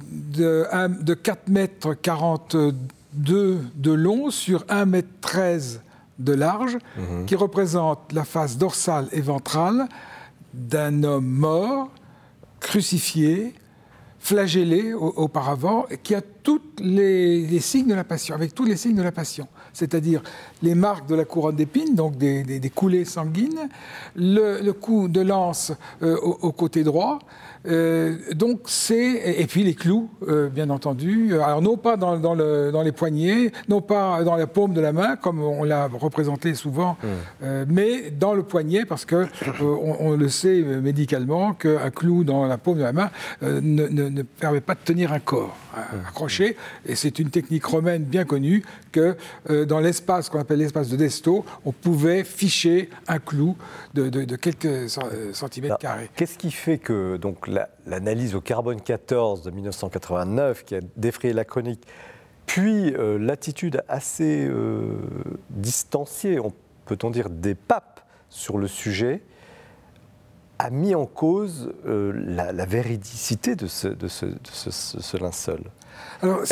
[0.00, 0.66] de,
[1.02, 5.82] de 4 mètres 42 de long sur 1 mètre 13
[6.18, 7.26] de large, mhm.
[7.26, 9.86] qui représente la face dorsale et ventrale
[10.54, 11.90] d'un homme mort,
[12.60, 13.52] crucifié,
[14.18, 19.02] flagellé auparavant, qui a tous les, signes de la passion, avec tous les signes de
[19.02, 20.22] la passion, c'est-à-dire
[20.62, 23.68] les marques de la couronne d'épines, donc des, coulées sanguines,
[24.14, 25.72] le, coup de lance
[26.02, 27.18] euh, au, côté droit,
[27.66, 31.34] euh, donc c'est et puis les clous, euh, bien entendu.
[31.40, 34.92] Alors non pas dans, le, dans, les poignets, non pas dans la paume de la
[34.92, 37.46] main comme on l'a représenté souvent, mmh.
[37.68, 39.26] mais dans le poignet parce que
[39.62, 44.60] on, le sait médicalement qu'un clou dans la paume de la main ne, ne, permet
[44.60, 46.06] pas de tenir un corps mmh.
[46.08, 46.56] accroché.
[46.86, 49.16] Et c'est une technique romaine bien connue que
[49.64, 53.56] dans l'espace qu'on appelle l'espace de Desto, on pouvait ficher un clou
[53.94, 54.88] de, de, quelques
[55.32, 56.10] centimètres carrés.
[56.16, 57.48] Qu'est-ce qui fait que donc
[57.86, 61.86] l'analyse au carbone 14 de 1989 qui a défrayé la chronique,
[62.46, 64.96] puis euh, l'attitude assez euh,
[65.50, 66.38] distanciée,
[66.86, 69.22] peut-on dire, des papes sur le sujet,
[70.64, 75.60] a mis en cause euh, la, véridicité de ce, de ce linceul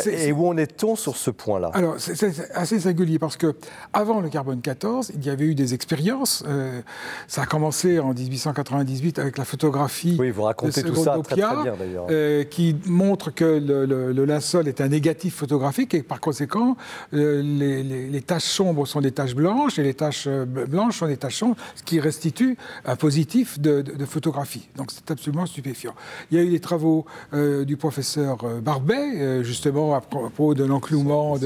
[0.05, 1.71] et où en est-on sur ce point-là?
[1.73, 3.55] Alors, c'est assez singulier parce que
[3.91, 6.43] avant le carbone 14, il y avait eu des expériences.
[6.47, 6.81] Euh,
[7.27, 10.17] ça a commencé en 1898 avec la photographie.
[10.19, 12.07] Oui, vous racontez tout ça très, très bien d'ailleurs.
[12.09, 16.77] Euh, qui montre que le, le, linceul est un négatif photographique et par conséquent,
[17.13, 21.17] euh, les, les, taches sombres sont des taches blanches et les taches blanches sont des
[21.17, 24.67] taches sombres, ce qui restitue un positif de, de, photographie.
[24.77, 25.93] Donc c'est absolument stupéfiant.
[26.31, 31.37] Il y a eu des travaux du professeur Barbet, justement justement à propos de l'enclouement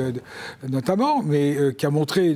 [0.68, 2.34] notamment, mais euh, qui a montré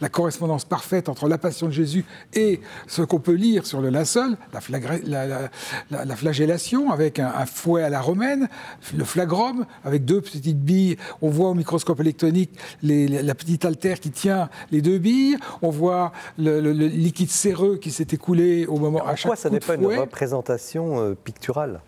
[0.00, 3.88] la, correspondance parfaite entre la passion de Jésus et ce qu'on peut lire sur le
[3.88, 4.36] linceul,
[4.70, 5.50] la,
[5.90, 8.48] la, flagellation avec un, fouet à la romaine,
[8.96, 10.98] le flagrum avec deux petites billes.
[11.20, 12.52] On voit au microscope électronique
[12.82, 15.36] la petite altère qui tient les deux billes.
[15.62, 19.58] On voit le, liquide séreux qui s'est écoulé au moment à chaque Pourquoi ça n'est
[19.58, 21.80] pas une représentation euh, picturale?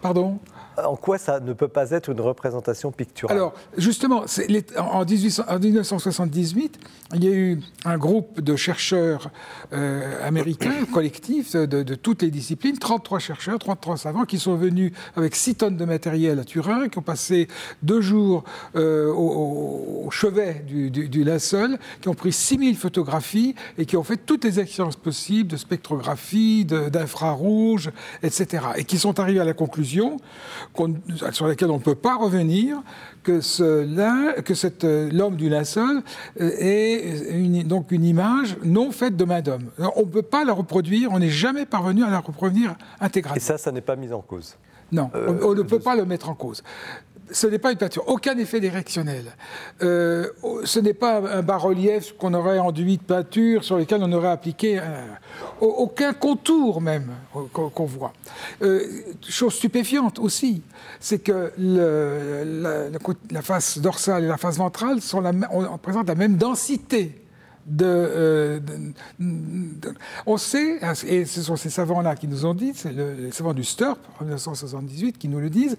[0.00, 0.38] Pardon?
[0.84, 3.36] En quoi ça ne peut pas être une représentation picturale?
[3.36, 4.24] Alors, justement,
[4.76, 6.78] en, 1978,
[7.14, 9.30] il y a eu un groupe de chercheurs
[9.72, 15.34] euh, américains, collectifs, de, toutes les disciplines, 33 chercheurs, 33 savants, qui sont venus avec
[15.34, 17.48] 6 tonnes de matériel à Turin, qui ont passé
[17.82, 18.44] deux jours
[18.76, 24.16] euh, au, chevet du, du, linceul, qui ont pris 6000 photographies et qui ont fait
[24.16, 27.90] toutes les expériences possibles de spectrographie, d'infrarouge,
[28.22, 28.64] etc.
[28.76, 30.18] Et qui sont arrivés à la conclusion
[31.32, 32.82] sur laquelle on ne peut pas revenir,
[33.22, 33.40] que,
[34.40, 36.02] que l'homme du linceul
[36.40, 39.70] euh, est donc une image non faite de main d'homme.
[39.96, 43.36] On ne peut pas la reproduire, on n'est jamais parvenu à la reproduire intégralement.
[43.36, 44.56] Et ça, ça n'est pas mis en cause
[44.92, 46.62] Non, on, ne peut pas le mettre en cause.
[47.30, 49.24] Ce n'est pas une peinture, aucun effet directionnel.
[49.82, 50.28] Euh,
[50.64, 54.80] ce n'est pas un bas-relief qu'on aurait enduit de peinture sur lequel on aurait appliqué
[55.60, 57.10] aucun contour même
[57.52, 58.12] qu'on voit.
[58.62, 58.82] Euh,
[59.28, 60.62] chose stupéfiante aussi,
[61.00, 66.36] c'est que la, face dorsale et la face ventrale sont la, on, présentent la même
[66.36, 67.22] densité.
[67.66, 68.62] De,
[70.24, 73.62] on sait, et ce sont ces savants-là qui nous ont dit, c'est les savants du
[73.62, 75.76] STURP en 1978 qui nous le disent,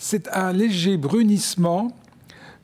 [0.00, 1.92] c'est un léger brunissement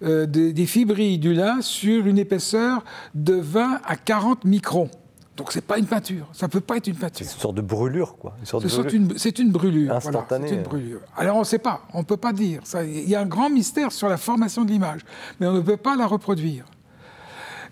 [0.02, 2.82] euh, des, fibrilles du lin sur une épaisseur
[3.14, 4.90] de 20 à 40 microns.
[5.36, 7.26] Donc c'est pas une peinture, ça peut pas être une peinture.
[7.26, 8.34] C'est une sorte de brûlure, quoi.
[8.42, 9.92] C'est une, brûlure.
[9.92, 10.50] Instantanée.
[10.50, 11.00] une brûlure.
[11.14, 12.62] Alors on ne sait pas, on ne peut pas dire.
[12.82, 15.02] Il y a un grand mystère sur la formation de l'image,
[15.38, 16.64] mais on ne peut pas la reproduire.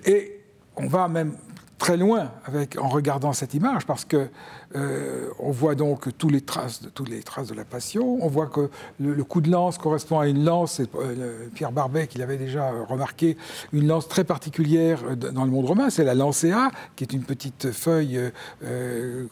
[0.04, 0.42] Et
[0.76, 1.36] on va même
[1.78, 2.30] très loin
[2.78, 4.28] en regardant cette image, parce que
[4.76, 8.18] euh, on voit donc toutes les traces de la passion.
[8.20, 10.80] On voit que le, coup de lance correspond à une lance.
[10.80, 13.36] Euh, Pierre Barbet qui l'avait déjà remarqué,
[13.72, 15.90] une lance très particulière euh, dans le monde romain.
[15.90, 18.20] C'est la lancea, qui est une petite feuille,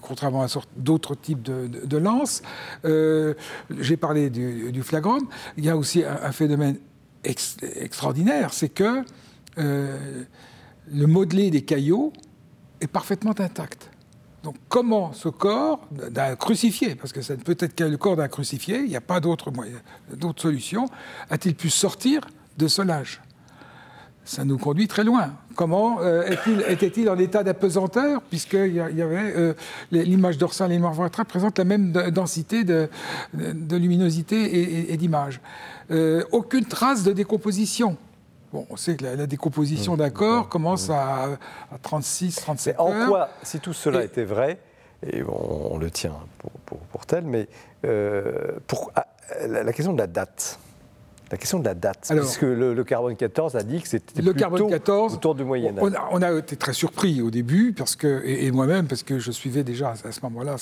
[0.00, 0.46] contrairement à
[0.76, 2.42] d'autres types de, de, lances.
[2.84, 5.26] J'ai parlé du, du, flagrum.
[5.56, 6.78] Il y a aussi un, phénomène
[7.24, 9.02] extraordinaire, c'est que
[9.56, 12.12] le modelé des caillots
[12.82, 13.90] est parfaitement intact.
[14.42, 18.16] Donc comment ce corps d'un crucifié, parce que ça ne peut être que le corps
[18.16, 19.52] d'un crucifié, il n'y a pas d'autre
[20.36, 20.86] solution,
[21.30, 22.22] a-t-il pu sortir
[22.58, 23.20] de ce lâche
[24.24, 25.32] ça nous conduit très loin.
[25.56, 26.22] Comment euh,
[26.68, 29.54] était-il en état d'apesanteur, puisqu'il y, avait euh,
[29.90, 32.88] l'image dorsale et l'image ventrale présentent la même densité de,
[33.34, 35.40] luminosité et, d'image.
[35.90, 37.96] Euh, aucune trace de décomposition.
[38.52, 39.98] Bon, on sait que la, décomposition mmh.
[39.98, 40.92] d'un corps commence mmh.
[40.92, 41.28] à,
[41.82, 42.86] 36, 37 heures.
[42.86, 44.58] En quoi, si tout cela était vrai,
[45.04, 46.14] et on, le tient
[46.66, 47.48] pour, tel, mais
[47.84, 49.06] euh, pour, ah,
[49.46, 50.58] la question de la date,
[51.32, 54.68] la question de la date, puisque le, carbone 14 a dit que c'était le carbone
[54.68, 55.92] 14, autour du Moyen Âge.
[56.10, 59.64] On a, été très surpris au début, parce que, et, moi-même, parce que je suivais
[59.64, 60.56] déjà à ce moment-là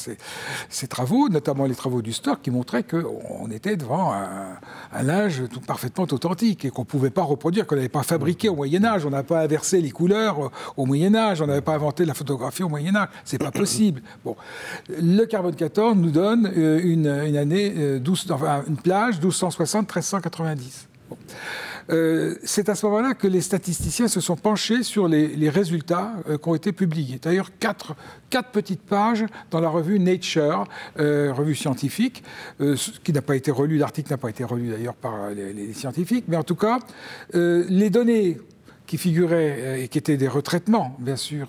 [0.69, 4.59] ces, travaux, notamment les travaux du Stock, qui montraient qu'on était devant un,
[4.93, 8.49] un linge tout, parfaitement authentique et qu'on ne pouvait pas reproduire, qu'on n'avait pas fabriqué
[8.49, 11.75] au Moyen Âge, on n'a pas inversé les couleurs au Moyen Âge, on n'avait pas
[11.75, 14.03] inventé la photographie au Moyen Âge, c'est pas possible.
[14.25, 14.37] Bon,
[14.89, 20.60] le carbone 14 nous donne euh, une, année, 12, euh, enfin, une plage 1260-1390.
[21.91, 26.39] Euh, c'est à ce moment-là que les statisticiens se sont penchés sur les, résultats euh,
[26.39, 27.19] qui ont été publiés.
[27.21, 27.97] D'ailleurs, quatre,
[28.53, 30.65] petites pages dans la revue Nature,
[30.99, 32.23] euh, revue scientifique,
[33.03, 36.37] qui n'a pas été relue, l'article n'a pas été relu d'ailleurs par les, scientifiques, mais
[36.37, 36.79] en tout cas,
[37.33, 38.39] les données
[38.91, 41.47] qui figuraient euh, et qui étaient des retraitements, bien sûr,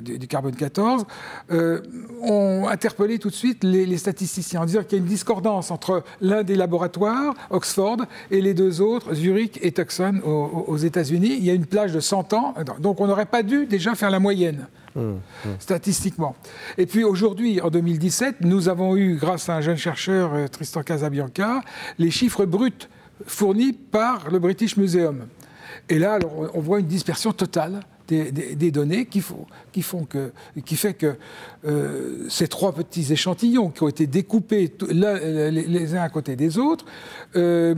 [0.00, 1.04] du carbone 14,
[1.50, 1.82] euh,
[2.22, 6.02] ont interpellé tout de suite les, statisticiens en disant qu'il y a une discordance entre
[6.22, 7.98] l'un des laboratoires, Oxford,
[8.30, 11.36] et les deux autres, Zurich et Tucson, aux, États-Unis.
[11.36, 14.10] Il y a une plage de 100 ans, donc on n'aurait pas dû déjà faire
[14.10, 14.68] la moyenne.
[14.94, 15.48] Mmh, mmh.
[15.58, 16.36] statistiquement.
[16.76, 20.82] Et puis aujourd'hui, en 2017, nous avons eu, grâce à un jeune chercheur, euh, Tristan
[20.82, 21.62] Casabianca,
[21.98, 22.88] les chiffres bruts
[23.26, 25.26] fournis par le British Museum.
[25.88, 26.18] Et là,
[26.54, 30.32] on voit une dispersion totale des, données qui, font que,
[30.64, 31.16] qui fait que
[31.64, 36.84] euh, ces trois petits échantillons qui ont été découpés les, uns à côté des autres
[37.36, 37.74] euh,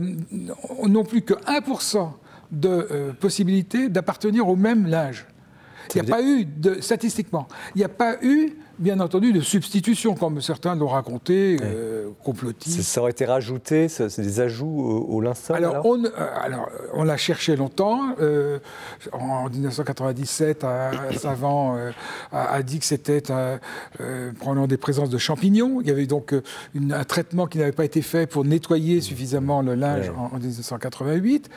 [0.83, 2.09] n'ont plus que 1%
[2.51, 5.25] de euh, possibilité d'appartenir au même linge.
[5.93, 9.41] Il n'y a pas eu, de, statistiquement, il n'y a pas eu bien entendu, de
[9.41, 12.81] substitution, comme certains l'ont raconté, euh, complotistes.
[12.81, 16.09] Ça aurait été rajouté, c'est des ajouts au, linceul alors, on, euh,
[16.41, 18.15] alors, on l'a cherché longtemps.
[18.21, 18.59] Euh,
[19.11, 21.77] en 1997, un savant
[22.31, 23.23] a, dit que c'était
[24.39, 25.81] prenant des présences de champignons.
[25.81, 26.33] Il y avait donc
[26.75, 31.49] un traitement qui n'avait pas été fait pour nettoyer suffisamment le linge en, 1988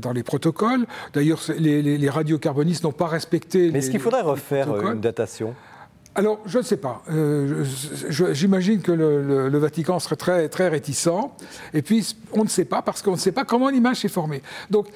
[0.00, 0.86] dans les protocoles.
[1.12, 3.70] D'ailleurs, les, radiocarbonistes n'ont pas respecté.
[3.70, 5.54] Mais est-ce qu'il faudrait refaire une datation?
[6.16, 7.02] Alors, je ne sais pas.
[7.10, 7.64] Euh,
[8.32, 11.08] j'imagine que le, Vatican serait très, très réticent.
[11.72, 14.42] Et puis, on ne sait pas parce qu'on ne sait pas comment l'image s'est formée.
[14.70, 14.88] Donc,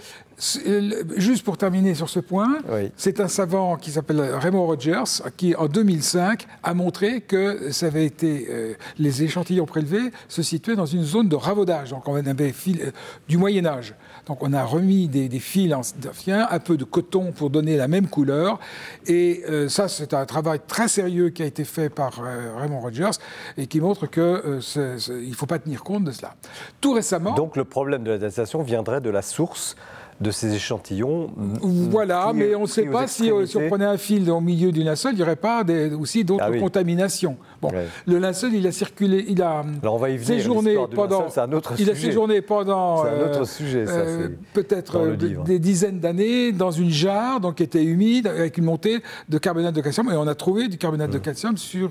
[1.16, 2.58] juste pour terminer sur ce point,
[2.96, 8.06] c'est un savant qui s'appelle Raymond Rogers qui, en 2005, a montré que ça avait
[8.06, 11.90] été euh, les échantillons prélevés se situaient dans une zone de ravaudage.
[11.90, 12.90] Donc, on avait euh,
[13.28, 13.94] du Moyen Âge.
[14.26, 18.08] Donc on a remis des, fils anciens, un peu de coton pour donner la même
[18.08, 18.58] couleur.
[19.06, 22.80] Et euh, ça, c'est un travail très sérieux qui a été fait par euh, Raymond
[22.80, 23.18] Rogers
[23.56, 26.34] et qui montre qu'il euh, ne faut pas tenir compte de cela.
[26.80, 27.34] Tout récemment...
[27.34, 29.76] Donc le problème de la datation viendrait de la source
[30.20, 31.30] de ces échantillons.
[31.60, 34.82] Voilà, mais on ne sait pas si, si, on prenait un fil au milieu du
[34.82, 35.64] linceul, il n'y aurait pas
[35.98, 37.36] aussi d'autres ah contaminations.
[37.70, 41.28] Bon, le linceul, il a circulé, il a Alors on va y venir, séjourné pendant.
[41.28, 43.04] C'est un autre il a séjourné pendant.
[43.04, 44.04] Un autre sujet, ça.
[44.52, 49.38] Peut-être des dizaines d'années dans une jarre, donc qui était humide, avec une montée de
[49.38, 51.22] carbonate de calcium, et on a trouvé du carbonate de mmh.
[51.22, 51.90] calcium sur,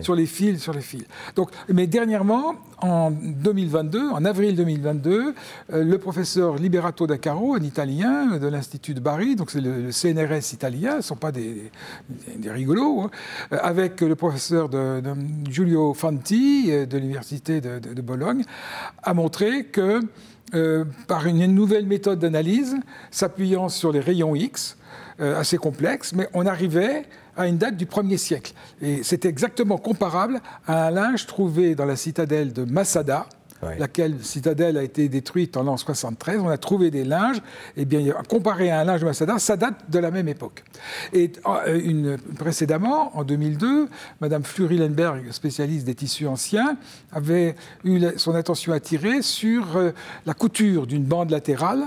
[0.00, 1.04] sur les fils, sur les fils.
[1.36, 5.34] Donc, mais dernièrement, en 2022, en avril 2022,
[5.72, 9.90] euh, le professeur Liberato da Caro, un Italien de l'Institut de Bari, donc c'est le,
[9.90, 11.70] CNRS italien, ce ne sont pas des,
[12.36, 13.10] des, rigolos, hein,
[13.52, 15.00] euh, avec le professeur de,
[15.48, 18.44] Giulio Fanti euh, de l'Université de, Bologne,
[19.02, 20.00] a montré que
[21.08, 22.76] par une nouvelle méthode d'analyse,
[23.10, 24.76] s'appuyant sur les rayons X,
[25.18, 28.52] assez complexes, mais on arrivait à une date du 1er siècle.
[28.80, 32.64] Et c'est exactement comparable à un linge trouvé dans la citadelle de
[33.78, 36.40] Laquelle citadelle a été détruite en l'an 73.
[36.40, 37.40] On a trouvé des linges,
[37.76, 40.64] eh bien, comparé à un linge de Masada, ça date de la même époque.
[41.12, 43.88] Et euh, précédemment, en 2002,
[44.20, 46.76] Madame Fleury-Lenberg, spécialiste des tissus anciens,
[47.12, 47.54] avait
[47.84, 49.92] eu son attention attirée sur euh,
[50.26, 51.84] la couture d'une bande latérale,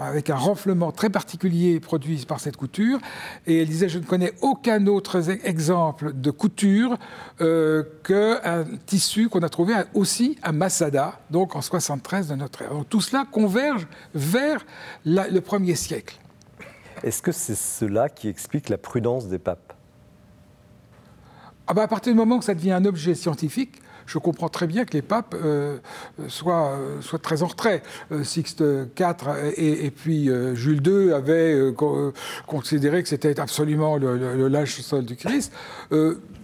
[0.00, 2.98] avec un renflement très particulier produit par cette couture.
[3.46, 6.96] Et elle disait, je ne connais aucun autre exemple de couture
[7.40, 12.70] euh, qu'un tissu qu'on a trouvé aussi à Masada, donc en 73 de notre ère.
[12.88, 14.64] tout cela converge vers
[15.04, 16.18] le premier siècle.
[17.02, 19.72] Est-ce que c'est cela qui explique la prudence des papes?
[21.66, 24.66] Ah bah, À partir du moment que ça devient un objet scientifique, je comprends très
[24.66, 25.76] bien que les papes euh,
[26.28, 27.82] soient, euh, soient, très en retrait.
[28.10, 28.60] Euh, Sixte
[28.98, 31.56] IV et, puis Jules II avaient
[32.46, 35.52] considéré que c'était absolument le, le, sol du Christ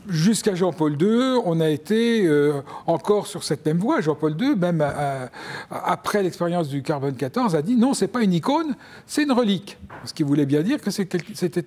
[0.09, 4.01] jusqu'à Jean-Paul II, on a été euh, encore sur cette même voie.
[4.01, 5.27] Jean-Paul II, même euh, euh,
[5.71, 8.75] après l'expérience du carbone 14, a dit non, c'est pas une icône,
[9.07, 9.79] c'est une relique.
[10.05, 11.65] Ce qui voulait bien dire que c'était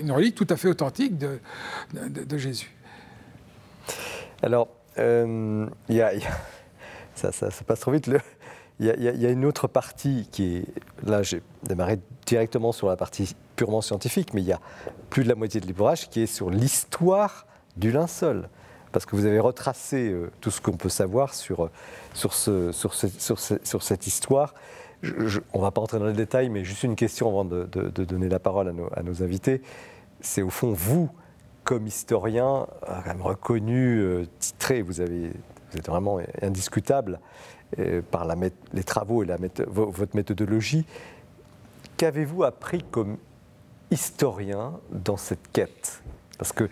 [0.00, 2.70] une relique tout à fait authentique de, Jésus.
[4.42, 6.12] Alors, il y, a,
[7.14, 7.30] ça,
[7.66, 8.10] passe trop vite.
[8.78, 10.64] Il y, a une autre partie qui est.
[11.08, 14.60] Là, j'ai démarré directement sur la partie purement scientifique, mais il y a
[15.08, 17.46] plus de la moitié de l'ouvrage qui est sur l'histoire
[17.76, 18.48] du linceul.
[18.92, 21.70] Parce que vous avez retracé euh, tout ce qu'on peut savoir sur,
[22.14, 24.54] ce, sur, cette histoire.
[25.02, 27.64] on ne va pas entrer dans les détails, mais juste une question avant de,
[28.04, 29.62] donner la parole à nos invités.
[30.20, 31.10] C'est au fond, vous,
[31.66, 35.32] comme historien, euh, quand même reconnu, euh, titré, vous, avez,
[35.70, 37.20] vous êtes vraiment indiscutable
[38.12, 38.36] par la,
[38.72, 39.36] les travaux et la,
[39.66, 40.86] votre méthodologie.
[41.96, 43.16] Qu'avez-vous appris comme
[43.90, 46.04] historien dans cette quête?
[46.38, 46.70] Parce que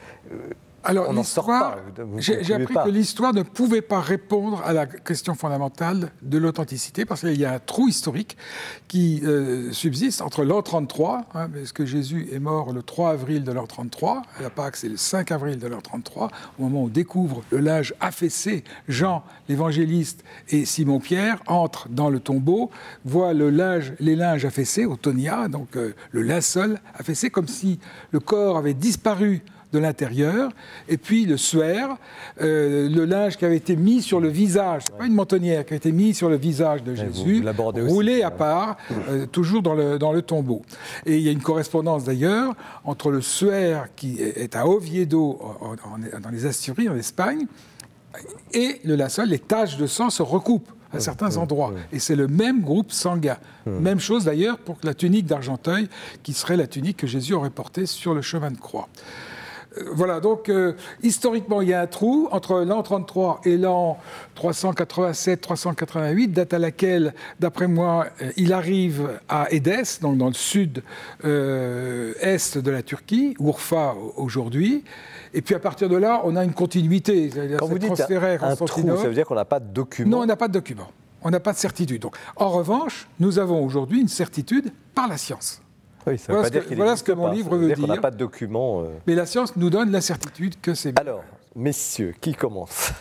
[0.84, 1.78] alors, l'histoire,
[2.18, 7.22] j'ai appris que l'histoire ne pouvait pas répondre à la question fondamentale de l'authenticité, parce
[7.22, 8.36] qu'il y a un trou historique
[8.86, 13.44] qui euh, subsiste entre l'an 33, hein, parce que Jésus est mort le 3 avril
[13.44, 16.28] de l'an 33, à la Pâque c'est le 5 avril de l'an 33,
[16.58, 22.20] au moment où on découvre le linge affaissé, Jean l'évangéliste et Simon-Pierre entrent dans le
[22.20, 22.70] tombeau,
[23.04, 27.78] voient le linge, les linges affaissés, au tonia, donc euh, le linceul affaissé, comme si
[28.10, 29.42] le corps avait disparu
[29.74, 30.50] de l'intérieur,
[30.88, 31.96] et puis le suaire,
[32.40, 35.76] euh, le linge qui avait été mis sur le visage, pas une mentonnière, qui a
[35.76, 37.44] été mis sur le visage de Jésus,
[37.88, 38.76] roulé à part,
[39.08, 40.62] euh, toujours dans le, dans le tombeau.
[41.06, 45.40] Et il y a une correspondance d'ailleurs entre le suaire qui est à Oviedo,
[46.22, 47.46] dans les Asturies, en Espagne,
[48.52, 51.72] et le linceul, les taches de sang se recoupent à certains endroits.
[51.92, 53.38] Et c'est le même groupe sanguin.
[53.66, 55.88] Même chose d'ailleurs pour la tunique d'Argenteuil,
[56.22, 58.88] qui serait la tunique que Jésus aurait portée sur le chemin de croix
[59.92, 63.98] voilà, donc euh, historiquement, il y a un trou entre l'an 33 et l'an
[64.36, 70.84] 387-388, date à laquelle, d'après moi, euh, il arrive à Édesse, donc dans le sud-est
[71.24, 74.84] euh, de la Turquie, Urfa aujourd'hui.
[75.32, 77.30] Et puis à partir de là, on a une continuité.
[77.58, 80.26] Quand vous dites un trou, ça veut dire qu'on n'a pas de document Non, on
[80.26, 80.88] n'a pas de document.
[81.22, 82.02] On n'a pas de certitude.
[82.02, 85.63] Donc, en revanche, nous avons aujourd'hui une certitude par la science.
[86.06, 87.84] Oui, ça voilà, veut pas ce, que, voilà ce que mon livre veut dire.
[87.84, 88.82] On n'a pas de document.
[88.82, 88.88] Euh.
[89.06, 91.24] Mais la science nous donne la certitude que c'est Alors,
[91.56, 92.92] messieurs, qui commence?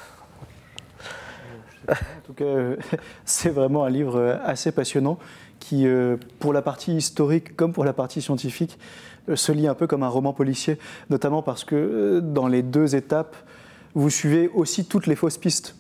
[1.90, 1.94] En
[2.26, 2.46] tout cas,
[3.26, 5.20] c'est vraiment un livre assez passionnant
[5.60, 8.78] qui, euh, pour la partie historique comme pour la partie scientifique,
[9.30, 10.78] euh, se lit un peu comme un roman policier,
[11.10, 13.36] notamment parce que dans les deux étapes,
[13.96, 15.76] vous suivez aussi toutes les fausses pistes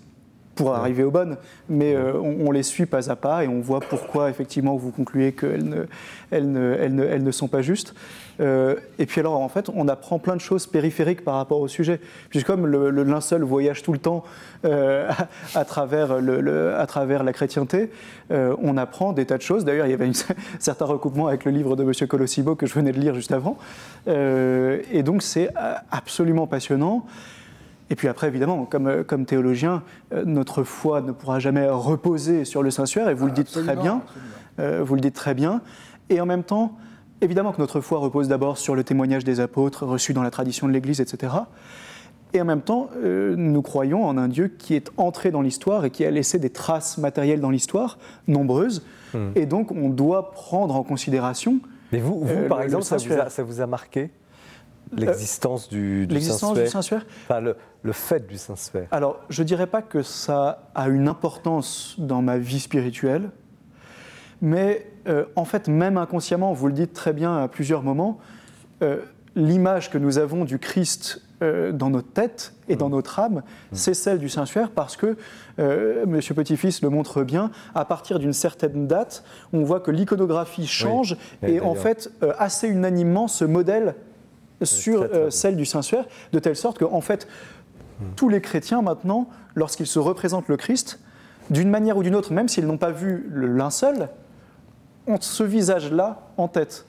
[0.56, 3.80] pour arriver aux bonnes, mais euh, on, les suit pas à pas et on voit
[3.80, 5.86] pourquoi effectivement vous concluez qu'elles ne,
[6.30, 7.96] elles ne, elles ne, elles ne sont pas justes.
[8.40, 11.68] Euh, et puis alors en fait, on apprend plein de choses périphériques par rapport au
[11.68, 12.00] sujet.
[12.30, 14.24] Puisque comme le, linceul voyage tout le temps
[14.66, 15.10] euh,
[15.56, 17.92] à, travers le, à travers la chrétienté,
[18.30, 19.66] on apprend des tas de choses.
[19.66, 22.08] D'ailleurs, il y avait un certain recoupement avec le livre de M.
[22.08, 23.58] Colosibo que je venais de lire juste avant.
[24.08, 25.50] et donc c'est
[25.92, 27.06] absolument passionnant.
[27.94, 29.84] Et puis après, évidemment, comme, euh, comme théologien,
[30.14, 33.76] euh, notre foi ne pourra jamais reposer sur le Saint-Suaire, et vous le dites très
[33.76, 34.02] bien.
[34.60, 35.62] Euh, vous le dites très bien.
[36.10, 36.76] Et en même temps,
[37.22, 40.68] évidemment que notre foi repose d'abord sur le témoignage des apôtres reçus dans la tradition
[40.68, 41.34] de l'Église, etc.
[42.34, 45.92] Et en même temps, nous croyons en un Dieu qui est entré dans l'histoire et
[45.92, 48.84] qui a laissé des traces matérielles dans l'histoire, nombreuses.
[49.14, 49.30] Hmm.
[49.36, 51.60] Et donc, on doit prendre en considération.
[51.92, 54.10] Mais vous, vous par exemple, ça vous, a, ça vous a marqué?
[54.98, 59.82] L'existence du, du Saint-Suaire enfin, le, le, fait du Saint-Suaire Alors, je ne dirais pas
[59.82, 63.30] que ça a une importance dans ma vie spirituelle,
[64.44, 68.20] mais euh, en fait, même inconsciemment, vous le dites très bien à plusieurs moments,
[68.82, 69.00] euh,
[69.36, 72.92] l'image que nous avons du Christ euh, dans notre tête et dans mmh.
[72.92, 73.42] notre âme, mmh.
[73.72, 75.18] c'est celle du Saint-Suaire parce que,
[76.06, 81.16] Monsieur Petit-Fils le montre bien, à partir d'une certaine date, on voit que l'iconographie change
[81.42, 83.96] et en fait, assez unanimement, ce modèle
[84.66, 87.28] sur euh, celle du Saint-Suaire, de telle sorte qu'en fait,
[88.16, 91.00] tous les chrétiens maintenant, lorsqu'ils se représentent le Christ,
[91.50, 94.10] d'une manière ou d'une autre, même s'ils n'ont pas vu le linceul,
[95.08, 96.86] ont ce visage-là en tête.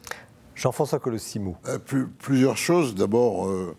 [0.55, 1.57] Jean-François Colossimo.
[1.67, 1.79] Euh,
[2.19, 2.95] plusieurs choses.
[2.95, 3.77] D'abord, euh,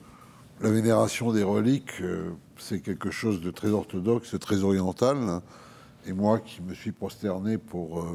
[0.61, 2.01] la vénération des reliques,
[2.57, 5.17] c'est quelque chose de très orthodoxe, très oriental.
[6.05, 8.05] Et moi qui me suis prosterné pour,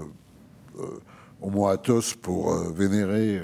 [1.41, 3.41] au Mont Athos pour vénérer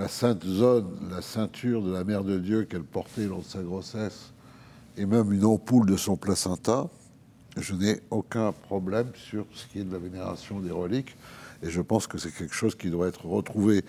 [0.00, 3.60] la sainte zone, la ceinture de la Mère de Dieu qu'elle portait lors de sa
[3.60, 4.32] grossesse,
[4.96, 6.88] et même une ampoule de son placenta,
[7.58, 11.18] je n'ai aucun problème sur ce qui est de la vénération des reliques,
[11.62, 13.84] et je pense que c'est quelque chose qui doit être retrouvé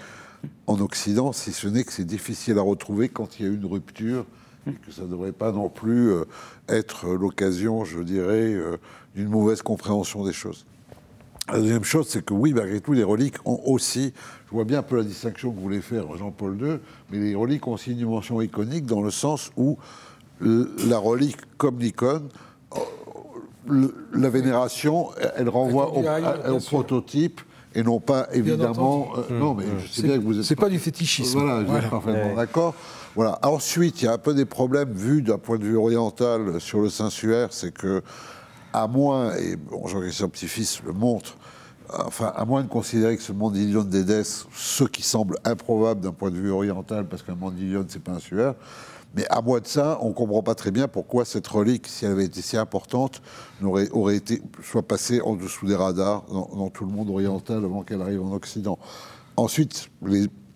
[0.68, 3.66] en Occident, si ce n'est que c'est difficile à retrouver quand il y a une
[3.66, 4.26] rupture,
[4.68, 6.26] et que ça ne devrait pas non plus euh,
[6.68, 8.76] être l'occasion, je dirais, euh,
[9.16, 10.66] d'une mauvaise compréhension des choses.
[11.48, 14.14] La deuxième chose, c'est que oui, malgré tout, les reliques ont aussi,
[14.48, 16.80] je vois bien un peu la distinction que voulait faire Jean-Paul II,
[17.12, 19.78] mais les reliques ont aussi une dimension iconique dans le sens où
[20.40, 22.30] la relique, comme l'icône,
[23.70, 27.42] euh, la vénération, elle renvoie au, prototype
[27.76, 29.10] et non pas évidemment.
[29.18, 30.46] Euh, non, mais je sais bien que vous êtes.
[30.46, 31.40] C'est pas, du fétichisme.
[31.40, 32.76] Voilà, je suis parfaitement d'accord.
[33.16, 33.40] Voilà.
[33.44, 36.80] Ensuite, il y a un peu des problèmes vus d'un point de vue oriental sur
[36.82, 38.02] le Saint-Suaire, c'est que
[38.74, 41.38] à moins, et bon, Jean-Christian Petit-Fils le montre,
[41.90, 46.32] enfin, à moins de considérer que ce mandilion d'Édesse, ce qui semble improbable d'un point
[46.32, 48.56] de vue oriental, parce qu'un mandilion, c'est pas un suaire,
[49.16, 52.06] mais à moins de ça, on ne comprend pas très bien pourquoi cette relique, si
[52.06, 53.22] elle avait été si importante,
[53.62, 58.02] aurait, été, soit passée en dessous des radars dans, tout le monde oriental avant qu'elle
[58.02, 58.80] arrive en Occident.
[59.36, 59.90] Ensuite,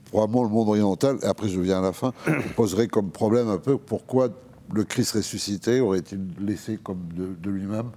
[0.06, 2.14] probablement le monde oriental, et après je viens à la fin,
[2.56, 4.30] poserait comme problème un peu pourquoi
[4.74, 7.92] le Christ ressuscité aurait-il laissé comme de lui-même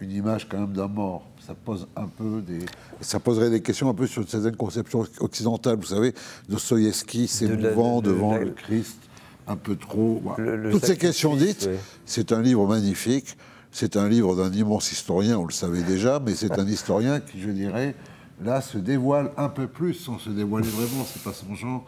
[0.00, 1.22] une image quand même d'un mort.
[1.46, 2.60] Ça pose un peu des,
[3.00, 5.76] ça poserait des questions un peu sur certaines conceptions occidentales.
[5.76, 6.14] Vous savez,
[6.48, 8.98] Dostoïevski s'émouvant de devant le Christ
[9.46, 10.22] un peu trop.
[10.70, 11.68] Toutes ces questions dites,
[12.06, 13.36] c'est un livre magnifique.
[13.72, 17.40] C'est un livre d'un immense historien, on le savait déjà, mais c'est un historien qui,
[17.40, 17.94] je dirais,
[18.44, 21.84] là, se dévoile un peu plus, sans se dévoiler vraiment, c'est pas son genre,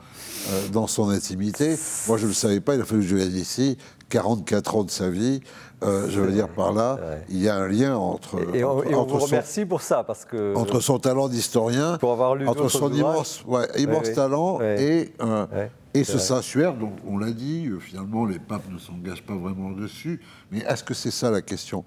[0.50, 1.76] euh, dans son intimité.
[2.06, 3.76] Moi, je ne le savais pas, il a fallu que je vienne ici,
[4.10, 5.40] 44 ans de sa vie,
[5.82, 6.98] euh, je veux dire par là,
[7.28, 8.38] il y a un lien entre.
[8.54, 10.54] Et, on, vous remercie pour ça, parce que.
[10.56, 13.44] Entre son talent d'historien, pour avoir lu entre son immense,
[13.76, 15.46] immense talent et, euh,
[15.94, 19.70] et ce Saint-Suaire, dont on l'a dit, euh, finalement, les papes ne s'engagent pas vraiment
[19.70, 20.20] dessus.
[20.50, 21.84] Mais est-ce que c'est ça la question?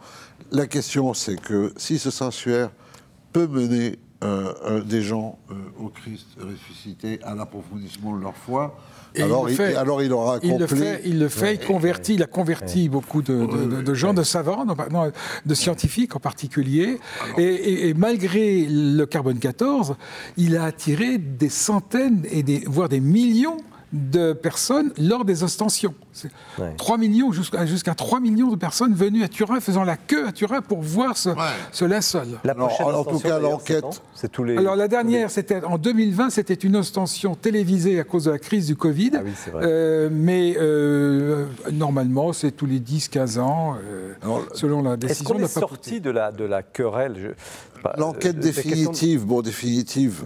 [0.52, 2.72] La question, c'est que si ce Saint-Suaire
[3.34, 4.00] peut mener
[4.86, 5.38] des gens
[5.80, 8.76] au Christ ressuscité, à l'approfondissement de leur foi,
[9.22, 12.28] alors, il, alors il aura il le fait, il le fait, il convertit, il a
[12.28, 14.66] converti beaucoup de, gens, de savants,
[15.46, 17.00] de scientifiques en particulier.
[17.38, 19.96] Et, malgré le carbone 14,
[20.38, 23.58] il a attiré des centaines et des, voire des millions
[23.94, 25.94] de personnes lors des ostensions.
[26.78, 30.62] 3 millions, jusqu'à 3 millions de personnes venues à Turin, faisant la queue à Turin
[30.62, 31.30] pour voir ce,
[31.72, 32.28] ce linceul.
[32.44, 34.02] La prochaine en tout cas, l'enquête.
[34.14, 34.58] C'est tous les.
[34.58, 38.68] Alors la dernière, c'était en 2020, c'était une ostension télévisée à cause de la crise
[38.68, 39.12] du Covid.
[39.16, 39.64] Ah oui, vrai.
[39.66, 44.14] Euh, mais euh, normalement, c'est tous les 10-15 ans, euh,
[44.54, 45.24] selon la décision.
[45.24, 47.36] Est-ce qu'on est, sorti de la, de la querelle?
[47.98, 50.26] L'enquête définitive, bon, définitive,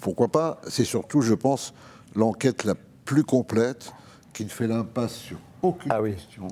[0.00, 0.60] pourquoi pas?
[0.68, 1.74] C'est surtout, je pense,
[2.14, 2.74] l'enquête la
[3.04, 3.92] plus complète,
[4.32, 6.48] qui ne fait l'impasse sur aucune ah question,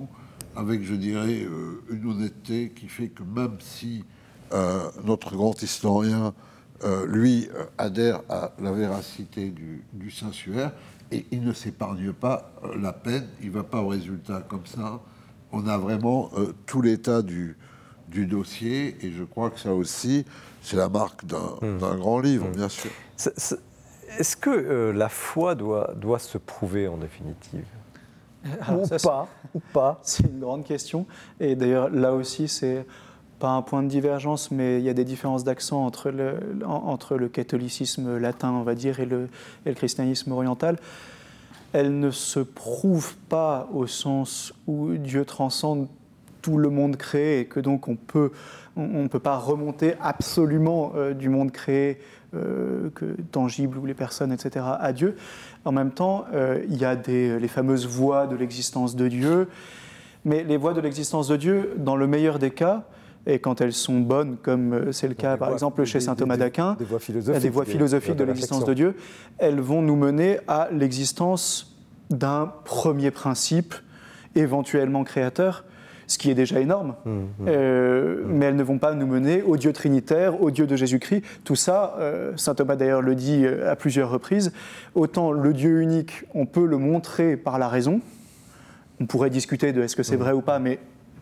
[0.56, 4.04] avec, je dirais, euh, une honnêteté qui fait que même si
[4.52, 6.34] euh, notre grand historien,
[6.84, 7.48] euh, lui,
[7.78, 10.72] adhère à la véracité du, du Saint-Suaire,
[11.10, 15.00] et il ne s'épargne pas la peine, il ne va pas au résultat comme ça.
[15.52, 16.30] On a vraiment
[16.64, 17.58] tout l'état du,
[18.08, 20.24] du dossier, et je crois que ça aussi,
[20.62, 21.98] c'est la marque d'un mmh.
[21.98, 22.52] grand livre, mmh.
[22.52, 22.90] bien sûr.
[24.18, 27.64] Est-ce que la foi doit, doit se prouver en définitive?
[28.44, 31.06] Ou, pas, ou pas C'est une grande question.
[31.38, 32.84] Et d'ailleurs, là aussi, c'est
[33.38, 37.16] pas un point de divergence, mais il y a des différences d'accent entre le, entre
[37.16, 39.28] le catholicisme latin, on va dire, et le,
[39.66, 40.78] et le christianisme oriental.
[41.72, 45.88] Elle ne se prouve pas au sens où Dieu transcende
[46.42, 48.32] tout le monde créé et que donc on peut
[48.76, 51.98] on ne peut pas remonter absolument euh, du monde créé
[52.34, 55.16] euh, que, tangible ou les personnes, etc., à Dieu.
[55.64, 59.48] En même temps, euh, il y a des, les fameuses voies de l'existence de Dieu,
[60.24, 62.84] mais les voies de l'existence de Dieu, dans le meilleur des cas,
[63.26, 66.74] et quand elles sont bonnes, comme c'est le cas par exemple chez saint Thomas d'Aquin,
[66.78, 68.96] des, voies philosophiques, des voies philosophiques de l'existence de Dieu,
[69.38, 71.76] elles vont nous mener à l'existence
[72.10, 73.74] d'un premier principe,
[74.34, 75.64] éventuellement créateur,
[76.12, 76.94] ce qui est déjà énorme.
[77.04, 77.24] Mmh, mmh.
[77.48, 81.24] Euh, mais elles ne vont pas nous mener au Dieu trinitaire, au Dieu de Jésus-Christ.
[81.44, 84.52] Tout ça, euh, saint Thomas d'ailleurs le dit euh, à plusieurs reprises,
[84.94, 88.00] autant le Dieu unique, on peut le montrer par la raison.
[89.00, 90.20] On pourrait discuter de est-ce que c'est mmh.
[90.20, 90.78] vrai ou pas, mais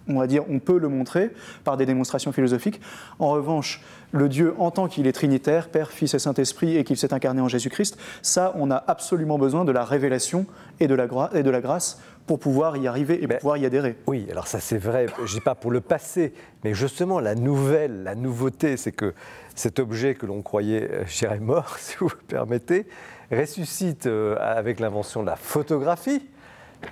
[0.08, 1.30] on va dire, on peut le montrer
[1.62, 2.80] par des démonstrations philosophiques.
[3.18, 6.96] En revanche, le Dieu, en tant qu'il est trinitaire, Père, Fils et Saint-Esprit, et qu'il
[6.96, 10.46] s'est incarné en Jésus-Christ, ça, on a absolument besoin de la révélation
[10.80, 12.00] et de la, et de la grâce
[12.31, 13.97] pour pouvoir y arriver et pouvoir y adhérer.
[14.07, 16.32] Oui, alors ça c'est vrai, je dis pas pour le passé,
[16.62, 19.15] mais justement la nouvelle, la nouveauté, c'est que
[19.57, 22.86] cet objet que l'on croyait, euh, cher et mort, si vous me permettez,
[23.32, 26.23] ressuscite euh, avec l'invention de la photographie,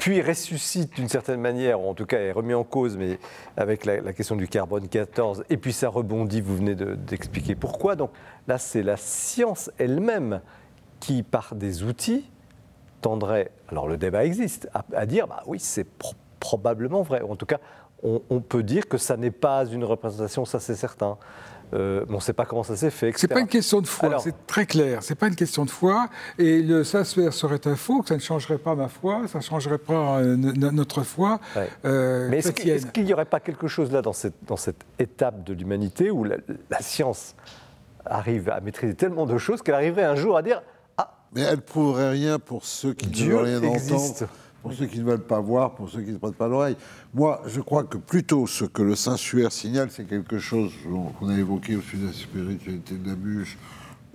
[0.01, 3.21] puis ressuscite d'une certaine manière, ou en tout cas est remis en cause, mais
[3.57, 7.95] avec la, question du carbone 14, et puis ça rebondit, vous venez d'expliquer pourquoi.
[7.95, 8.11] Donc
[8.49, 10.41] là, c'est la science elle-même
[10.99, 12.25] qui, par des outils,
[13.01, 15.87] tendrait, alors le débat existe, à, dire, bah oui, c'est
[16.41, 17.23] probablement vrai.
[17.23, 17.59] En tout cas,
[18.03, 21.19] on, peut dire que ça n'est pas une représentation, ça c'est certain.
[21.75, 23.13] Euh, on ne sait pas comment ça s'est fait.
[23.17, 25.03] C'est pas une question de foi, c'est très clair.
[25.03, 26.09] C'est pas une question de foi.
[26.39, 29.43] Et le ça serait un faux, que ça ne changerait pas ma foi, ça ne
[29.43, 31.41] changerait pas euh, notre foi.
[31.85, 35.45] Euh, Mais est-ce qu'il n'y aurait pas quelque chose là dans cette, dans cette étape
[35.45, 36.39] de l'humanité où la,
[36.81, 37.35] science
[38.07, 40.63] arrive à maîtriser tellement de choses qu'elle arriverait un jour à dire
[41.35, 44.29] mais elle ne prouverait rien pour ceux qui ne veulent rien entendre,
[44.63, 46.77] pour ceux qui ne veulent pas voir, pour ceux qui ne prêtent pas l'oreille.
[47.15, 50.73] Moi, je crois que plutôt ce que le Saint-Suaire signale, c'est quelque chose
[51.19, 53.59] qu'on a évoqué au sujet de la spiritualité de la bûche,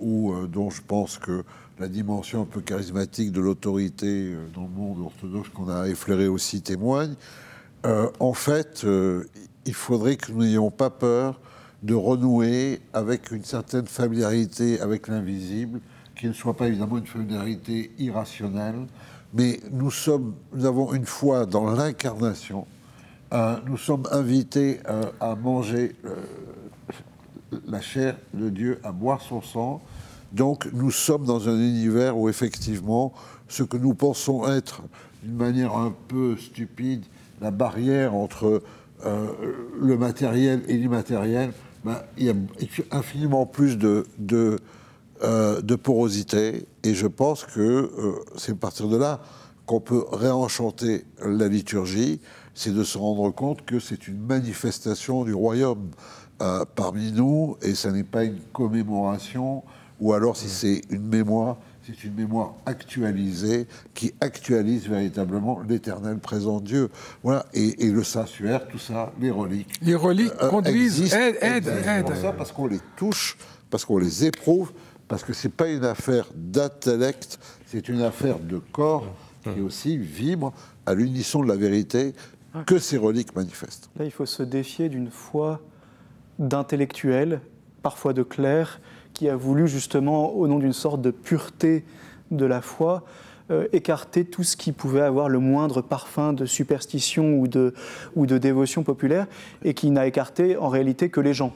[0.00, 1.44] ou euh, dont je pense que
[1.78, 6.28] la dimension un peu charismatique de l'autorité euh, dans le monde orthodoxe qu'on a effleuré
[6.28, 7.14] aussi témoigne.
[7.86, 8.86] Euh, en fait,
[9.66, 11.40] il faudrait que nous n'ayons pas peur
[11.82, 15.80] de renouer avec une certaine familiarité avec l'invisible
[16.24, 18.86] qui ne soit pas évidemment une familiarité irrationnelle,
[19.34, 22.66] mais nous, sommes, nous avons une foi dans l'incarnation.
[23.34, 26.16] Euh, nous sommes invités euh, à manger euh,
[27.68, 29.82] la chair de Dieu, à boire son sang.
[30.32, 33.12] Donc nous sommes dans un univers où effectivement
[33.46, 34.80] ce que nous pensons être
[35.22, 37.04] d'une manière un peu stupide,
[37.42, 38.62] la barrière entre
[39.04, 41.52] le matériel et l'immatériel,
[41.84, 42.34] ben, il y a
[42.92, 44.58] infiniment plus de, de
[45.24, 46.66] euh, de porosité.
[46.82, 49.20] Et je pense que euh, c'est à partir de là
[49.64, 52.20] qu'on peut réenchanter la liturgie,
[52.54, 55.88] c'est de se rendre compte que c'est une manifestation du royaume
[56.42, 59.62] euh, parmi nous, et ça n'est pas une commémoration,
[59.98, 61.56] ou alors si c'est une mémoire,
[61.86, 66.90] c'est une mémoire actualisée qui actualise véritablement l'éternel présent de Dieu.
[67.22, 69.78] Voilà, et, le Saint-Suaire, tout ça, les reliques.
[69.80, 72.14] Les reliques conduisent, aident, aident, aident.
[72.20, 73.38] ça, parce qu'on les touche,
[73.70, 74.72] parce qu'on les éprouve,
[75.08, 79.06] parce que ce n'est pas une affaire d'intellect, c'est une affaire de corps
[79.42, 80.52] qui aussi vibre
[80.86, 82.14] à l'unisson de la vérité
[82.66, 83.90] que ces reliques manifestent.
[83.98, 85.60] Là, il faut se défier d'une foi
[86.38, 87.40] d'intellectuel,
[87.82, 88.80] parfois de clerc,
[89.12, 91.84] qui a voulu justement, au nom d'une sorte de pureté
[92.30, 93.04] de la foi,
[93.50, 97.74] euh, écarter tout ce qui pouvait avoir le moindre parfum de superstition ou de,
[98.16, 99.26] ou de dévotion populaire,
[99.62, 101.52] et qui n'a écarté en réalité que les gens.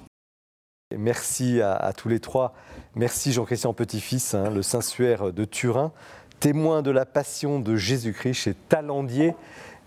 [0.96, 2.54] Merci à, tous les trois.
[2.98, 5.92] Merci Jean-Christian Petit-Fils, hein, le Saint-Suaire de Turin,
[6.40, 9.36] témoin de la passion de Jésus-Christ chez Talandier.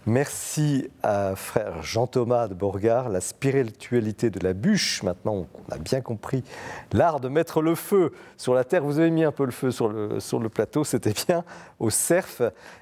[0.05, 5.03] Merci à frère Jean-Thomas de Borgard, la spiritualité de la bûche.
[5.03, 6.45] Maintenant, on a bien compris
[6.93, 8.81] l'art de mettre le feu sur la terre.
[8.81, 11.43] Vous avez mis un peu le feu sur le, sur le plateau, c'était bien,
[11.79, 12.41] au cerf.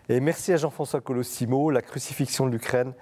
[0.09, 2.93] Et merci à Jean-François Colossimo, la crucifixion de l'Ukraine.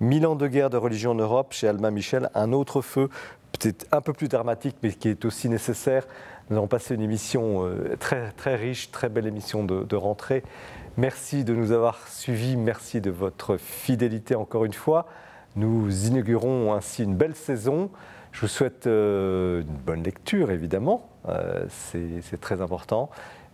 [0.00, 3.08] Mille ans de guerre de religion en Europe chez Alma Michel, un autre feu,
[3.52, 6.06] peut-être un peu plus dramatique, mais qui est aussi nécessaire.
[6.50, 10.42] Nous avons passé une émission euh, très, très riche, très belle émission de, de rentrée.
[10.96, 15.06] Merci de nous avoir suivis, merci de votre fidélité encore une fois.
[15.56, 17.90] Nous inaugurons ainsi une belle saison.
[18.32, 21.08] Je vous souhaite euh, une bonne lecture, évidemment.
[21.28, 23.08] Euh, c'est très important.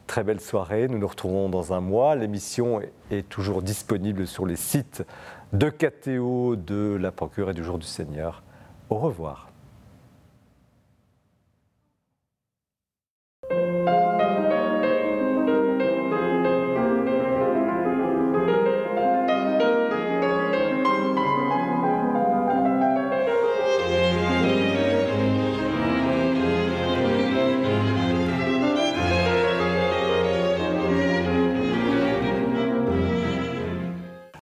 [0.06, 0.88] Très belle soirée.
[0.88, 2.16] Nous nous retrouvons dans un mois.
[2.16, 2.80] L'émission
[3.10, 5.04] est toujours disponible sur les sites
[5.52, 8.42] de KTO, de la Procure et du Jour du Seigneur.
[8.88, 9.49] Au revoir.